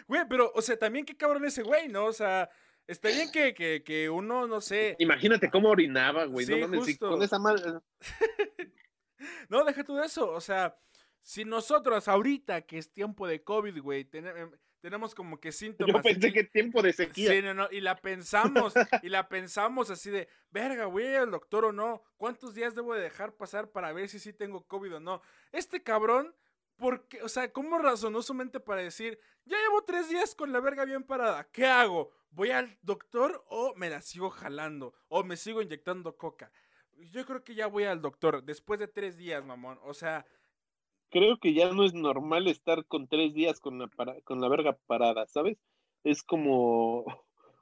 Güey, 0.07 0.23
pero, 0.29 0.51
o 0.55 0.61
sea, 0.61 0.77
también 0.77 1.05
qué 1.05 1.15
cabrón 1.15 1.45
ese 1.45 1.63
güey, 1.63 1.87
¿no? 1.87 2.05
O 2.05 2.13
sea, 2.13 2.49
está 2.87 3.09
bien 3.09 3.31
que, 3.31 3.53
que, 3.53 3.83
que 3.83 4.09
uno, 4.09 4.47
no 4.47 4.61
sé. 4.61 4.95
Imagínate 4.99 5.49
cómo 5.49 5.69
orinaba, 5.69 6.25
güey. 6.25 6.45
Sí, 6.45 6.55
no 6.59 6.67
mames, 6.67 6.97
con 6.99 7.21
esa 7.23 7.39
madre. 7.39 7.63
No, 9.49 9.63
deja 9.65 9.83
tú 9.83 9.95
de 9.95 10.05
eso. 10.05 10.29
O 10.31 10.41
sea, 10.41 10.77
si 11.21 11.45
nosotros 11.45 12.07
ahorita 12.07 12.61
que 12.61 12.77
es 12.77 12.91
tiempo 12.91 13.27
de 13.27 13.43
COVID, 13.43 13.81
güey, 13.81 14.05
ten- 14.05 14.27
em, 14.27 14.51
tenemos 14.81 15.15
como 15.15 15.39
que 15.39 15.47
Yo 15.49 15.53
síntomas. 15.53 16.03
pensé 16.03 16.27
y- 16.27 16.33
que 16.33 16.43
tiempo 16.43 16.81
de 16.83 16.93
sequía. 16.93 17.31
Sí, 17.31 17.41
no, 17.41 17.53
no, 17.55 17.67
y 17.71 17.81
la 17.81 17.95
pensamos, 17.95 18.73
y 19.01 19.09
la 19.09 19.27
pensamos 19.29 19.89
así 19.89 20.11
de, 20.11 20.27
verga, 20.51 20.85
güey, 20.85 21.07
el 21.15 21.31
doctor 21.31 21.65
o 21.65 21.71
no, 21.71 22.03
¿cuántos 22.17 22.53
días 22.53 22.75
debo 22.75 22.93
de 22.93 23.01
dejar 23.01 23.33
pasar 23.35 23.71
para 23.71 23.91
ver 23.93 24.09
si 24.09 24.19
sí 24.19 24.31
tengo 24.31 24.63
COVID 24.67 24.97
o 24.97 24.99
no? 24.99 25.21
Este 25.51 25.81
cabrón, 25.81 26.35
¿por 26.77 27.07
qué? 27.07 27.21
O 27.23 27.29
sea, 27.29 27.51
¿cómo 27.51 27.77
razonó 27.77 28.21
su 28.21 28.33
mente 28.33 28.59
para 28.59 28.81
decir, 28.81 29.19
ya 29.45 29.57
llevo 29.57 29.83
tres 29.83 30.09
días 30.09 30.35
con 30.35 30.51
la 30.51 30.59
verga 30.59 30.85
bien 30.85 31.03
parada, 31.03 31.49
¿qué 31.51 31.65
hago? 31.65 32.11
¿Voy 32.31 32.51
al 32.51 32.77
doctor 32.81 33.43
o 33.49 33.73
me 33.75 33.89
la 33.89 34.01
sigo 34.01 34.29
jalando? 34.29 34.93
¿O 35.07 35.23
me 35.23 35.37
sigo 35.37 35.61
inyectando 35.61 36.17
coca? 36.17 36.51
Yo 37.11 37.25
creo 37.25 37.43
que 37.43 37.55
ya 37.55 37.67
voy 37.67 37.83
al 37.85 38.01
doctor, 38.01 38.43
después 38.43 38.79
de 38.79 38.87
tres 38.87 39.17
días, 39.17 39.43
mamón, 39.45 39.79
o 39.83 39.93
sea, 39.93 40.25
Creo 41.09 41.37
que 41.39 41.53
ya 41.53 41.71
no 41.71 41.85
es 41.85 41.93
normal 41.93 42.47
estar 42.47 42.85
con 42.85 43.07
tres 43.07 43.33
días 43.33 43.59
con 43.59 43.79
la, 43.79 43.87
para- 43.87 44.19
con 44.21 44.41
la 44.41 44.49
verga 44.49 44.77
parada, 44.85 45.25
¿sabes? 45.27 45.57
Es 46.03 46.23
como, 46.23 47.05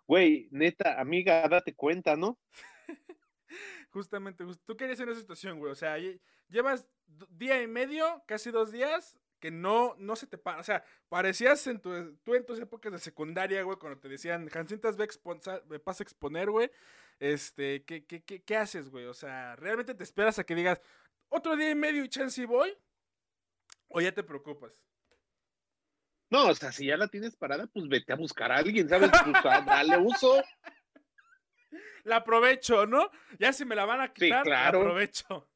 güey, 0.07 0.47
neta, 0.51 0.99
amiga, 0.99 1.47
date 1.47 1.75
cuenta, 1.75 2.15
¿no? 2.15 2.39
Justamente, 3.93 4.43
just- 4.43 4.61
tú 4.65 4.75
querías 4.75 4.99
en 4.99 5.09
esa 5.09 5.19
situación, 5.19 5.59
güey. 5.59 5.71
O 5.71 5.75
sea, 5.75 5.97
lle- 5.99 6.19
llevas 6.49 6.87
día 7.29 7.61
y 7.61 7.67
medio, 7.67 8.23
casi 8.25 8.49
dos 8.49 8.71
días, 8.71 9.15
que 9.39 9.51
no, 9.51 9.93
no 9.99 10.15
se 10.15 10.25
te 10.25 10.37
para. 10.37 10.59
O 10.59 10.63
sea, 10.63 10.83
parecías 11.09 11.67
en 11.67 11.79
tu, 11.79 12.15
tú 12.23 12.33
en 12.33 12.45
tus 12.45 12.59
épocas 12.59 12.91
de 12.91 12.97
secundaria, 12.99 13.61
güey, 13.63 13.77
cuando 13.77 13.99
te 13.99 14.09
decían, 14.09 14.49
Jancintas, 14.49 14.97
ve, 14.97 15.07
pasa 15.79 16.03
a 16.03 16.05
exponer, 16.05 16.49
güey. 16.49 16.71
Este, 17.19 17.83
¿qué, 17.83 18.03
qué, 18.05 18.23
qué, 18.23 18.41
qué 18.41 18.57
haces, 18.57 18.89
güey? 18.89 19.05
O 19.05 19.13
sea, 19.13 19.55
¿realmente 19.57 19.93
te 19.93 20.03
esperas 20.03 20.39
a 20.39 20.43
que 20.43 20.55
digas, 20.55 20.81
otro 21.29 21.55
día 21.55 21.69
y 21.69 21.75
medio 21.75 22.03
y 22.03 22.09
chance 22.09 22.41
y 22.41 22.45
voy? 22.45 22.75
¿O 23.89 24.01
ya 24.01 24.11
te 24.11 24.23
preocupas? 24.23 24.73
No, 26.31 26.47
o 26.47 26.55
sea, 26.55 26.71
si 26.71 26.87
ya 26.87 26.97
la 26.97 27.07
tienes 27.07 27.35
parada, 27.35 27.67
pues 27.67 27.87
vete 27.87 28.11
a 28.11 28.15
buscar 28.15 28.51
a 28.51 28.57
alguien, 28.57 28.89
¿sabes? 28.89 29.11
Pues 29.23 29.45
ah, 29.45 29.61
dale 29.65 29.97
uso. 29.99 30.41
La 32.03 32.17
aprovecho, 32.17 32.85
¿no? 32.85 33.09
Ya 33.39 33.53
si 33.53 33.65
me 33.65 33.75
la 33.75 33.85
van 33.85 34.01
a 34.01 34.13
quitar, 34.13 34.43
claro. 34.43 34.79
la 34.79 34.85
aprovecho. 34.89 35.49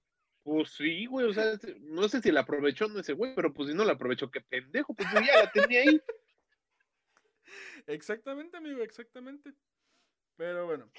Pues 0.44 0.72
sí, 0.72 1.06
güey, 1.08 1.26
o 1.28 1.34
sea, 1.34 1.60
no 1.82 2.08
sé 2.08 2.22
si 2.22 2.32
la 2.32 2.40
aprovechó 2.42 2.88
no 2.88 3.02
ese 3.02 3.12
güey, 3.12 3.36
pero 3.36 3.54
pues 3.54 3.68
si 3.68 3.76
no 3.76 3.84
la 3.84 3.94
aprovechó, 3.94 4.32
qué 4.32 4.40
pendejo, 4.40 4.94
pues 4.94 5.10
yo 5.14 5.20
ya 5.20 5.44
la 5.44 5.52
tenía 5.52 5.82
ahí. 5.82 6.02
Exactamente, 7.88 8.58
amigo, 8.58 8.82
exactamente. 8.82 9.54
Pero 10.36 10.66
bueno, 10.66 10.92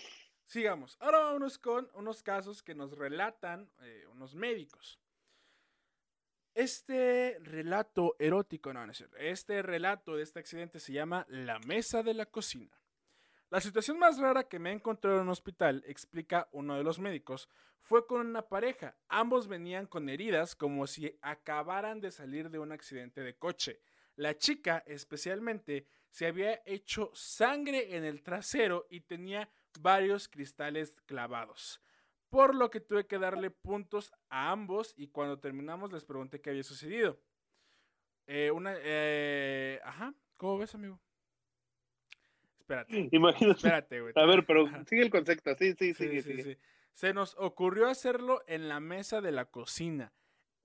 sigamos. 0.47 0.97
Ahora 1.01 1.19
vámonos 1.21 1.59
con 1.59 1.91
unos 1.95 2.23
casos 2.23 2.63
que 2.63 2.75
nos 2.75 2.97
relatan 2.97 3.71
eh, 3.83 4.07
unos 4.11 4.35
médicos. 4.35 4.99
Este 6.55 7.39
relato 7.41 8.17
erótico, 8.19 8.73
no, 8.73 8.85
no 8.85 8.93
es 8.93 8.99
cierto. 8.99 9.17
Este 9.19 9.63
relato 9.63 10.17
de 10.17 10.25
este 10.25 10.41
accidente 10.41 10.81
se 10.81 10.93
llama 10.93 11.25
La 11.29 11.59
Mesa 11.61 12.03
de 12.03 12.15
la 12.15 12.27
Cocina. 12.27 12.78
La 13.51 13.63
situación 13.63 13.99
más 13.99 14.19
rara 14.19 14.47
que 14.47 14.59
me 14.59 14.71
he 14.71 14.75
encontrado 14.75 15.17
en 15.17 15.23
un 15.23 15.31
hospital, 15.31 15.83
explica 15.87 16.49
uno 16.53 16.77
de 16.77 16.85
los 16.85 16.99
médicos, 16.99 17.49
fue 17.81 18.07
con 18.07 18.27
una 18.27 18.47
pareja. 18.47 18.99
Ambos 19.09 19.49
venían 19.49 19.87
con 19.87 20.11
heridas 20.11 20.55
como 20.55 20.87
si 20.87 21.19
acabaran 21.23 22.01
de 22.01 22.11
salir 22.11 22.51
de 22.51 22.59
un 22.59 22.73
accidente 22.73 23.23
de 23.23 23.39
coche. 23.39 23.81
La 24.17 24.37
chica, 24.37 24.83
especialmente, 24.87 25.87
se 26.11 26.27
había 26.27 26.61
hecho 26.67 27.11
sangre 27.15 27.97
en 27.97 28.05
el 28.05 28.23
trasero 28.23 28.87
y 28.91 29.01
tenía 29.01 29.51
varios 29.81 30.29
cristales 30.29 31.01
clavados. 31.07 31.81
Por 32.29 32.55
lo 32.55 32.69
que 32.69 32.81
tuve 32.81 33.07
que 33.07 33.19
darle 33.19 33.51
puntos 33.51 34.13
a 34.29 34.51
ambos 34.51 34.93
y 34.95 35.09
cuando 35.09 35.41
terminamos 35.41 35.91
les 35.91 36.05
pregunté 36.05 36.43
qué 36.43 36.51
había 36.51 36.65
sucedido. 36.65 37.19
Eh, 38.27 38.51
una, 38.51 38.75
eh, 38.77 39.81
ajá, 39.85 40.15
¿Cómo 40.37 40.59
ves, 40.59 40.75
amigo? 40.75 41.01
Espérate, 42.69 43.09
Imagínate. 43.13 43.57
espérate, 43.57 44.01
güey. 44.03 44.13
A 44.17 44.27
ver, 44.27 44.45
pero 44.45 44.67
sigue 44.87 45.03
el 45.03 45.11
concepto. 45.11 45.55
Sí, 45.59 45.73
sí, 45.79 45.95
Sí, 45.95 45.95
sigue, 45.95 46.23
sí, 46.23 46.31
sigue. 46.31 46.43
sí. 46.43 46.57
Se 46.93 47.15
nos 47.15 47.35
ocurrió 47.39 47.89
hacerlo 47.89 48.43
en 48.47 48.69
la 48.69 48.81
mesa 48.81 49.21
de 49.21 49.33
la 49.33 49.47
cocina. 49.47 50.13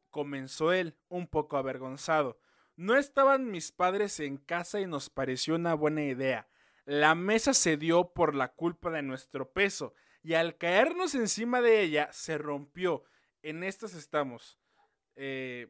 Comenzó 0.09 0.73
él, 0.73 0.97
un 1.07 1.27
poco 1.27 1.57
avergonzado. 1.57 2.39
No 2.75 2.95
estaban 2.97 3.51
mis 3.51 3.71
padres 3.71 4.19
en 4.19 4.37
casa 4.37 4.79
y 4.81 4.85
nos 4.87 5.09
pareció 5.09 5.55
una 5.55 5.75
buena 5.75 6.03
idea. 6.03 6.47
La 6.85 7.15
mesa 7.15 7.53
se 7.53 7.77
dio 7.77 8.13
por 8.13 8.35
la 8.35 8.49
culpa 8.49 8.89
de 8.91 9.01
nuestro 9.03 9.51
peso 9.53 9.93
y 10.21 10.33
al 10.33 10.57
caernos 10.57 11.15
encima 11.15 11.61
de 11.61 11.81
ella 11.81 12.09
se 12.11 12.37
rompió. 12.37 13.03
En 13.43 13.63
estas 13.63 13.93
estamos. 13.93 14.59
Eh, 15.15 15.67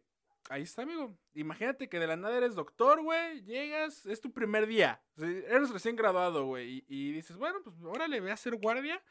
ahí 0.49 0.63
está, 0.63 0.83
amigo. 0.83 1.17
Imagínate 1.33 1.89
que 1.89 1.99
de 1.99 2.07
la 2.07 2.15
nada 2.15 2.37
eres 2.37 2.55
doctor, 2.55 3.01
güey. 3.01 3.43
Llegas, 3.43 4.05
es 4.05 4.21
tu 4.21 4.31
primer 4.31 4.67
día. 4.67 5.01
Eres 5.17 5.69
recién 5.71 5.95
graduado, 5.95 6.45
güey. 6.45 6.83
Y, 6.87 7.11
dices, 7.11 7.37
bueno, 7.37 7.61
pues 7.63 7.75
órale, 7.83 8.19
voy 8.21 8.29
a 8.29 8.33
hacer 8.33 8.55
guardia. 8.55 9.03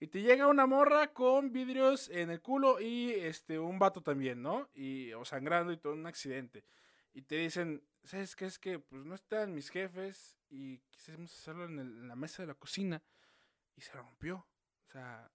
Y 0.00 0.08
te 0.08 0.22
llega 0.22 0.48
una 0.48 0.66
morra 0.66 1.12
con 1.12 1.52
vidrios 1.52 2.08
en 2.10 2.30
el 2.30 2.40
culo 2.42 2.80
y 2.80 3.12
este 3.12 3.58
un 3.58 3.78
vato 3.78 4.02
también, 4.02 4.42
¿no? 4.42 4.68
Y 4.74 5.12
o 5.12 5.24
sangrando 5.24 5.72
y 5.72 5.76
todo 5.78 5.92
un 5.94 6.06
accidente. 6.06 6.64
Y 7.12 7.22
te 7.22 7.36
dicen, 7.36 7.82
¿sabes 8.02 8.34
qué? 8.36 8.46
Es 8.46 8.58
que 8.58 8.80
pues 8.80 9.04
no 9.04 9.14
están 9.14 9.54
mis 9.54 9.70
jefes 9.70 10.36
y 10.50 10.78
quisimos 10.90 11.32
hacerlo 11.38 11.64
en, 11.66 11.78
el- 11.78 12.08
la 12.08 12.16
mesa 12.16 12.42
de 12.42 12.48
la 12.48 12.54
cocina 12.54 13.02
y 13.76 13.82
se 13.82 13.92
rompió. 13.92 14.46
O 14.88 14.90
sea, 14.90 15.30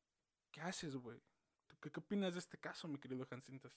¿qué 0.51 0.61
haces, 0.61 0.95
güey? 0.97 1.19
¿Tú 1.67 1.77
¿Qué, 1.81 1.89
¿Qué 1.89 1.99
opinas 2.01 2.33
de 2.33 2.39
este 2.39 2.57
caso, 2.57 2.87
mi 2.89 2.99
querido 2.99 3.25
Hansintas? 3.31 3.73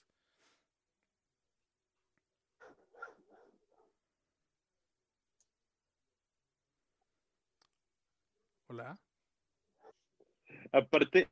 Hola. 8.73 8.97
Aparte, 10.71 11.29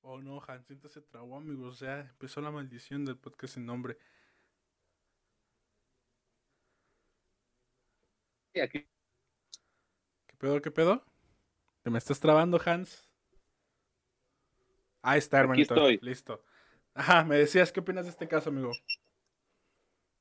Oh 0.00 0.18
no, 0.22 0.40
Hansintas 0.48 0.92
se 0.92 1.02
trabó, 1.02 1.36
amigos. 1.36 1.74
O 1.74 1.76
sea, 1.76 2.00
empezó 2.00 2.40
la 2.40 2.50
maldición 2.50 3.04
del 3.04 3.18
podcast 3.18 3.52
sin 3.52 3.66
nombre. 3.66 3.98
aquí 8.54 8.88
¿Qué 10.26 10.36
pedo, 10.38 10.62
qué 10.62 10.70
pedo? 10.70 11.04
¿Te 11.82 11.90
me 11.90 11.98
estás 11.98 12.18
trabando, 12.18 12.58
Hans? 12.64 13.06
Ahí 15.02 15.18
está, 15.18 15.36
Aquí 15.36 15.42
hermanito. 15.42 15.74
estoy. 15.74 15.98
Listo. 16.00 16.42
Ajá, 16.94 17.24
me 17.24 17.36
decías, 17.36 17.70
¿qué 17.70 17.80
opinas 17.80 18.06
de 18.06 18.12
este 18.12 18.26
caso, 18.26 18.48
amigo? 18.48 18.72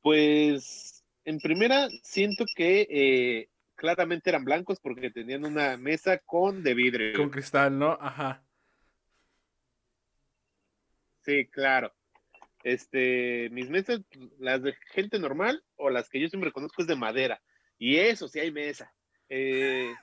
Pues 0.02 0.97
en 1.28 1.40
primera 1.40 1.90
siento 2.04 2.46
que 2.56 2.88
eh, 2.90 3.50
claramente 3.76 4.30
eran 4.30 4.46
blancos 4.46 4.80
porque 4.80 5.12
tenían 5.12 5.44
una 5.44 5.76
mesa 5.76 6.20
con 6.20 6.64
de 6.64 6.74
vidrio. 6.74 7.18
Con 7.18 7.30
cristal, 7.30 7.78
¿no? 7.78 7.98
Ajá. 8.00 8.42
Sí, 11.24 11.46
claro. 11.48 11.94
Este, 12.64 13.50
mis 13.52 13.70
mesas, 13.70 14.00
las 14.40 14.64
de 14.64 14.74
gente 14.94 15.20
normal 15.20 15.62
o 15.76 15.90
las 15.90 16.08
que 16.08 16.22
yo 16.22 16.30
siempre 16.30 16.54
conozco 16.54 16.82
es 16.82 16.88
de 16.88 16.96
madera. 16.96 17.42
Y 17.78 17.98
eso 17.98 18.30
sí 18.30 18.40
hay 18.40 18.54
mesa. 18.54 18.94
Eh, 19.28 19.94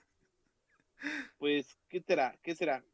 pues, 1.38 1.66
¿qué 1.88 2.02
será? 2.02 2.38
¿Qué 2.42 2.54
será? 2.54 2.84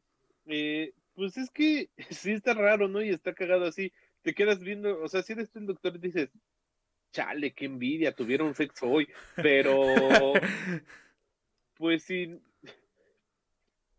Eh, 0.45 0.93
pues 1.15 1.35
es 1.35 1.49
que 1.49 1.89
sí 2.09 2.31
está 2.31 2.53
raro, 2.53 2.87
¿no? 2.87 3.01
Y 3.01 3.09
está 3.09 3.33
cagado 3.33 3.65
así. 3.65 3.91
Te 4.21 4.33
quedas 4.33 4.61
viendo, 4.61 5.01
o 5.01 5.09
sea, 5.09 5.21
si 5.21 5.33
eres 5.33 5.51
tú 5.51 5.59
el 5.59 5.65
doctor 5.65 5.97
y 5.97 5.99
dices, 5.99 6.29
chale, 7.11 7.53
qué 7.53 7.65
envidia, 7.65 8.13
tuvieron 8.13 8.55
sexo 8.55 8.89
hoy. 8.89 9.07
Pero, 9.35 9.73
pues 11.75 12.03
sí. 12.03 12.39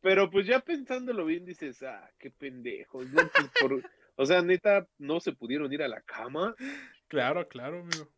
Pero 0.01 0.31
pues 0.31 0.47
ya 0.47 0.61
pensándolo 0.61 1.25
bien 1.25 1.45
dices, 1.45 1.83
ah, 1.83 2.11
qué 2.19 2.31
pendejos, 2.31 3.07
¿no? 3.11 3.23
Pues, 3.29 3.51
por- 3.61 3.91
o 4.17 4.27
sea, 4.27 4.43
neta, 4.43 4.89
no 4.99 5.21
se 5.21 5.33
pudieron 5.33 5.73
ir 5.73 5.83
a 5.83 5.89
la 5.89 6.01
cama. 6.03 6.55
claro, 7.09 7.47
claro, 7.49 7.81
amigo. 7.81 8.09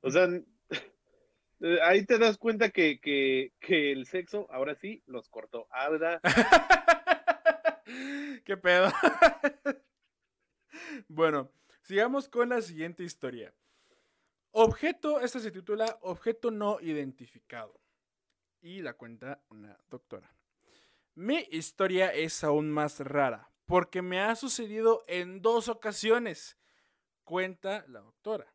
O 0.00 0.10
sea, 0.10 0.28
ahí 1.82 2.06
te 2.06 2.18
das 2.18 2.38
cuenta 2.38 2.70
que, 2.70 3.00
que, 3.00 3.52
que 3.60 3.92
el 3.92 4.06
sexo 4.06 4.46
ahora 4.50 4.74
sí 4.76 5.02
los 5.06 5.28
cortó. 5.28 5.66
Ahora, 5.70 6.20
¿Qué 8.44 8.56
pedo? 8.56 8.90
bueno, 11.08 11.50
sigamos 11.82 12.28
con 12.28 12.48
la 12.48 12.60
siguiente 12.62 13.04
historia. 13.04 13.52
Objeto, 14.58 15.20
esta 15.20 15.38
se 15.38 15.50
titula 15.50 15.98
Objeto 16.00 16.50
no 16.50 16.80
identificado. 16.80 17.78
Y 18.62 18.80
la 18.80 18.94
cuenta 18.94 19.42
una 19.50 19.78
doctora. 19.90 20.34
Mi 21.14 21.46
historia 21.50 22.08
es 22.14 22.42
aún 22.42 22.70
más 22.70 23.00
rara, 23.00 23.50
porque 23.66 24.00
me 24.00 24.22
ha 24.22 24.34
sucedido 24.34 25.04
en 25.08 25.42
dos 25.42 25.68
ocasiones, 25.68 26.56
cuenta 27.22 27.84
la 27.88 28.00
doctora. 28.00 28.50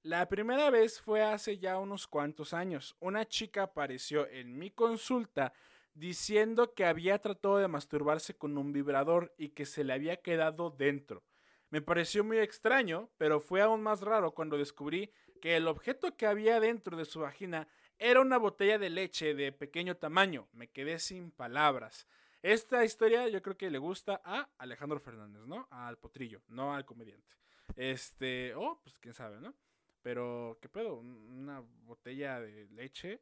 La 0.00 0.26
primera 0.26 0.70
vez 0.70 0.98
fue 0.98 1.22
hace 1.22 1.58
ya 1.58 1.78
unos 1.78 2.06
cuantos 2.06 2.54
años. 2.54 2.96
Una 2.98 3.28
chica 3.28 3.64
apareció 3.64 4.26
en 4.28 4.58
mi 4.58 4.70
consulta 4.70 5.52
diciendo 5.92 6.72
que 6.72 6.86
había 6.86 7.18
tratado 7.18 7.58
de 7.58 7.68
masturbarse 7.68 8.34
con 8.38 8.56
un 8.56 8.72
vibrador 8.72 9.34
y 9.36 9.50
que 9.50 9.66
se 9.66 9.84
le 9.84 9.92
había 9.92 10.16
quedado 10.16 10.70
dentro. 10.70 11.24
Me 11.72 11.80
pareció 11.80 12.22
muy 12.22 12.38
extraño, 12.38 13.10
pero 13.16 13.40
fue 13.40 13.60
aún 13.60 13.82
más 13.82 14.00
raro 14.00 14.32
cuando 14.32 14.58
descubrí 14.58 15.10
que 15.42 15.56
el 15.56 15.66
objeto 15.66 16.16
que 16.16 16.26
había 16.26 16.60
dentro 16.60 16.96
de 16.96 17.04
su 17.04 17.18
vagina 17.20 17.66
era 17.98 18.20
una 18.20 18.38
botella 18.38 18.78
de 18.78 18.90
leche 18.90 19.34
de 19.34 19.50
pequeño 19.50 19.96
tamaño. 19.96 20.48
Me 20.52 20.70
quedé 20.70 21.00
sin 21.00 21.32
palabras. 21.32 22.06
Esta 22.42 22.84
historia 22.84 23.26
yo 23.28 23.42
creo 23.42 23.56
que 23.56 23.68
le 23.70 23.78
gusta 23.78 24.22
a 24.24 24.48
Alejandro 24.58 25.00
Fernández, 25.00 25.42
¿no? 25.46 25.66
Al 25.72 25.98
potrillo, 25.98 26.42
no 26.46 26.72
al 26.74 26.84
comediante. 26.84 27.36
Este, 27.74 28.54
oh, 28.54 28.80
pues 28.84 28.98
quién 29.00 29.14
sabe, 29.14 29.40
¿no? 29.40 29.52
Pero, 30.00 30.58
¿qué 30.62 30.68
pedo? 30.68 30.94
Un- 30.94 31.28
Una 31.42 31.60
botella 31.60 32.40
de 32.40 32.66
leche. 32.68 33.20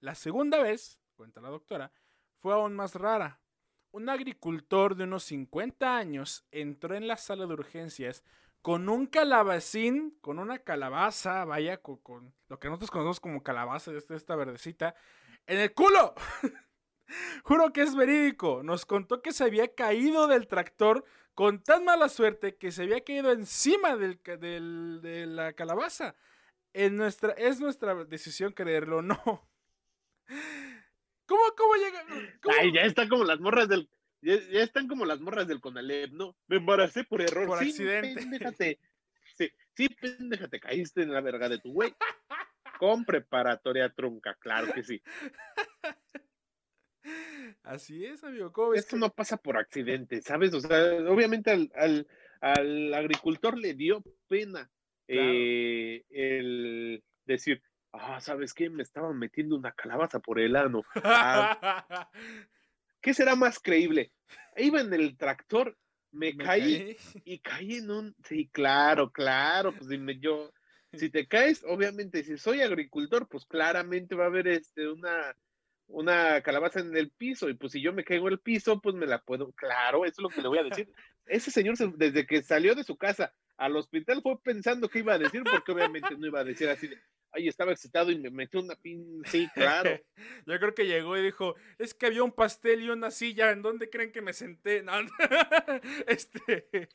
La 0.00 0.14
segunda 0.14 0.62
vez, 0.62 1.00
cuenta 1.16 1.40
la 1.40 1.48
doctora, 1.48 1.90
fue 2.38 2.54
aún 2.54 2.74
más 2.76 2.94
rara. 2.94 3.40
Un 3.90 4.08
agricultor 4.08 4.94
de 4.94 5.04
unos 5.04 5.24
50 5.24 5.96
años 5.96 6.44
entró 6.52 6.94
en 6.94 7.08
la 7.08 7.16
sala 7.16 7.46
de 7.46 7.52
urgencias 7.54 8.22
con 8.68 8.90
un 8.90 9.06
calabacín, 9.06 10.18
con 10.20 10.38
una 10.38 10.58
calabaza, 10.58 11.46
vaya, 11.46 11.78
con, 11.78 12.34
lo 12.50 12.58
que 12.58 12.68
nosotros 12.68 12.90
conocemos 12.90 13.18
como 13.18 13.42
calabaza, 13.42 13.92
esta, 13.92 14.14
esta 14.14 14.36
verdecita, 14.36 14.94
en 15.46 15.58
el 15.58 15.72
culo. 15.72 16.12
Juro 17.44 17.72
que 17.72 17.80
es 17.80 17.96
verídico. 17.96 18.62
Nos 18.62 18.84
contó 18.84 19.22
que 19.22 19.32
se 19.32 19.44
había 19.44 19.74
caído 19.74 20.26
del 20.26 20.48
tractor 20.48 21.06
con 21.32 21.62
tan 21.62 21.86
mala 21.86 22.10
suerte 22.10 22.58
que 22.58 22.70
se 22.70 22.82
había 22.82 23.02
caído 23.02 23.32
encima 23.32 23.96
del, 23.96 24.20
de 24.20 25.24
la 25.26 25.54
calabaza. 25.54 26.14
Nuestra, 26.74 27.32
es 27.38 27.60
nuestra 27.60 27.94
decisión 28.04 28.52
creerlo 28.52 28.98
o 28.98 29.02
no. 29.02 29.48
¿Cómo, 31.24 31.42
cómo 31.56 31.74
llega? 31.76 32.04
ay, 32.60 32.70
ya 32.74 32.82
están 32.82 33.08
como 33.08 33.24
las 33.24 33.40
morras 33.40 33.66
del. 33.66 33.88
Ya, 34.20 34.36
ya 34.50 34.62
están 34.62 34.88
como 34.88 35.04
las 35.04 35.20
morras 35.20 35.46
del 35.46 35.60
Conalep, 35.60 36.10
¿no? 36.12 36.36
Me 36.48 36.56
embaracé 36.56 37.04
por 37.04 37.22
error. 37.22 37.46
Por 37.46 37.58
sí, 37.60 37.70
accidente. 37.70 38.14
Péndejate. 38.20 38.78
Sí, 39.36 39.50
sí, 39.76 39.88
péndejate, 39.88 40.58
caíste 40.60 41.02
en 41.02 41.12
la 41.12 41.20
verga 41.20 41.48
de 41.48 41.58
tu 41.58 41.72
güey. 41.72 41.94
Con 42.80 43.04
preparatoria 43.04 43.88
trunca, 43.90 44.34
claro 44.40 44.72
que 44.72 44.82
sí. 44.82 45.02
Así 47.62 48.04
es, 48.04 48.22
amigo. 48.24 48.52
¿Cómo 48.52 48.74
Esto 48.74 48.96
que- 48.96 49.00
no 49.00 49.10
pasa 49.10 49.36
por 49.36 49.56
accidente, 49.56 50.20
¿sabes? 50.22 50.52
O 50.54 50.60
sea, 50.60 50.76
obviamente 51.10 51.50
al, 51.50 51.70
al, 51.74 52.06
al 52.40 52.94
agricultor 52.94 53.56
le 53.58 53.74
dio 53.74 54.02
pena 54.28 54.70
Claro. 55.06 55.22
eh, 55.32 56.04
el 56.10 57.02
decir, 57.24 57.62
ah, 57.92 58.20
¿sabes 58.20 58.52
qué? 58.52 58.68
Me 58.68 58.82
estaban 58.82 59.18
metiendo 59.18 59.56
una 59.56 59.72
calabaza 59.72 60.20
por 60.20 60.38
el 60.38 60.54
ano. 60.56 60.82
Ah, 61.04 62.10
¿Qué 63.08 63.14
será 63.14 63.36
más 63.36 63.58
creíble? 63.58 64.12
Iba 64.54 64.82
en 64.82 64.92
el 64.92 65.16
tractor, 65.16 65.78
me, 66.12 66.34
Me 66.34 66.44
caí, 66.44 66.94
y 67.24 67.38
caí 67.38 67.76
en 67.76 67.90
un... 67.90 68.14
Sí, 68.22 68.50
claro, 68.52 69.10
claro, 69.10 69.74
pues 69.74 69.88
dime 69.88 70.18
yo, 70.18 70.52
si 70.92 71.08
te 71.08 71.26
caes, 71.26 71.64
obviamente, 71.66 72.22
si 72.22 72.36
soy 72.36 72.60
agricultor, 72.60 73.26
pues 73.26 73.46
claramente 73.46 74.14
va 74.14 74.24
a 74.24 74.26
haber 74.26 74.46
este, 74.48 74.86
una, 74.90 75.34
una 75.86 76.42
calabaza 76.42 76.80
en 76.80 76.94
el 76.94 77.10
piso, 77.10 77.48
y 77.48 77.54
pues 77.54 77.72
si 77.72 77.80
yo 77.80 77.94
me 77.94 78.04
caigo 78.04 78.26
en 78.28 78.34
el 78.34 78.40
piso, 78.40 78.78
pues 78.78 78.94
me 78.94 79.06
la 79.06 79.22
puedo, 79.22 79.52
claro, 79.52 80.04
eso 80.04 80.16
es 80.18 80.22
lo 80.24 80.28
que 80.28 80.42
le 80.42 80.48
voy 80.48 80.58
a 80.58 80.64
decir. 80.64 80.90
Ese 81.24 81.50
señor, 81.50 81.78
se- 81.78 81.90
desde 81.96 82.26
que 82.26 82.42
salió 82.42 82.74
de 82.74 82.84
su 82.84 82.98
casa 82.98 83.32
al 83.56 83.74
hospital, 83.74 84.20
fue 84.20 84.38
pensando 84.42 84.86
que 84.90 84.98
iba 84.98 85.14
a 85.14 85.18
decir, 85.18 85.44
porque 85.50 85.72
obviamente 85.72 86.14
no 86.14 86.26
iba 86.26 86.40
a 86.40 86.44
decir 86.44 86.68
así, 86.68 86.88
de, 86.88 86.98
ay, 87.32 87.48
estaba 87.48 87.72
excitado 87.72 88.10
y 88.10 88.18
me 88.18 88.30
metió 88.30 88.60
una 88.60 88.74
pin, 88.76 89.22
sí, 89.26 89.48
claro. 89.54 89.90
Yo 90.46 90.58
creo 90.58 90.74
que 90.74 90.86
llegó 90.86 91.16
y 91.16 91.22
dijo, 91.22 91.54
es 91.78 91.94
que 91.94 92.06
había 92.06 92.22
un 92.22 92.32
pastel 92.32 92.82
y 92.82 92.90
una 92.90 93.10
silla, 93.10 93.50
¿en 93.50 93.62
dónde 93.62 93.90
creen 93.90 94.12
que 94.12 94.22
me 94.22 94.32
senté? 94.32 94.82
No, 94.82 94.92
este... 96.06 96.88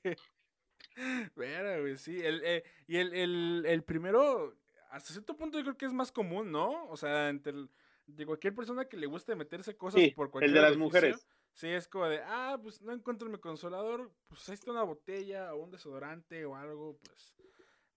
Vera, 1.35 1.79
güey, 1.79 1.97
sí. 1.97 2.19
El, 2.21 2.41
eh, 2.43 2.63
y 2.87 2.97
el, 2.97 3.13
el, 3.13 3.63
el 3.67 3.83
primero, 3.83 4.55
hasta 4.91 5.11
cierto 5.11 5.35
punto 5.35 5.57
yo 5.57 5.63
creo 5.63 5.77
que 5.77 5.85
es 5.85 5.93
más 5.93 6.11
común, 6.11 6.51
¿no? 6.51 6.85
O 6.87 6.97
sea, 6.97 7.29
entre 7.29 7.53
el- 7.53 7.69
de 8.05 8.25
cualquier 8.25 8.53
persona 8.53 8.85
que 8.85 8.97
le 8.97 9.07
guste 9.07 9.33
meterse 9.35 9.77
cosas 9.77 10.01
Sí, 10.01 10.11
por 10.11 10.25
el 10.27 10.31
cualquier 10.31 10.53
de 10.53 10.61
las 10.61 10.77
mujeres. 10.77 11.25
Sí, 11.53 11.67
es 11.69 11.87
como 11.87 12.07
de, 12.07 12.19
ah, 12.25 12.59
pues 12.61 12.81
no 12.81 12.91
encuentro 12.93 13.29
mi 13.29 13.37
consolador, 13.37 14.11
pues 14.27 14.47
ahí 14.49 14.55
está 14.55 14.71
una 14.71 14.83
botella 14.83 15.53
o 15.53 15.63
un 15.63 15.71
desodorante 15.71 16.45
o 16.45 16.55
algo, 16.55 16.97
pues, 17.03 17.33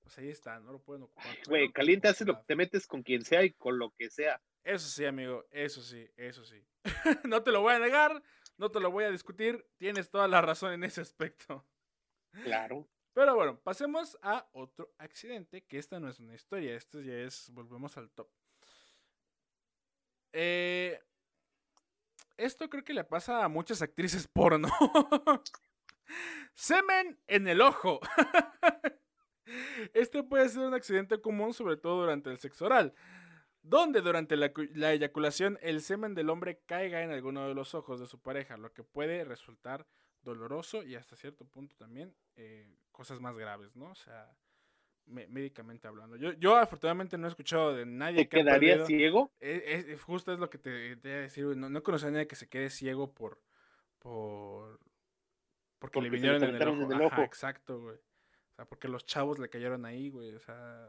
pues 0.06 0.18
ahí 0.18 0.28
está, 0.28 0.60
no 0.60 0.70
lo 0.70 0.78
pueden 0.78 1.02
ocupar. 1.02 1.26
Güey, 1.48 1.72
caliente 1.72 2.06
hace 2.06 2.24
lo 2.24 2.36
que 2.38 2.44
te 2.44 2.54
metes 2.54 2.86
con 2.86 3.02
quien 3.02 3.24
sea 3.24 3.42
y 3.42 3.50
con 3.54 3.76
lo 3.76 3.90
que 3.90 4.08
sea. 4.08 4.40
Eso 4.62 4.88
sí, 4.88 5.04
amigo, 5.04 5.44
eso 5.50 5.82
sí, 5.82 6.08
eso 6.16 6.44
sí. 6.44 6.64
no 7.24 7.42
te 7.42 7.50
lo 7.50 7.60
voy 7.60 7.74
a 7.74 7.80
negar, 7.80 8.22
no 8.56 8.70
te 8.70 8.78
lo 8.78 8.92
voy 8.92 9.02
a 9.02 9.10
discutir, 9.10 9.66
tienes 9.78 10.08
toda 10.08 10.28
la 10.28 10.40
razón 10.40 10.72
en 10.72 10.84
ese 10.84 11.00
aspecto. 11.00 11.66
Claro. 12.44 12.88
Pero 13.14 13.34
bueno, 13.34 13.58
pasemos 13.58 14.16
a 14.22 14.48
otro 14.52 14.94
accidente, 14.98 15.64
que 15.64 15.78
esta 15.78 15.98
no 15.98 16.08
es 16.08 16.20
una 16.20 16.36
historia, 16.36 16.76
esto 16.76 17.00
ya 17.00 17.14
es, 17.14 17.50
volvemos 17.50 17.96
al 17.96 18.08
top. 18.12 18.30
Eh, 20.32 21.02
esto 22.36 22.70
creo 22.70 22.84
que 22.84 22.94
le 22.94 23.02
pasa 23.02 23.42
a 23.42 23.48
muchas 23.48 23.82
actrices 23.82 24.28
porno. 24.28 24.68
Semen 26.54 27.18
en 27.26 27.48
el 27.48 27.60
ojo. 27.60 27.98
Este 29.94 30.22
puede 30.22 30.48
ser 30.48 30.62
un 30.62 30.74
accidente 30.74 31.20
común, 31.20 31.54
sobre 31.54 31.76
todo 31.76 32.00
durante 32.00 32.30
el 32.30 32.38
sexo 32.38 32.66
oral, 32.66 32.94
donde 33.62 34.00
durante 34.00 34.36
la, 34.36 34.52
la 34.74 34.92
eyaculación 34.92 35.58
el 35.62 35.80
semen 35.80 36.14
del 36.14 36.30
hombre 36.30 36.60
caiga 36.66 37.02
en 37.02 37.10
alguno 37.10 37.46
de 37.48 37.54
los 37.54 37.74
ojos 37.74 38.00
de 38.00 38.06
su 38.06 38.20
pareja, 38.20 38.56
lo 38.56 38.72
que 38.72 38.82
puede 38.84 39.24
resultar 39.24 39.86
doloroso 40.22 40.82
y 40.82 40.96
hasta 40.96 41.14
cierto 41.16 41.44
punto 41.44 41.76
también 41.76 42.14
eh, 42.34 42.68
cosas 42.90 43.20
más 43.20 43.36
graves, 43.36 43.76
¿no? 43.76 43.90
O 43.90 43.94
sea, 43.94 44.28
me- 45.04 45.28
médicamente 45.28 45.86
hablando. 45.86 46.16
Yo, 46.16 46.32
yo 46.32 46.56
afortunadamente 46.56 47.16
no 47.16 47.26
he 47.26 47.30
escuchado 47.30 47.74
de 47.74 47.86
nadie 47.86 48.24
¿Te 48.24 48.28
que 48.28 48.38
quedaría 48.38 48.84
ciego? 48.86 49.30
es, 49.38 49.62
es- 49.64 49.86
es 49.86 50.02
justo 50.02 50.32
es 50.32 50.40
lo 50.40 50.50
que 50.50 50.58
te, 50.58 50.96
te 50.96 51.08
iba 51.08 51.18
a 51.18 51.20
decir. 51.22 51.44
No, 51.56 51.68
no 51.68 51.82
conocí 51.84 52.06
a 52.06 52.10
nadie 52.10 52.26
que 52.26 52.34
se 52.34 52.48
quede 52.48 52.70
ciego 52.70 53.12
por. 53.14 53.40
por. 54.00 54.80
porque, 55.78 56.00
le 56.00 56.08
Porque 56.08 56.18
se 56.20 56.26
le 56.26 56.32
vinieron 56.38 56.42
en 56.44 56.56
el 56.56 56.68
ojo. 56.68 56.82
en 56.82 56.92
el 56.92 57.06
Ajá, 57.06 57.14
ojo. 57.16 57.22
exacto, 57.22 57.80
güey. 57.80 57.96
O 58.56 58.62
sea, 58.62 58.64
porque 58.64 58.88
los 58.88 59.04
chavos 59.04 59.38
le 59.38 59.50
cayeron 59.50 59.84
ahí, 59.84 60.08
güey. 60.10 60.34
O 60.34 60.40
sea. 60.40 60.88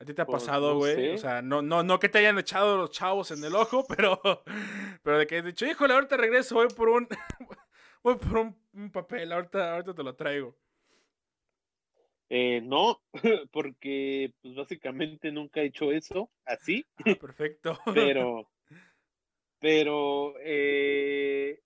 ¿A 0.00 0.04
ti 0.04 0.14
te 0.14 0.22
ha 0.22 0.26
Pues, 0.26 0.44
pasado, 0.44 0.74
no 0.74 0.78
güey? 0.78 0.94
sé. 0.94 1.14
O 1.14 1.18
sea, 1.18 1.42
no, 1.42 1.62
no, 1.62 1.82
no 1.82 1.98
que 1.98 2.08
te 2.08 2.18
hayan 2.18 2.38
echado 2.38 2.76
los 2.76 2.90
chavos 2.92 3.30
en 3.32 3.42
el 3.42 3.54
ojo, 3.56 3.84
pero. 3.88 4.20
Pero 5.02 5.18
de 5.18 5.26
que 5.26 5.38
has 5.38 5.44
dicho, 5.44 5.66
híjole, 5.66 5.94
ahorita 5.94 6.16
regreso, 6.16 6.54
voy 6.54 6.68
por 6.68 6.88
un. 6.90 7.08
voy 8.04 8.16
por 8.16 8.36
un, 8.38 8.56
un 8.72 8.90
papel, 8.92 9.32
ahorita, 9.32 9.72
ahorita 9.74 9.94
te 9.94 10.02
lo 10.04 10.14
traigo. 10.14 10.56
Eh, 12.30 12.60
no, 12.62 13.02
porque 13.52 14.32
pues 14.42 14.54
básicamente 14.54 15.32
nunca 15.32 15.62
he 15.62 15.66
hecho 15.66 15.90
eso 15.90 16.30
así, 16.44 16.86
Ah, 16.98 17.14
perfecto. 17.18 17.78
pero, 17.94 18.50
pero 19.58 20.34
eh, 20.40 21.62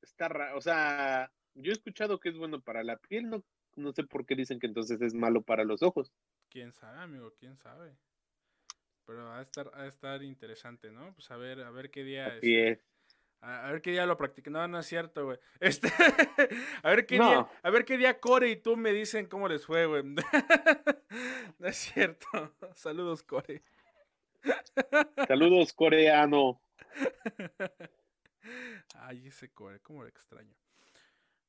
está 0.00 0.28
raro, 0.28 0.56
o 0.56 0.60
sea, 0.62 1.30
yo 1.54 1.70
he 1.70 1.74
escuchado 1.74 2.18
que 2.18 2.30
es 2.30 2.38
bueno 2.38 2.62
para 2.62 2.82
la 2.84 2.96
piel, 2.96 3.28
no, 3.28 3.44
no 3.76 3.92
sé 3.92 4.02
por 4.04 4.26
qué 4.26 4.34
dicen 4.34 4.58
que 4.58 4.66
entonces 4.66 5.00
es 5.00 5.14
malo 5.14 5.42
para 5.42 5.64
los 5.64 5.82
ojos. 5.82 6.12
Quién 6.50 6.72
sabe, 6.72 6.98
amigo, 7.00 7.32
quién 7.38 7.56
sabe. 7.56 7.96
Pero 9.04 9.24
va 9.26 9.38
a 9.38 9.42
estar, 9.42 9.72
va 9.72 9.82
a 9.82 9.86
estar 9.86 10.22
interesante, 10.22 10.90
¿no? 10.90 11.12
Pues 11.14 11.30
a 11.30 11.36
ver, 11.36 11.60
a 11.60 11.70
ver 11.70 11.90
qué 11.90 12.02
día. 12.02 12.26
Así 12.26 12.56
este, 12.56 12.70
es. 12.72 12.78
a, 13.40 13.68
a 13.68 13.70
ver 13.72 13.82
qué 13.82 13.92
día 13.92 14.06
lo 14.06 14.16
practiqué. 14.16 14.50
No, 14.50 14.66
no 14.66 14.80
es 14.80 14.86
cierto, 14.86 15.24
güey. 15.26 15.38
Este, 15.60 15.88
a 16.82 16.90
ver 16.90 17.06
qué 17.06 17.18
No. 17.18 17.28
día, 17.28 17.48
a 17.62 17.70
ver 17.70 17.84
qué 17.84 17.96
día 17.98 18.18
Core 18.18 18.50
y 18.50 18.56
tú 18.56 18.76
me 18.76 18.92
dicen 18.92 19.26
cómo 19.26 19.46
les 19.48 19.64
fue, 19.64 19.86
güey. 19.86 20.02
no 21.58 21.68
es 21.68 21.76
cierto. 21.76 22.26
Saludos, 22.74 23.22
Core. 23.22 23.62
Saludos 25.28 25.72
coreano. 25.72 26.60
Ay, 28.94 29.26
ese 29.28 29.50
Core, 29.52 29.80
cómo 29.80 30.02
lo 30.02 30.08
extraño. 30.08 30.54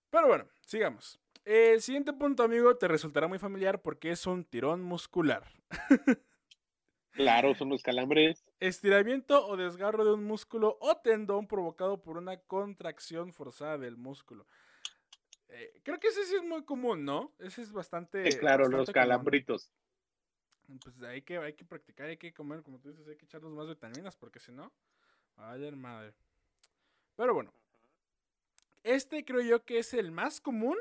Pero 0.09 0.27
bueno, 0.27 0.47
sigamos. 0.61 1.19
El 1.47 1.81
siguiente 1.81 2.11
punto, 2.11 2.43
amigo, 2.43 2.75
te 2.75 2.89
resultará 2.89 3.29
muy 3.29 3.39
familiar 3.39 3.81
porque 3.81 4.11
es 4.11 4.27
un 4.27 4.43
tirón 4.43 4.83
muscular. 4.83 5.45
Claro, 7.13 7.55
son 7.55 7.69
los 7.69 7.81
calambres. 7.81 8.45
Estiramiento 8.59 9.47
o 9.47 9.57
desgarro 9.57 10.05
de 10.05 10.13
un 10.13 10.23
músculo 10.23 10.77
o 10.81 10.97
tendón 10.97 11.47
provocado 11.47 11.99
por 11.99 12.17
una 12.17 12.37
contracción 12.37 13.33
forzada 13.33 13.79
del 13.79 13.97
músculo. 13.97 14.45
Eh, 15.47 15.81
creo 15.81 15.99
que 15.99 16.09
ese 16.09 16.25
sí 16.25 16.35
es 16.35 16.43
muy 16.43 16.63
común, 16.63 17.05
¿no? 17.05 17.33
Ese 17.39 17.63
es 17.63 17.71
bastante. 17.71 18.23
Claro, 18.37 18.65
los 18.65 18.81
común. 18.81 18.93
calambritos. 18.93 19.71
Pues 20.83 21.01
hay 21.01 21.23
que, 21.23 21.39
hay 21.39 21.53
que 21.53 21.65
practicar, 21.65 22.05
hay 22.05 22.17
que 22.17 22.35
comer, 22.35 22.61
como 22.61 22.77
tú 22.77 22.89
dices, 22.89 23.07
hay 23.07 23.17
que 23.17 23.25
echarnos 23.25 23.51
más 23.51 23.67
vitaminas, 23.67 24.15
porque 24.15 24.37
si 24.37 24.51
no, 24.51 24.71
vaya 25.37 25.71
madre. 25.71 26.13
Pero 27.15 27.33
bueno, 27.33 27.51
este 28.83 29.25
creo 29.25 29.41
yo 29.41 29.65
que 29.65 29.79
es 29.79 29.95
el 29.95 30.11
más 30.11 30.39
común 30.39 30.77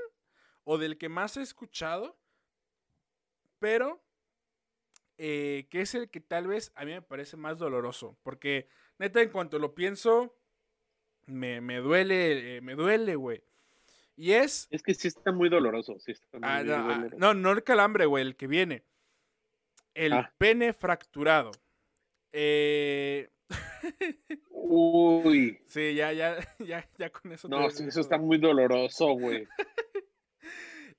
o 0.69 0.79
del 0.79 0.99
que 0.99 1.09
más 1.09 1.37
he 1.37 1.43
escuchado, 1.43 2.19
pero 3.61 4.03
eh, 5.17 5.67
que 5.71 5.81
es 5.81 5.95
el 5.95 6.11
que 6.11 6.21
tal 6.21 6.49
vez 6.49 6.73
a 6.75 6.85
mí 6.85 6.91
me 6.93 7.03
parece 7.03 7.37
más 7.37 7.57
doloroso, 7.59 8.19
porque 8.25 8.69
neta 8.99 9.23
en 9.23 9.31
cuanto 9.31 9.59
lo 9.61 9.75
pienso, 9.77 10.37
me, 11.27 11.61
me 11.61 11.77
duele, 11.79 12.57
eh, 12.57 12.61
me 12.61 12.75
duele, 12.75 13.15
güey. 13.15 13.43
Y 14.17 14.33
es 14.33 14.67
Es 14.71 14.83
que 14.83 14.93
sí 14.95 15.09
está 15.09 15.31
muy 15.31 15.49
doloroso, 15.49 15.99
sí 16.01 16.11
está 16.13 16.39
muy 16.39 16.49
Ah, 16.49 16.63
no, 16.65 16.75
ah, 16.75 16.95
doloroso. 16.95 17.17
no, 17.19 17.35
no 17.35 17.53
el 17.53 17.63
calambre, 17.63 18.07
güey, 18.07 18.25
el 18.27 18.35
que 18.37 18.47
viene. 18.49 18.83
El 19.95 20.13
Ah. 20.15 20.33
pene 20.37 20.73
fracturado. 20.73 21.53
Eh, 22.33 23.31
Uy, 24.51 25.59
sí, 25.67 25.95
ya, 25.95 26.13
ya, 26.13 26.37
ya, 26.59 26.89
ya 26.99 27.11
con 27.11 27.33
eso. 27.33 27.49
no, 27.49 27.71
sí, 27.71 27.85
eso 27.87 28.01
está 28.01 28.19
muy 28.19 28.39
doloroso, 28.39 29.07
güey. 29.13 29.47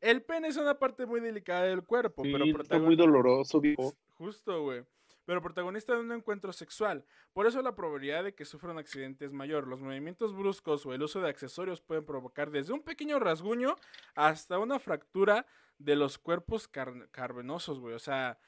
El 0.01 0.21
pene 0.23 0.47
es 0.49 0.57
una 0.57 0.77
parte 0.77 1.05
muy 1.05 1.19
delicada 1.19 1.63
del 1.63 1.83
cuerpo, 1.83 2.23
Sí, 2.23 2.31
pero 2.31 2.45
está 2.45 2.77
protagon- 2.77 2.83
muy 2.86 2.95
doloroso, 2.95 3.60
viejo. 3.60 3.93
Justo, 4.15 4.62
güey. 4.63 4.83
Pero 5.25 5.41
protagonista 5.41 5.93
de 5.93 5.99
un 5.99 6.12
encuentro 6.13 6.53
sexual. 6.53 7.03
Por 7.33 7.47
eso 7.47 7.62
la 7.62 7.75
probabilidad 7.75 8.23
de 8.23 8.33
que 8.33 8.45
sufra 8.45 8.71
un 8.71 8.77
accidente 8.77 9.25
es 9.25 9.33
mayor. 9.33 9.67
Los 9.67 9.81
movimientos 9.81 10.33
bruscos 10.33 10.86
o 10.86 10.93
el 10.93 11.01
uso 11.03 11.19
de 11.19 11.29
accesorios 11.29 11.81
pueden 11.81 12.05
provocar 12.05 12.49
desde 12.49 12.71
un 12.73 12.81
pequeño 12.81 13.19
rasguño 13.19 13.75
hasta 14.15 14.57
una 14.60 14.79
fractura 14.79 15.45
de 15.79 15.95
los 15.97 16.17
cuerpos 16.17 16.67
car- 16.69 17.10
carnosos, 17.12 17.79
güey. 17.79 17.93
O 17.93 17.99
sea, 17.99 18.39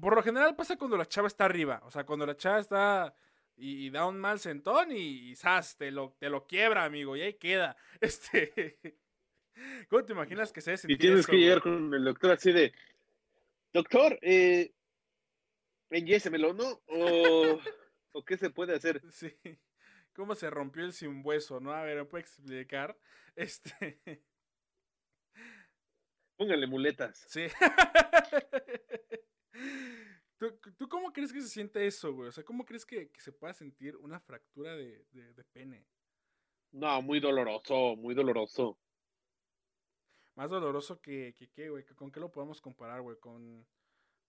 por 0.00 0.14
lo 0.14 0.22
general 0.22 0.54
pasa 0.56 0.76
cuando 0.76 0.98
la 0.98 1.06
chava 1.06 1.26
está 1.28 1.46
arriba. 1.46 1.80
O 1.84 1.90
sea, 1.90 2.04
cuando 2.04 2.26
la 2.26 2.36
chava 2.36 2.58
está 2.60 3.14
y, 3.56 3.86
y 3.86 3.90
da 3.90 4.06
un 4.06 4.18
mal 4.18 4.38
sentón 4.40 4.92
y, 4.92 5.30
y 5.30 5.36
¡zas! 5.36 5.76
Te 5.78 5.90
lo, 5.90 6.14
te 6.18 6.28
lo 6.28 6.46
quiebra, 6.46 6.84
amigo. 6.84 7.16
Y 7.16 7.22
ahí 7.22 7.34
queda. 7.34 7.76
Este. 8.00 8.98
¿Cómo 9.88 10.04
te 10.04 10.12
imaginas 10.12 10.52
que 10.52 10.60
se 10.60 10.70
debe 10.70 10.76
Y 10.76 10.78
sentir 10.80 10.98
tienes 10.98 11.20
eso, 11.20 11.26
que 11.30 11.36
güey? 11.36 11.44
llegar 11.44 11.62
con 11.62 11.92
el 11.94 12.04
doctor 12.04 12.32
así 12.32 12.52
de, 12.52 12.72
doctor, 13.72 14.18
eh, 14.22 14.72
enyésemelo, 15.90 16.52
¿no? 16.52 16.80
O, 16.86 17.60
¿O 18.12 18.24
qué 18.24 18.36
se 18.36 18.50
puede 18.50 18.74
hacer? 18.74 19.00
Sí. 19.12 19.32
¿Cómo 20.12 20.34
se 20.34 20.50
rompió 20.50 20.84
el 20.84 20.92
sin 20.92 21.22
hueso, 21.24 21.60
no? 21.60 21.72
A 21.72 21.82
ver, 21.82 21.96
¿me 21.98 22.04
puede 22.04 22.22
explicar? 22.22 22.98
Este. 23.36 24.00
Póngale 26.36 26.66
muletas. 26.66 27.24
Sí. 27.28 27.46
¿Tú, 30.38 30.58
tú 30.78 30.88
cómo 30.88 31.12
crees 31.12 31.32
que 31.32 31.42
se 31.42 31.48
siente 31.48 31.86
eso, 31.86 32.14
güey? 32.14 32.28
O 32.28 32.32
sea, 32.32 32.42
¿cómo 32.44 32.64
crees 32.64 32.86
que, 32.86 33.10
que 33.10 33.20
se 33.20 33.30
pueda 33.32 33.52
sentir 33.52 33.96
una 33.96 34.18
fractura 34.20 34.74
de, 34.74 35.04
de- 35.12 35.34
de 35.34 35.44
pene? 35.44 35.86
No, 36.72 37.02
muy 37.02 37.20
doloroso, 37.20 37.94
muy 37.96 38.14
doloroso. 38.14 38.78
Más 40.40 40.48
doloroso 40.48 41.02
que, 41.02 41.34
que 41.36 41.50
qué, 41.50 41.68
güey. 41.68 41.84
¿Con 41.84 42.10
qué 42.10 42.18
lo 42.18 42.32
podemos 42.32 42.62
comparar, 42.62 43.02
güey? 43.02 43.18
Con, 43.18 43.66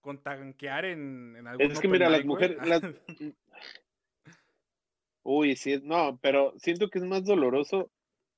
con 0.02 0.22
tanquear 0.22 0.84
en, 0.84 1.34
en 1.38 1.46
algún 1.46 1.72
Es 1.72 1.80
que 1.80 1.88
mira, 1.88 2.10
las 2.10 2.26
mujeres, 2.26 2.58
las... 2.66 2.82
Uy, 5.22 5.56
sí, 5.56 5.80
no, 5.82 6.18
pero 6.20 6.52
siento 6.58 6.90
que 6.90 6.98
es 6.98 7.06
más 7.06 7.24
doloroso. 7.24 7.90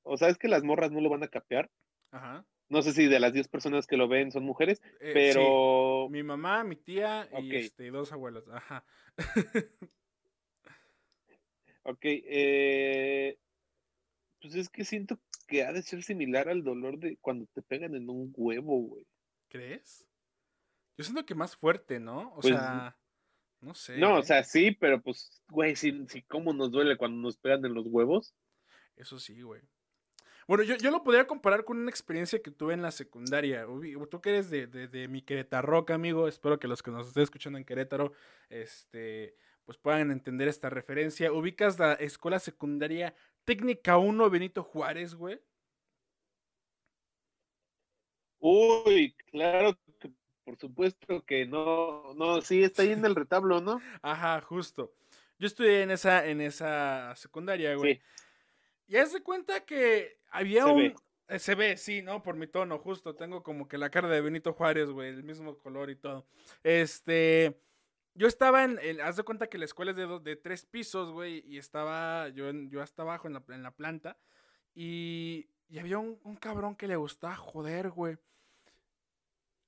O 0.04 0.16
sea, 0.16 0.28
es 0.28 0.38
que 0.38 0.46
las 0.46 0.62
morras 0.62 0.92
no 0.92 1.00
lo 1.00 1.10
van 1.10 1.24
a 1.24 1.28
capear. 1.28 1.68
Ajá. 2.12 2.46
No 2.68 2.80
sé 2.80 2.92
si 2.92 3.08
de 3.08 3.18
las 3.18 3.32
10 3.32 3.48
personas 3.48 3.88
que 3.88 3.96
lo 3.96 4.06
ven 4.06 4.30
son 4.30 4.44
mujeres, 4.44 4.80
Eh, 5.00 5.08
sí. 5.08 5.12
pero 5.12 6.08
Mi 6.10 6.22
mamá, 6.22 6.62
mi 6.62 6.76
tía 6.76 7.28
y 7.42 7.56
este, 7.56 7.90
dos 7.90 8.12
abuelos. 8.12 8.46
Ajá. 8.52 8.84
Ok, 11.82 12.02
eh, 12.04 13.36
pues 14.44 14.56
es 14.56 14.68
que 14.68 14.84
siento 14.84 15.18
que 15.48 15.64
ha 15.64 15.72
de 15.72 15.80
ser 15.80 16.02
similar 16.02 16.50
al 16.50 16.62
dolor 16.62 16.98
de 16.98 17.16
cuando 17.16 17.46
te 17.54 17.62
pegan 17.62 17.94
en 17.94 18.10
un 18.10 18.30
huevo, 18.36 18.78
güey. 18.78 19.06
¿Crees? 19.48 20.06
Yo 20.98 21.04
siento 21.04 21.24
que 21.24 21.34
más 21.34 21.56
fuerte, 21.56 21.98
¿no? 21.98 22.28
O 22.34 22.40
Pues, 22.40 22.54
sea, 22.54 22.94
no 23.62 23.74
sé. 23.74 23.96
No, 23.96 24.16
o 24.16 24.18
¿eh? 24.18 24.22
sea, 24.22 24.44
sí, 24.44 24.72
pero 24.72 25.00
pues, 25.00 25.42
güey, 25.48 25.76
sí, 25.76 26.04
sí, 26.08 26.20
cómo 26.24 26.52
nos 26.52 26.70
duele 26.70 26.98
cuando 26.98 27.22
nos 27.22 27.38
pegan 27.38 27.64
en 27.64 27.72
los 27.72 27.86
huevos. 27.86 28.34
Eso 28.96 29.18
sí, 29.18 29.40
güey. 29.40 29.62
Bueno, 30.46 30.62
yo, 30.62 30.76
yo 30.76 30.90
lo 30.90 31.02
podría 31.02 31.26
comparar 31.26 31.64
con 31.64 31.78
una 31.78 31.88
experiencia 31.88 32.42
que 32.42 32.50
tuve 32.50 32.74
en 32.74 32.82
la 32.82 32.90
secundaria. 32.90 33.64
Tú 34.10 34.20
que 34.20 34.28
eres 34.28 34.50
de, 34.50 34.66
de, 34.66 34.88
de 34.88 35.08
mi 35.08 35.22
Querétaro, 35.22 35.86
amigo, 35.88 36.28
espero 36.28 36.60
que 36.60 36.68
los 36.68 36.82
que 36.82 36.90
nos 36.90 37.08
estén 37.08 37.22
escuchando 37.22 37.58
en 37.58 37.64
Querétaro, 37.64 38.12
este, 38.50 39.36
pues 39.64 39.78
puedan 39.78 40.10
entender 40.10 40.48
esta 40.48 40.68
referencia. 40.68 41.32
¿Ubicas 41.32 41.78
la 41.78 41.94
escuela 41.94 42.38
secundaria 42.38 43.14
Técnica 43.44 43.98
1 43.98 44.30
Benito 44.30 44.62
Juárez, 44.62 45.14
güey? 45.14 45.40
Uy, 48.38 49.14
claro 49.30 49.78
que 49.98 50.10
por 50.44 50.56
supuesto 50.58 51.24
que 51.24 51.46
no, 51.46 52.12
no, 52.14 52.42
sí, 52.42 52.62
está 52.62 52.82
ahí 52.82 52.92
en 52.92 53.04
el 53.06 53.14
retablo, 53.14 53.60
¿no? 53.60 53.80
Ajá, 54.02 54.40
justo. 54.42 54.94
Yo 55.38 55.46
estudié 55.46 55.82
en 55.82 55.90
esa, 55.90 56.26
en 56.26 56.40
esa 56.40 57.14
secundaria, 57.16 57.74
güey. 57.76 57.94
Sí. 57.96 58.02
Y 58.86 58.96
haz 58.96 59.12
de 59.12 59.22
cuenta 59.22 59.64
que 59.64 60.20
había 60.30 60.64
Se 60.64 60.70
un. 60.70 60.76
ve. 60.78 60.94
eh, 61.28 61.38
Se 61.38 61.54
ve, 61.54 61.76
sí, 61.78 62.02
¿no? 62.02 62.22
Por 62.22 62.36
mi 62.36 62.46
tono, 62.46 62.78
justo. 62.78 63.14
Tengo 63.14 63.42
como 63.42 63.66
que 63.66 63.78
la 63.78 63.90
cara 63.90 64.08
de 64.08 64.20
Benito 64.20 64.52
Juárez, 64.52 64.90
güey, 64.90 65.08
el 65.08 65.24
mismo 65.24 65.58
color 65.58 65.90
y 65.90 65.96
todo. 65.96 66.26
Este. 66.62 67.58
Yo 68.14 68.28
estaba 68.28 68.64
en. 68.64 68.78
haz 69.00 69.16
de 69.16 69.22
cuenta 69.24 69.48
que 69.48 69.58
la 69.58 69.64
escuela 69.64 69.90
es 69.90 69.96
de, 69.96 70.06
de 70.20 70.36
tres 70.36 70.64
pisos, 70.66 71.10
güey, 71.12 71.42
y 71.46 71.58
estaba 71.58 72.28
yo, 72.28 72.48
en- 72.48 72.70
yo 72.70 72.80
hasta 72.82 73.02
abajo 73.02 73.26
en 73.26 73.34
la, 73.34 73.42
en 73.48 73.62
la 73.62 73.72
planta. 73.72 74.16
Y, 74.74 75.48
y 75.68 75.78
había 75.78 75.98
un, 75.98 76.18
un 76.22 76.36
cabrón 76.36 76.76
que 76.76 76.88
le 76.88 76.96
gustaba 76.96 77.34
joder, 77.36 77.90
güey. 77.90 78.16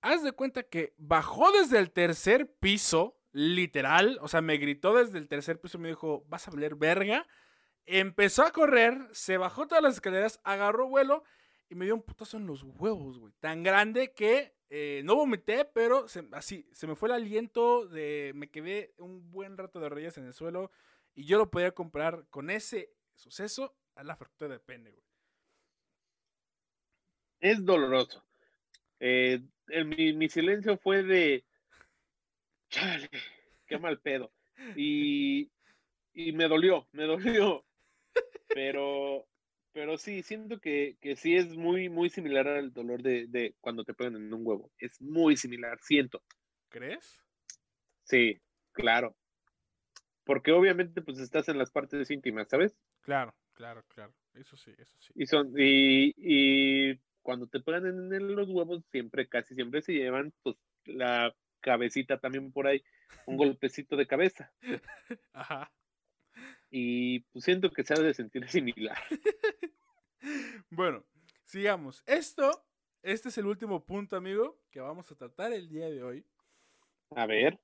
Haz 0.00 0.22
de 0.22 0.32
cuenta 0.32 0.62
que 0.62 0.94
bajó 0.96 1.50
desde 1.52 1.78
el 1.78 1.90
tercer 1.90 2.52
piso, 2.60 3.18
literal. 3.32 4.18
O 4.22 4.28
sea, 4.28 4.40
me 4.40 4.56
gritó 4.58 4.94
desde 4.94 5.18
el 5.18 5.26
tercer 5.28 5.60
piso 5.60 5.78
me 5.78 5.88
dijo, 5.88 6.24
vas 6.28 6.46
a 6.46 6.50
valer 6.52 6.76
verga. 6.76 7.26
Empezó 7.86 8.44
a 8.44 8.52
correr, 8.52 9.08
se 9.12 9.36
bajó 9.38 9.66
todas 9.66 9.82
las 9.82 9.94
escaleras, 9.94 10.40
agarró 10.44 10.88
vuelo 10.88 11.24
y 11.68 11.74
me 11.74 11.84
dio 11.84 11.94
un 11.94 12.02
putazo 12.02 12.36
en 12.36 12.46
los 12.46 12.62
huevos, 12.62 13.18
güey. 13.18 13.32
Tan 13.40 13.62
grande 13.62 14.12
que 14.12 14.54
eh, 14.70 15.02
no 15.04 15.14
vomité, 15.16 15.64
pero 15.64 16.08
se- 16.08 16.28
así, 16.32 16.68
se 16.72 16.86
me 16.86 16.96
fue 16.96 17.08
el 17.08 17.14
aliento, 17.14 17.86
de, 17.86 18.32
me 18.34 18.50
quedé 18.50 18.94
un 18.98 19.30
buen 19.30 19.56
rato 19.56 19.80
de 19.80 19.88
rodillas 19.88 20.18
en 20.18 20.26
el 20.26 20.32
suelo 20.34 20.70
y 21.14 21.24
yo 21.24 21.38
lo 21.38 21.50
podía 21.50 21.72
comprar 21.72 22.26
con 22.30 22.50
ese 22.50 22.92
suceso 23.14 23.76
a 23.94 24.02
la 24.04 24.16
fractura 24.16 24.52
de 24.54 24.60
pene, 24.60 24.90
güey. 24.90 25.04
Es 27.40 27.64
doloroso. 27.64 28.24
Eh, 29.00 29.40
el- 29.68 29.84
mi, 29.86 30.12
mi 30.12 30.28
silencio 30.28 30.78
fue 30.78 31.02
de, 31.02 31.44
chale, 32.70 33.10
qué 33.66 33.78
mal 33.78 34.00
pedo. 34.00 34.32
Y, 34.74 35.50
y 36.14 36.32
me 36.32 36.48
dolió, 36.48 36.88
me 36.92 37.04
dolió. 37.04 37.64
Pero, 38.48 39.26
pero 39.76 39.98
sí, 39.98 40.22
siento 40.22 40.58
que, 40.58 40.96
que 41.02 41.16
sí 41.16 41.36
es 41.36 41.54
muy, 41.54 41.90
muy 41.90 42.08
similar 42.08 42.48
al 42.48 42.72
dolor 42.72 43.02
de, 43.02 43.26
de 43.26 43.54
cuando 43.60 43.84
te 43.84 43.92
pegan 43.92 44.16
en 44.16 44.32
un 44.32 44.40
huevo. 44.42 44.72
Es 44.78 44.98
muy 45.02 45.36
similar, 45.36 45.78
siento. 45.82 46.22
¿Crees? 46.70 47.22
Sí, 48.02 48.40
claro. 48.72 49.14
Porque 50.24 50.52
obviamente 50.52 51.02
pues 51.02 51.18
estás 51.18 51.50
en 51.50 51.58
las 51.58 51.70
partes 51.70 52.10
íntimas, 52.10 52.48
¿sabes? 52.48 52.74
Claro, 53.02 53.34
claro, 53.52 53.84
claro. 53.88 54.14
Eso 54.32 54.56
sí, 54.56 54.72
eso 54.78 54.98
sí. 54.98 55.12
Y 55.14 55.26
son, 55.26 55.52
y, 55.58 56.14
y 56.16 56.98
cuando 57.20 57.46
te 57.46 57.60
pegan 57.60 57.84
en, 57.84 58.14
en 58.14 58.34
los 58.34 58.48
huevos, 58.48 58.82
siempre, 58.90 59.28
casi 59.28 59.54
siempre 59.54 59.82
se 59.82 59.92
llevan 59.92 60.32
pues 60.42 60.56
la 60.86 61.36
cabecita 61.60 62.18
también 62.18 62.50
por 62.50 62.66
ahí, 62.66 62.82
un 63.26 63.36
golpecito 63.58 63.94
de 63.94 64.06
cabeza. 64.06 64.50
Ajá. 65.34 65.70
Y 66.78 67.20
pues 67.20 67.46
siento 67.46 67.70
que 67.70 67.84
se 67.84 67.94
ha 67.94 67.98
de 67.98 68.12
sentir 68.12 68.46
similar. 68.50 68.98
Bueno, 70.70 71.04
sigamos. 71.44 72.02
Esto, 72.04 72.66
este 73.02 73.28
es 73.28 73.38
el 73.38 73.46
último 73.46 73.84
punto, 73.86 74.16
amigo, 74.16 74.58
que 74.72 74.80
vamos 74.80 75.08
a 75.12 75.14
tratar 75.14 75.52
el 75.52 75.68
día 75.68 75.88
de 75.88 76.02
hoy. 76.02 76.26
A 77.14 77.26
ver, 77.26 77.60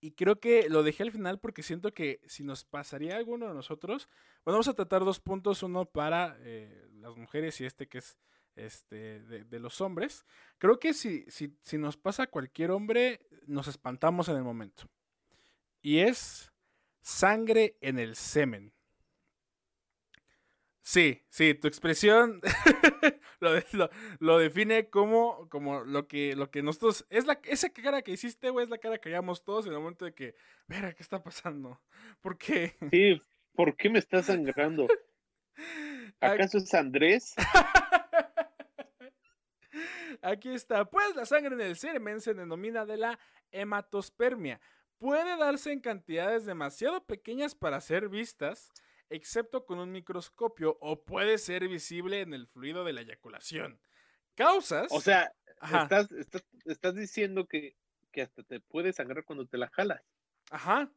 Y 0.00 0.10
creo 0.12 0.40
que 0.40 0.68
lo 0.68 0.82
dejé 0.82 1.04
al 1.04 1.12
final 1.12 1.38
porque 1.38 1.62
siento 1.62 1.94
que 1.94 2.20
si 2.26 2.42
nos 2.42 2.64
pasaría 2.64 3.16
alguno 3.16 3.46
de 3.46 3.54
nosotros, 3.54 4.08
bueno, 4.44 4.56
vamos 4.56 4.68
a 4.68 4.74
tratar 4.74 5.04
dos 5.04 5.20
puntos, 5.20 5.62
uno 5.62 5.84
para 5.84 6.36
eh, 6.40 6.88
las 6.94 7.16
mujeres 7.16 7.60
y 7.60 7.66
este 7.66 7.86
que 7.86 7.98
es 7.98 8.18
este 8.56 9.20
de, 9.20 9.44
de 9.44 9.60
los 9.60 9.80
hombres. 9.80 10.26
Creo 10.58 10.80
que 10.80 10.92
si, 10.92 11.24
si, 11.28 11.56
si 11.62 11.78
nos 11.78 11.96
pasa 11.96 12.24
a 12.24 12.30
cualquier 12.30 12.72
hombre, 12.72 13.20
nos 13.46 13.68
espantamos 13.68 14.28
en 14.28 14.36
el 14.36 14.42
momento. 14.42 14.88
Y 15.80 15.98
es 15.98 16.51
sangre 17.02 17.76
en 17.80 17.98
el 17.98 18.16
semen. 18.16 18.72
Sí, 20.84 21.22
sí, 21.28 21.54
tu 21.54 21.68
expresión 21.68 22.40
lo, 23.40 23.52
de- 23.52 23.64
lo- 23.72 23.88
lo 24.18 24.38
define 24.38 24.90
como, 24.90 25.48
como 25.48 25.84
lo 25.84 26.08
que 26.08 26.34
lo 26.34 26.50
que 26.50 26.60
nosotros 26.62 27.06
es 27.08 27.24
la 27.24 27.38
esa 27.44 27.68
cara 27.70 28.02
que 28.02 28.10
hiciste, 28.10 28.50
güey, 28.50 28.64
es 28.64 28.70
la 28.70 28.78
cara 28.78 28.98
que 28.98 29.08
haríamos 29.08 29.44
todos 29.44 29.64
en 29.66 29.72
el 29.74 29.78
momento 29.78 30.04
de 30.04 30.12
que, 30.14 30.34
verga, 30.66 30.92
¿qué 30.92 31.02
está 31.04 31.22
pasando? 31.22 31.80
¿Por 32.20 32.36
qué? 32.36 32.74
sí, 32.90 33.22
¿por 33.54 33.76
qué 33.76 33.90
me 33.90 34.00
está 34.00 34.22
sangrando? 34.24 34.88
¿Acaso 36.20 36.58
es 36.58 36.74
Andrés? 36.74 37.34
Aquí 40.22 40.54
está. 40.54 40.84
Pues 40.84 41.14
la 41.16 41.24
sangre 41.24 41.54
en 41.54 41.60
el 41.60 41.76
semen 41.76 42.20
se 42.20 42.34
denomina 42.34 42.84
de 42.84 42.96
la 42.96 43.18
hematospermia. 43.50 44.60
Puede 45.02 45.36
darse 45.36 45.72
en 45.72 45.80
cantidades 45.80 46.46
demasiado 46.46 47.04
pequeñas 47.04 47.56
para 47.56 47.80
ser 47.80 48.08
vistas, 48.08 48.70
excepto 49.10 49.66
con 49.66 49.80
un 49.80 49.90
microscopio, 49.90 50.78
o 50.80 51.02
puede 51.02 51.38
ser 51.38 51.66
visible 51.66 52.20
en 52.20 52.32
el 52.32 52.46
fluido 52.46 52.84
de 52.84 52.92
la 52.92 53.00
eyaculación. 53.00 53.80
Causas. 54.36 54.86
O 54.92 55.00
sea, 55.00 55.32
estás, 55.60 56.08
estás 56.66 56.94
diciendo 56.94 57.48
que, 57.48 57.74
que 58.12 58.22
hasta 58.22 58.44
te 58.44 58.60
puede 58.60 58.92
sangrar 58.92 59.24
cuando 59.24 59.44
te 59.44 59.58
la 59.58 59.66
jalas. 59.70 60.04
Ajá. 60.52 60.88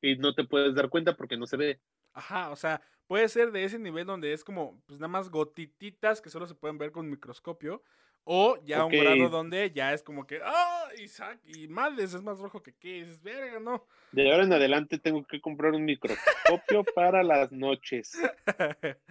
Y 0.00 0.14
no 0.14 0.32
te 0.36 0.44
puedes 0.44 0.76
dar 0.76 0.88
cuenta 0.88 1.16
porque 1.16 1.36
no 1.36 1.48
se 1.48 1.56
ve. 1.56 1.80
Ajá, 2.12 2.50
o 2.50 2.54
sea, 2.54 2.80
puede 3.08 3.28
ser 3.28 3.50
de 3.50 3.64
ese 3.64 3.80
nivel 3.80 4.06
donde 4.06 4.32
es 4.32 4.44
como, 4.44 4.80
pues 4.86 5.00
nada 5.00 5.08
más 5.08 5.30
gotititas 5.30 6.20
que 6.20 6.30
solo 6.30 6.46
se 6.46 6.54
pueden 6.54 6.78
ver 6.78 6.92
con 6.92 7.10
microscopio, 7.10 7.82
o 8.24 8.58
ya 8.64 8.84
un 8.84 8.92
grado 8.92 9.28
donde 9.30 9.70
ya 9.70 9.92
es 9.94 10.02
como 10.02 10.26
que, 10.26 10.40
ah, 10.44 10.88
Isaac, 10.98 11.40
y 11.44 11.66
madres, 11.68 12.12
es 12.14 12.22
más 12.22 12.38
rojo 12.38 12.62
que 12.62 12.74
qué, 12.74 13.04
dices, 13.04 13.22
verga, 13.22 13.58
no. 13.60 13.86
De 14.12 14.30
ahora 14.30 14.44
en 14.44 14.52
adelante 14.52 14.98
tengo 14.98 15.24
que 15.24 15.40
comprar 15.40 15.72
un 15.72 15.84
microscopio 15.84 16.84
para 16.94 17.22
las 17.22 17.52
noches. 17.52 18.18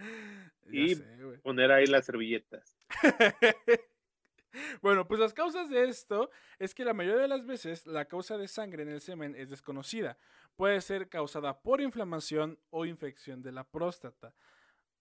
Y- 0.70 0.96
sé. 0.96 1.04
Poner 1.42 1.72
ahí 1.72 1.86
las 1.86 2.04
servilletas. 2.04 2.76
bueno, 4.82 5.06
pues 5.06 5.20
las 5.20 5.32
causas 5.34 5.70
de 5.70 5.88
esto 5.88 6.30
es 6.58 6.74
que 6.74 6.84
la 6.84 6.92
mayoría 6.94 7.22
de 7.22 7.28
las 7.28 7.46
veces 7.46 7.86
la 7.86 8.04
causa 8.06 8.36
de 8.36 8.48
sangre 8.48 8.82
en 8.82 8.90
el 8.90 9.00
semen 9.00 9.34
es 9.34 9.50
desconocida. 9.50 10.18
Puede 10.56 10.80
ser 10.80 11.08
causada 11.08 11.60
por 11.60 11.80
inflamación 11.80 12.58
o 12.70 12.84
infección 12.84 13.42
de 13.42 13.52
la 13.52 13.64
próstata 13.64 14.34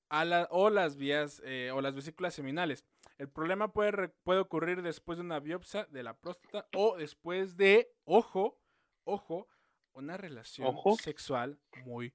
a 0.09 0.23
la- 0.23 0.47
o 0.51 0.69
las 0.69 0.95
vías 0.95 1.41
eh, 1.45 1.71
o 1.73 1.81
las 1.81 1.93
vesículas 1.95 2.33
seminales. 2.33 2.85
El 3.17 3.29
problema 3.29 3.71
puede, 3.73 3.91
re- 3.91 4.09
puede 4.09 4.39
ocurrir 4.39 4.81
después 4.81 5.17
de 5.17 5.23
una 5.23 5.39
biopsia 5.39 5.85
de 5.85 6.03
la 6.03 6.13
próstata 6.15 6.67
o 6.75 6.97
después 6.97 7.57
de, 7.57 7.91
ojo, 8.05 8.59
ojo, 9.05 9.47
una 9.93 10.17
relación 10.17 10.67
Ojo. 10.67 10.95
sexual 10.97 11.59
muy 11.83 12.13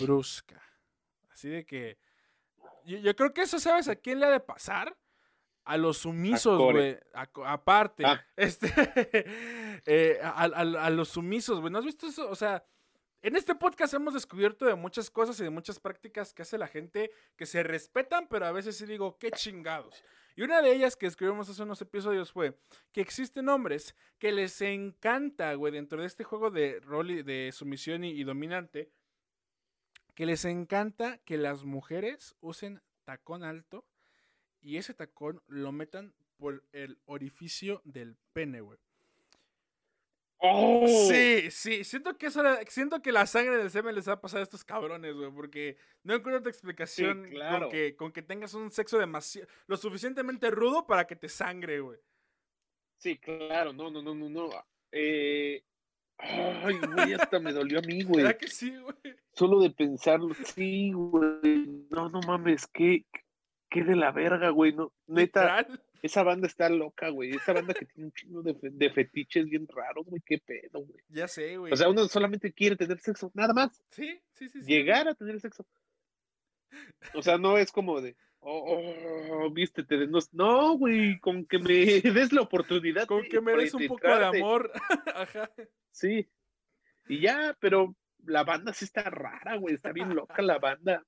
brusca. 0.00 0.60
Así 1.30 1.48
de 1.48 1.64
que 1.64 1.96
yo, 2.84 2.98
yo 2.98 3.14
creo 3.14 3.32
que 3.32 3.42
eso, 3.42 3.60
¿sabes 3.60 3.86
a 3.88 3.94
quién 3.96 4.18
le 4.18 4.26
ha 4.26 4.30
de 4.30 4.40
pasar? 4.40 4.96
A 5.64 5.76
los 5.76 5.98
sumisos, 5.98 6.58
güey. 6.60 6.98
Aparte, 7.46 8.04
Ah. 8.04 8.20
este, 8.36 8.68
eh, 9.86 10.18
a, 10.22 10.42
a- 10.44 10.86
a 10.86 10.90
los 10.90 11.08
sumisos, 11.10 11.60
güey. 11.60 11.72
¿No 11.72 11.78
has 11.78 11.84
visto 11.84 12.08
eso? 12.08 12.28
O 12.28 12.34
sea, 12.34 12.64
en 13.22 13.36
este 13.36 13.54
podcast 13.54 13.94
hemos 13.94 14.14
descubierto 14.14 14.64
de 14.66 14.74
muchas 14.74 15.08
cosas 15.08 15.38
y 15.38 15.44
de 15.44 15.50
muchas 15.50 15.78
prácticas 15.78 16.34
que 16.34 16.42
hace 16.42 16.58
la 16.58 16.66
gente 16.66 17.12
que 17.36 17.46
se 17.46 17.62
respetan, 17.62 18.26
pero 18.28 18.46
a 18.46 18.50
veces 18.52 18.76
sí 18.76 18.86
digo, 18.86 19.16
qué 19.18 19.30
chingados. 19.30 20.02
Y 20.36 20.42
una 20.42 20.62
de 20.62 20.72
ellas 20.72 20.96
que 20.96 21.06
escribimos 21.06 21.48
hace 21.48 21.62
unos 21.62 21.80
episodios 21.82 22.32
fue 22.32 22.58
que 22.92 23.00
existen 23.00 23.48
hombres 23.48 23.94
que 24.18 24.32
les 24.32 24.60
encanta, 24.60 25.54
güey, 25.54 25.72
dentro 25.72 26.00
de 26.00 26.06
este 26.06 26.24
juego 26.24 26.50
de 26.50 26.80
rol 26.80 27.10
y 27.10 27.22
de 27.22 27.50
sumisión 27.52 28.04
y, 28.04 28.10
y 28.10 28.24
dominante, 28.24 28.90
que 30.14 30.26
les 30.26 30.44
encanta 30.44 31.18
que 31.18 31.38
las 31.38 31.64
mujeres 31.64 32.34
usen 32.40 32.82
tacón 33.04 33.44
alto 33.44 33.86
y 34.60 34.76
ese 34.76 34.94
tacón 34.94 35.42
lo 35.46 35.72
metan 35.72 36.14
por 36.36 36.64
el 36.72 36.98
orificio 37.04 37.82
del 37.84 38.16
pene, 38.32 38.60
güey. 38.60 38.78
¡Oh! 40.44 40.86
Sí, 41.08 41.52
sí, 41.52 41.84
siento 41.84 42.18
que 42.18 42.26
eso 42.26 42.42
siento 42.66 43.00
que 43.00 43.12
la 43.12 43.26
sangre 43.26 43.58
del 43.58 43.70
semen 43.70 43.94
les 43.94 44.08
va 44.08 44.14
a 44.14 44.20
pasar 44.20 44.40
a 44.40 44.42
estos 44.42 44.64
cabrones, 44.64 45.14
güey, 45.14 45.30
porque 45.30 45.76
no 46.02 46.14
encuentro 46.14 46.40
otra 46.40 46.50
explicación 46.50 47.28
claro. 47.30 47.66
con, 47.66 47.70
que, 47.70 47.96
con 47.96 48.12
que 48.12 48.22
tengas 48.22 48.52
un 48.54 48.72
sexo 48.72 48.98
demasiado, 48.98 49.46
lo 49.68 49.76
suficientemente 49.76 50.50
rudo 50.50 50.84
para 50.84 51.06
que 51.06 51.14
te 51.14 51.28
sangre, 51.28 51.78
güey. 51.78 52.00
Sí, 52.98 53.18
claro, 53.18 53.72
no, 53.72 53.88
no, 53.88 54.02
no, 54.02 54.16
no, 54.16 54.28
no. 54.28 54.50
Eh, 54.90 55.62
Ay, 56.18 56.78
güey, 56.92 57.14
hasta 57.14 57.38
me 57.38 57.52
dolió 57.52 57.78
a 57.78 57.82
mí, 57.82 58.02
güey. 58.02 58.24
¿Verdad 58.24 58.38
que 58.38 58.48
sí, 58.48 58.76
güey? 58.76 59.16
Solo 59.34 59.60
de 59.60 59.70
pensarlo, 59.70 60.34
sí, 60.44 60.90
güey. 60.92 61.86
No, 61.90 62.08
no 62.08 62.20
mames, 62.26 62.66
qué, 62.66 63.06
qué 63.70 63.84
de 63.84 63.94
la 63.94 64.10
verga, 64.10 64.50
güey, 64.50 64.72
no, 64.72 64.92
neta, 65.06 65.62
Literal. 65.62 65.84
Esa 66.02 66.22
banda 66.24 66.46
está 66.48 66.68
loca, 66.68 67.08
güey, 67.10 67.30
esa 67.30 67.52
banda 67.52 67.72
que 67.74 67.86
tiene 67.86 68.06
un 68.06 68.12
chingo 68.12 68.42
de, 68.42 68.54
fe- 68.54 68.70
de 68.72 68.90
fetiches 68.90 69.46
bien 69.46 69.66
raros, 69.68 70.04
güey, 70.06 70.20
qué 70.26 70.38
pedo, 70.38 70.80
güey. 70.84 71.02
Ya 71.08 71.28
sé, 71.28 71.56
güey. 71.56 71.72
O 71.72 71.76
sea, 71.76 71.88
uno 71.88 72.06
solamente 72.08 72.52
quiere 72.52 72.76
tener 72.76 72.98
sexo, 72.98 73.30
nada 73.34 73.54
más, 73.54 73.82
sí, 73.90 74.20
sí, 74.32 74.48
sí. 74.48 74.60
sí. 74.62 74.66
llegar 74.72 75.08
a 75.08 75.14
tener 75.14 75.40
sexo. 75.40 75.64
O 77.14 77.22
sea, 77.22 77.38
no 77.38 77.58
es 77.58 77.70
como 77.70 78.00
de, 78.00 78.16
oh, 78.40 78.94
oh, 79.30 79.50
vístete 79.50 79.96
de. 79.96 80.08
No, 80.32 80.76
güey, 80.78 81.18
con 81.20 81.44
que 81.44 81.58
me 81.58 81.66
des 82.00 82.32
la 82.32 82.40
oportunidad. 82.42 83.06
Con 83.06 83.22
que 83.24 83.40
me 83.40 83.52
des 83.56 83.74
un 83.74 83.86
poco 83.86 84.08
de 84.08 84.24
amor. 84.24 84.72
Ajá. 85.14 85.50
Sí. 85.90 86.28
Y 87.08 87.20
ya, 87.20 87.56
pero 87.60 87.94
la 88.24 88.44
banda 88.44 88.72
sí 88.72 88.84
está 88.84 89.02
rara, 89.02 89.56
güey, 89.56 89.74
está 89.74 89.92
bien 89.92 90.14
loca 90.14 90.40
la 90.42 90.58
banda. 90.58 91.04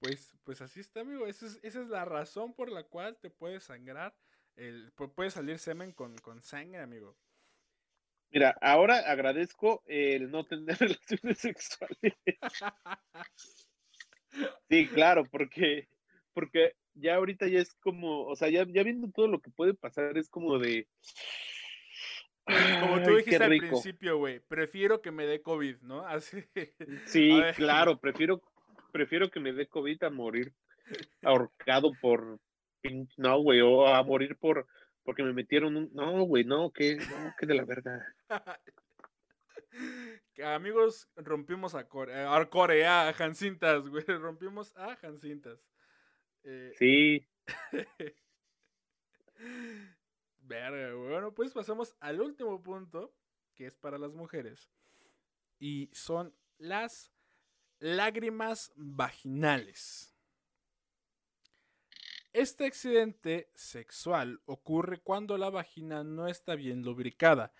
Pues, 0.00 0.32
pues 0.44 0.60
así 0.62 0.80
está, 0.80 1.00
amigo. 1.00 1.26
Esa 1.26 1.46
es, 1.46 1.60
esa 1.62 1.82
es 1.82 1.88
la 1.88 2.04
razón 2.04 2.54
por 2.54 2.70
la 2.70 2.84
cual 2.84 3.18
te 3.20 3.30
puede 3.30 3.60
sangrar. 3.60 4.14
El, 4.56 4.92
pu- 4.94 5.14
puede 5.14 5.30
salir 5.30 5.58
semen 5.58 5.92
con, 5.92 6.16
con 6.18 6.42
sangre, 6.42 6.80
amigo. 6.80 7.16
Mira, 8.32 8.56
ahora 8.60 8.98
agradezco 9.10 9.82
el 9.86 10.30
no 10.30 10.44
tener 10.46 10.76
relaciones 10.80 11.38
sexuales. 11.38 12.14
Sí, 14.68 14.86
claro, 14.86 15.24
porque, 15.28 15.88
porque 16.32 16.76
ya 16.94 17.16
ahorita 17.16 17.48
ya 17.48 17.58
es 17.58 17.74
como, 17.74 18.26
o 18.26 18.36
sea, 18.36 18.48
ya, 18.48 18.64
ya 18.68 18.84
viendo 18.84 19.10
todo 19.10 19.26
lo 19.26 19.40
que 19.40 19.50
puede 19.50 19.74
pasar, 19.74 20.16
es 20.16 20.28
como 20.30 20.56
de. 20.60 20.86
Como 22.46 23.02
tú 23.02 23.10
"Ay, 23.10 23.16
dijiste 23.16 23.42
al 23.42 23.50
rico". 23.50 23.66
principio, 23.66 24.18
güey. 24.18 24.38
Prefiero 24.38 25.02
que 25.02 25.10
me 25.10 25.26
dé 25.26 25.42
COVID, 25.42 25.78
¿no? 25.82 26.06
Así. 26.06 26.44
Sí, 27.06 27.32
claro, 27.56 27.98
prefiero, 27.98 28.40
prefiero 28.90 29.30
que 29.30 29.40
me 29.40 29.52
dé 29.52 29.66
COVID 29.66 30.02
a 30.04 30.10
morir 30.10 30.52
ahorcado 31.22 31.92
por 32.00 32.38
no, 33.16 33.40
güey, 33.42 33.60
o 33.60 33.86
a 33.86 34.02
morir 34.02 34.36
por 34.36 34.66
porque 35.02 35.22
me 35.22 35.32
metieron 35.32 35.76
un 35.76 35.90
no, 35.92 36.22
güey, 36.22 36.44
no, 36.44 36.70
que 36.70 36.96
no, 36.96 37.34
que 37.38 37.46
de 37.46 37.54
la 37.54 37.64
verga. 37.64 38.14
Que, 40.34 40.44
Amigos, 40.44 41.08
rompimos 41.16 41.74
a 41.74 41.88
Core, 41.88 42.12
eh, 42.12 42.26
a 42.26 42.44
Core, 42.46 42.86
a 42.86 43.08
Hancintas, 43.10 43.88
güey. 43.88 44.04
Rompimos 44.20 44.76
a 44.76 44.96
Hancintas. 45.02 45.66
Eh, 46.44 46.72
Sí, 46.76 47.26
Verga, 50.42 50.92
güey. 50.92 51.10
Bueno, 51.10 51.32
pues 51.34 51.52
pasamos 51.52 51.96
al 52.00 52.20
último 52.20 52.62
punto, 52.62 53.14
que 53.54 53.66
es 53.66 53.76
para 53.76 53.98
las 53.98 54.12
mujeres. 54.12 54.70
Y 55.58 55.90
son 55.92 56.34
las 56.58 57.12
lágrimas 57.80 58.72
vaginales. 58.76 60.14
Este 62.32 62.66
accidente 62.66 63.50
sexual 63.54 64.40
ocurre 64.44 65.00
cuando 65.00 65.36
la 65.36 65.50
vagina 65.50 66.04
no 66.04 66.28
está 66.28 66.54
bien 66.54 66.82
lubricada, 66.82 67.52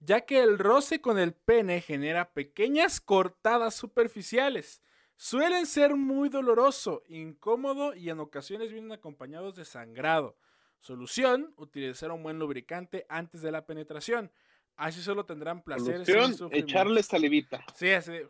ya 0.00 0.26
que 0.26 0.42
el 0.42 0.58
roce 0.58 1.00
con 1.00 1.18
el 1.18 1.32
pene 1.32 1.80
genera 1.80 2.32
pequeñas 2.32 3.00
cortadas 3.00 3.74
superficiales. 3.74 4.82
Suelen 5.16 5.64
ser 5.64 5.96
muy 5.96 6.28
doloroso, 6.28 7.02
incómodo 7.08 7.94
y 7.94 8.10
en 8.10 8.20
ocasiones 8.20 8.70
vienen 8.70 8.92
acompañados 8.92 9.56
de 9.56 9.64
sangrado. 9.64 10.36
Solución, 10.78 11.54
utilizar 11.56 12.12
un 12.12 12.22
buen 12.22 12.38
lubricante 12.38 13.06
antes 13.08 13.40
de 13.40 13.50
la 13.50 13.64
penetración. 13.66 14.30
Así 14.76 15.02
solo 15.02 15.24
tendrán 15.24 15.62
placer 15.62 16.04
sin 16.04 16.14
solución, 16.14 16.50
echarle 16.52 17.02
salivita. 17.02 17.64
Sí, 17.74 17.90
así 17.90 18.12
de, 18.12 18.28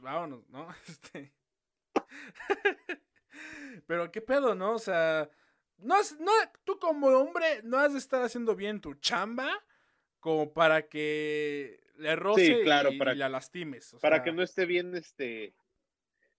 vámonos, 0.00 0.48
¿no? 0.48 0.68
Este... 0.88 1.32
Pero 3.86 4.10
qué 4.12 4.20
pedo, 4.20 4.54
¿no? 4.54 4.74
O 4.74 4.78
sea, 4.78 5.30
no, 5.78 5.94
has- 5.94 6.18
no, 6.20 6.30
tú 6.64 6.78
como 6.78 7.08
hombre 7.08 7.62
no 7.64 7.78
has 7.78 7.92
de 7.92 7.98
estar 7.98 8.22
haciendo 8.22 8.54
bien 8.54 8.80
tu 8.80 8.94
chamba 8.94 9.64
como 10.20 10.52
para 10.52 10.88
que 10.88 11.82
le 11.96 12.14
roce 12.16 12.62
claro, 12.62 12.92
y, 12.92 12.98
para- 12.98 13.14
y 13.14 13.16
la 13.16 13.28
lastimes. 13.28 13.94
o 13.94 13.98
Para 13.98 14.16
sea, 14.16 14.24
que 14.24 14.32
no 14.32 14.42
esté 14.42 14.66
bien 14.66 14.94
este 14.94 15.54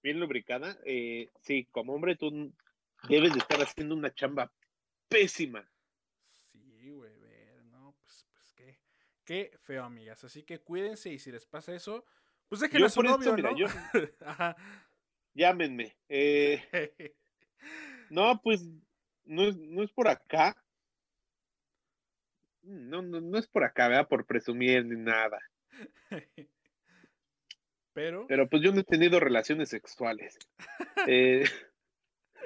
bien 0.01 0.19
lubricada, 0.19 0.77
eh, 0.85 1.29
sí, 1.41 1.65
como 1.71 1.93
hombre 1.93 2.15
tú 2.15 2.53
debes 3.07 3.33
de 3.33 3.39
estar 3.39 3.61
haciendo 3.61 3.95
una 3.95 4.13
chamba 4.13 4.51
pésima. 5.07 5.69
Sí, 6.51 6.91
güey, 6.91 7.11
no, 7.65 7.95
pues, 8.03 8.27
pues 8.31 8.51
qué, 8.53 8.79
qué 9.23 9.57
feo, 9.63 9.83
amigas. 9.85 10.23
Así 10.23 10.43
que 10.43 10.59
cuídense 10.59 11.09
y 11.09 11.19
si 11.19 11.31
les 11.31 11.45
pasa 11.45 11.73
eso, 11.73 12.05
pues 12.59 12.83
a 12.83 12.89
su 12.89 13.01
esto, 13.01 13.33
mira, 13.35 13.51
¿no? 13.51 13.57
yo 13.57 13.67
Ajá. 14.25 14.55
llámenme. 15.33 15.95
Eh, 16.09 16.63
no, 18.09 18.39
pues 18.41 18.67
no 19.25 19.43
es, 19.43 19.57
no 19.57 19.83
es 19.83 19.91
por 19.91 20.07
acá. 20.07 20.55
No, 22.61 23.01
no, 23.01 23.19
no 23.19 23.37
es 23.37 23.47
por 23.47 23.63
acá, 23.63 23.87
¿verdad? 23.87 24.07
Por 24.07 24.25
presumir 24.25 24.85
ni 24.85 24.95
nada. 24.95 25.39
Pero, 27.93 28.25
Pero 28.27 28.49
pues 28.49 28.63
yo 28.63 28.71
no 28.71 28.79
he 28.79 28.83
tenido 28.83 29.19
relaciones 29.19 29.69
sexuales. 29.69 30.39
Eh, 31.05 31.43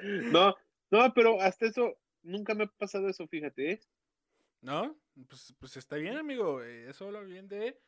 no, 0.02 0.54
no, 0.90 1.14
pero 1.14 1.40
hasta 1.40 1.64
eso, 1.64 1.96
nunca 2.22 2.54
me 2.54 2.64
ha 2.64 2.66
pasado 2.66 3.08
eso, 3.08 3.26
fíjate, 3.28 3.70
¿eh? 3.70 3.80
¿no? 4.60 4.98
Pues, 5.26 5.54
pues 5.58 5.76
está 5.78 5.96
bien, 5.96 6.18
amigo. 6.18 6.62
Eso 6.62 7.06
habla 7.06 7.20
bien 7.20 7.48
de 7.48 7.78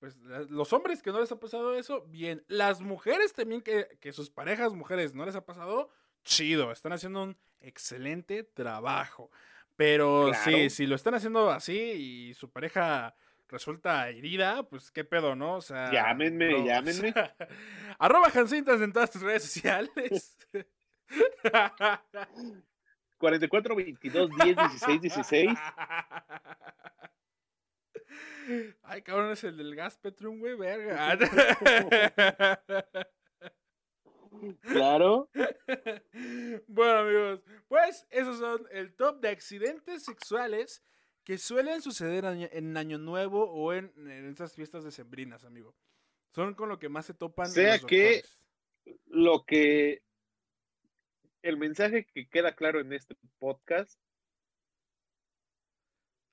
pues, 0.00 0.16
los 0.48 0.72
hombres 0.72 1.02
que 1.02 1.12
no 1.12 1.20
les 1.20 1.30
ha 1.30 1.38
pasado 1.38 1.74
eso, 1.74 2.02
bien. 2.08 2.42
Las 2.48 2.80
mujeres 2.80 3.34
también 3.34 3.60
que, 3.60 3.86
que 4.00 4.12
sus 4.12 4.30
parejas 4.30 4.72
mujeres 4.72 5.14
no 5.14 5.26
les 5.26 5.36
ha 5.36 5.44
pasado, 5.44 5.90
chido. 6.24 6.72
Están 6.72 6.92
haciendo 6.92 7.22
un 7.22 7.36
excelente 7.60 8.42
trabajo. 8.42 9.30
Pero 9.76 10.32
sí, 10.34 10.68
si 10.70 10.86
lo 10.86 10.96
están 10.96 11.14
haciendo 11.14 11.50
así 11.50 11.78
y 11.78 12.34
su 12.34 12.50
pareja 12.50 13.14
resulta 13.48 14.08
herida, 14.08 14.62
pues 14.62 14.90
qué 14.90 15.04
pedo, 15.04 15.34
¿no? 15.34 15.56
O 15.56 15.60
sea. 15.60 15.90
Llámenme, 15.90 16.54
o 16.54 16.64
llámenme. 16.64 17.12
sea, 17.12 17.34
arroba 17.98 18.28
Hancintas 18.34 18.80
en 18.80 18.92
todas 18.92 19.10
tus 19.10 19.22
redes 19.22 19.44
sociales. 19.44 20.36
44, 23.18 23.76
22, 23.76 24.30
10, 24.44 24.56
16, 24.56 25.00
16. 25.02 25.58
Ay, 28.82 29.02
cabrón, 29.02 29.32
es 29.32 29.44
el 29.44 29.56
del 29.56 29.74
gas 29.74 29.98
Petrum, 29.98 30.38
güey, 30.38 30.56
verga. 30.56 31.18
Claro. 34.62 35.28
bueno, 36.66 36.98
amigos, 37.00 37.42
pues 37.68 38.06
esos 38.10 38.38
son 38.38 38.66
el 38.70 38.94
top 38.94 39.20
de 39.20 39.28
accidentes 39.28 40.04
sexuales 40.04 40.82
que 41.24 41.36
suelen 41.36 41.82
suceder 41.82 42.24
en 42.24 42.76
Año 42.76 42.96
Nuevo 42.96 43.50
o 43.50 43.72
en, 43.74 43.92
en 43.96 44.30
esas 44.30 44.54
fiestas 44.54 44.84
decembrinas, 44.84 45.44
amigo. 45.44 45.74
Son 46.34 46.54
con 46.54 46.68
lo 46.68 46.78
que 46.78 46.88
más 46.88 47.06
se 47.06 47.14
topan. 47.14 47.50
Sea 47.50 47.74
los 47.74 47.86
que-. 47.86 48.24
Lo 49.06 49.44
que. 49.44 50.02
El 51.42 51.56
mensaje 51.56 52.06
que 52.06 52.28
queda 52.28 52.54
claro 52.54 52.80
en 52.80 52.92
este 52.92 53.16
podcast: 53.38 53.98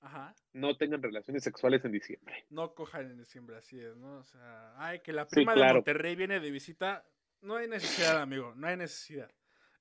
Ajá. 0.01 0.35
no 0.53 0.77
tengan 0.77 1.01
relaciones 1.01 1.43
sexuales 1.43 1.83
en 1.83 1.91
diciembre. 1.91 2.45
No 2.49 2.73
cojan 2.75 3.09
en 3.11 3.17
diciembre, 3.17 3.57
así 3.57 3.79
es, 3.79 3.95
¿no? 3.97 4.19
O 4.19 4.23
sea, 4.23 4.73
ay, 4.77 4.99
que 4.99 5.11
la 5.11 5.25
Sí, 5.25 5.35
prima 5.35 5.55
de. 5.55 5.73
Monterrey 5.73 6.15
viene 6.15 6.39
de 6.39 6.51
visita. 6.51 7.05
No 7.41 7.55
hay 7.55 7.67
necesidad, 7.67 8.21
amigo, 8.21 8.53
no 8.55 8.67
hay 8.67 8.77
necesidad. 8.77 9.29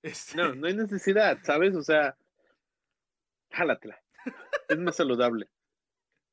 Este, 0.03 0.37
No, 0.37 0.55
no 0.55 0.67
hay 0.67 0.75
necesidad, 0.75 1.39
¿sabes? 1.43 1.75
O 1.75 1.83
sea, 1.83 2.17
jálatela. 3.51 4.01
Es 4.69 4.79
más 4.79 4.97
saludable. 4.97 5.49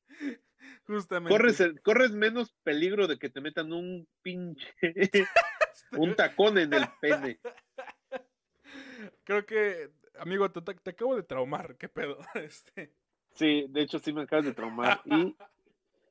Justamente. 0.86 1.30
Corres, 1.34 1.62
corres 1.82 2.12
menos 2.12 2.52
peligro 2.62 3.06
de 3.06 3.18
que 3.18 3.30
te 3.30 3.40
metan 3.40 3.72
un 3.72 4.06
pinche. 4.22 4.66
un 5.92 6.14
tacón 6.14 6.58
en 6.58 6.72
el 6.74 6.84
pene. 7.00 7.40
Creo 9.24 9.46
que, 9.46 9.90
amigo, 10.18 10.50
te, 10.50 10.60
te 10.60 10.90
acabo 10.90 11.16
de 11.16 11.22
traumar, 11.22 11.76
qué 11.76 11.88
pedo. 11.88 12.18
Este, 12.34 12.92
Sí, 13.34 13.66
de 13.68 13.82
hecho, 13.82 13.98
sí 13.98 14.12
me 14.12 14.22
acabas 14.22 14.44
de 14.44 14.54
traumar. 14.54 15.00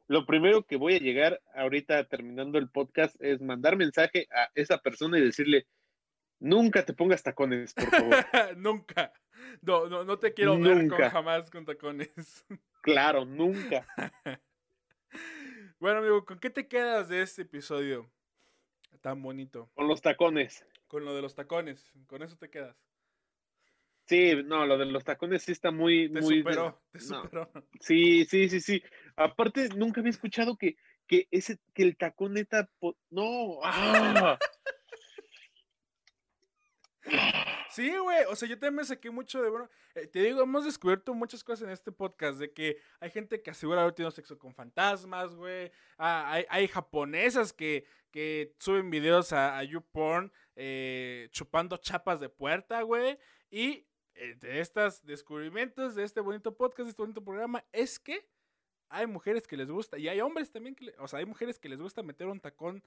Y 0.10 0.14
lo 0.14 0.26
primero 0.26 0.64
que 0.64 0.76
voy 0.76 0.96
a 0.96 1.00
llegar 1.00 1.42
ahorita 1.56 2.04
terminando 2.06 2.58
el 2.60 2.70
podcast 2.70 3.16
es 3.22 3.42
mandar 3.42 3.78
mensaje 3.78 4.28
a 4.32 4.52
esa 4.54 4.78
persona 4.78 5.18
y 5.18 5.22
decirle: 5.22 5.66
nunca 6.40 6.86
te 6.86 6.94
pongas 6.94 7.24
tacones, 7.24 7.74
por 7.74 7.90
favor. 7.90 8.16
nunca. 8.58 9.14
No, 9.62 9.88
no, 9.88 10.04
no 10.04 10.20
te 10.20 10.34
quiero 10.34 10.60
ver 10.60 10.88
con 10.88 11.00
jamás 11.00 11.50
con 11.50 11.66
tacones. 11.66 12.46
Claro, 12.84 13.24
nunca. 13.24 13.88
bueno, 15.80 16.00
amigo, 16.00 16.26
¿con 16.26 16.38
qué 16.38 16.50
te 16.50 16.68
quedas 16.68 17.08
de 17.08 17.22
este 17.22 17.44
episodio 17.44 18.12
tan 19.00 19.22
bonito? 19.22 19.72
Con 19.74 19.88
los 19.88 20.02
tacones. 20.02 20.66
Con 20.88 21.06
lo 21.06 21.16
de 21.16 21.22
los 21.22 21.34
tacones, 21.34 21.94
con 22.08 22.24
eso 22.24 22.36
te 22.36 22.50
quedas. 22.50 22.76
Sí, 24.06 24.34
no, 24.46 24.66
lo 24.66 24.78
de 24.78 24.86
los 24.86 25.04
tacones 25.06 25.44
sí 25.44 25.52
está 25.54 25.72
muy, 25.72 26.12
Te 26.12 26.22
muy. 26.22 26.40
superó, 26.40 26.82
te 26.92 27.00
no. 27.00 27.24
superó. 27.24 27.52
Sí, 27.80 28.26
sí, 28.26 28.50
sí, 28.50 28.60
sí. 28.60 28.84
Aparte, 29.16 29.70
nunca 29.76 30.02
había 30.02 30.12
escuchado 30.12 30.58
que, 30.58 30.76
que 31.08 31.28
ese, 31.32 31.58
que 31.74 31.84
el 31.84 31.96
tacón 31.98 32.34
neta, 32.34 32.70
no. 33.10 33.60
¡ah! 33.64 34.38
Sí, 37.70 37.90
güey. 37.98 38.24
O 38.30 38.36
sea, 38.36 38.48
yo 38.48 38.56
también 38.60 38.76
me 38.76 38.84
saqué 38.86 39.10
mucho 39.10 39.42
de 39.42 39.50
bueno. 39.50 39.68
eh, 39.96 40.06
te 40.08 40.20
digo, 40.22 40.44
hemos 40.44 40.64
descubierto 40.64 41.14
muchas 41.16 41.44
cosas 41.44 41.64
en 41.68 41.72
este 41.72 41.92
podcast. 41.92 42.38
De 42.40 42.54
que 42.54 42.78
hay 43.00 43.10
gente 43.10 43.42
que 43.42 43.50
asegura 43.52 43.82
haber 43.82 43.94
tenido 43.94 44.12
sexo 44.12 44.38
con 44.38 44.54
fantasmas, 44.54 45.34
güey. 45.36 45.72
Ah, 45.98 46.32
hay, 46.32 46.46
hay 46.50 46.68
japonesas 46.68 47.52
que, 47.52 47.86
que 48.12 48.54
suben 48.60 48.92
videos 48.92 49.34
a, 49.34 49.58
a 49.58 49.64
YouPorn 49.64 50.32
eh, 50.56 51.30
chupando 51.32 51.78
chapas 51.78 52.20
de 52.20 52.30
puerta, 52.30 52.82
güey. 52.84 53.18
Y 53.50 53.88
de 54.16 54.60
estos 54.60 55.04
descubrimientos 55.06 55.96
de 55.96 56.04
este 56.04 56.22
bonito 56.22 56.56
podcast, 56.56 56.86
de 56.86 56.90
este 56.92 57.02
bonito 57.02 57.24
programa, 57.24 57.64
es 57.72 58.00
que 58.00 58.28
hay 58.90 59.08
mujeres 59.08 59.48
que 59.48 59.58
les 59.58 59.70
gusta. 59.70 59.98
Y 59.98 60.08
hay 60.08 60.22
hombres 60.22 60.52
también 60.52 60.76
que. 60.76 60.86
le- 60.86 60.96
o 61.00 61.08
sea, 61.08 61.20
hay 61.20 61.26
mujeres 61.26 61.58
que 61.60 61.70
les 61.70 61.80
gusta 61.82 62.04
meter 62.04 62.28
un 62.28 62.40
tacón 62.40 62.84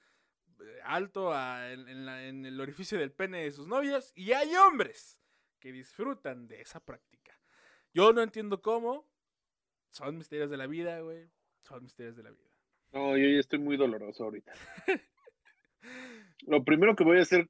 eh, 0.61 0.81
alto 0.85 1.33
a- 1.33 1.73
en, 1.73 1.89
en 1.89 2.07
la- 2.07 2.27
en 2.27 2.47
el 2.47 2.61
orificio 2.61 2.99
del 2.99 3.13
pene 3.13 3.43
de 3.43 3.51
sus 3.51 3.67
novias 3.67 4.13
y 4.15 4.33
hay 4.33 4.55
hombres 4.55 5.21
que 5.59 5.73
disfrutan 5.73 6.47
de 6.49 6.61
esa 6.61 6.81
práctica. 6.81 7.39
Yo 7.93 8.13
no 8.13 8.23
entiendo 8.23 8.63
cómo. 8.63 9.09
Son 9.91 10.17
misterios 10.19 10.51
de 10.51 10.57
la 10.59 10.67
vida, 10.67 11.01
güey. 11.01 11.29
Son 11.63 11.83
misterios 11.83 12.17
de 12.17 12.23
la 12.23 12.31
vida. 12.31 12.51
No, 12.93 13.17
yo 13.17 13.25
ya 13.29 13.41
estoy 13.41 13.59
muy 13.59 13.77
doloroso 13.77 14.25
ahorita. 14.25 14.53
Lo 16.47 16.63
primero 16.65 16.95
que 16.95 17.05
voy 17.05 17.19
a 17.19 17.23
hacer 17.23 17.49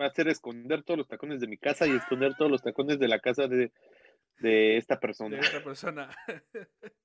va 0.00 0.06
a 0.06 0.10
ser 0.10 0.28
esconder 0.28 0.82
todos 0.82 0.98
los 0.98 1.08
tacones 1.08 1.40
de 1.40 1.48
mi 1.48 1.56
casa 1.58 1.86
y 1.86 1.90
esconder 1.96 2.34
todos 2.36 2.50
los 2.50 2.62
tacones 2.62 2.98
de 2.98 3.08
la 3.08 3.20
casa 3.20 3.46
de, 3.48 3.72
de 4.38 4.76
esta 4.76 4.96
De 4.96 5.00
persona. 5.00 5.38
esta 5.38 5.62
persona. 5.62 6.10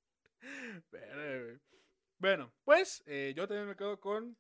Bueno, 2.18 2.54
pues 2.64 3.04
eh, 3.06 3.34
yo 3.36 3.48
también 3.48 3.68
me 3.68 3.76
quedo 3.76 4.00
con, 4.00 4.38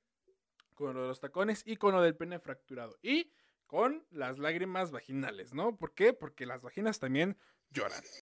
con 0.73 0.93
lo 0.95 1.03
de 1.03 1.07
los 1.09 1.19
tacones 1.19 1.63
y 1.65 1.77
con 1.77 1.93
lo 1.93 2.01
del 2.01 2.15
pene 2.15 2.39
fracturado. 2.39 2.97
Y 3.01 3.31
con 3.67 4.05
las 4.09 4.37
lágrimas 4.39 4.91
vaginales, 4.91 5.53
¿no? 5.53 5.77
¿Por 5.77 5.93
qué? 5.93 6.13
Porque 6.13 6.45
las 6.45 6.61
vaginas 6.61 6.99
también 6.99 7.37
lloran. 7.69 8.03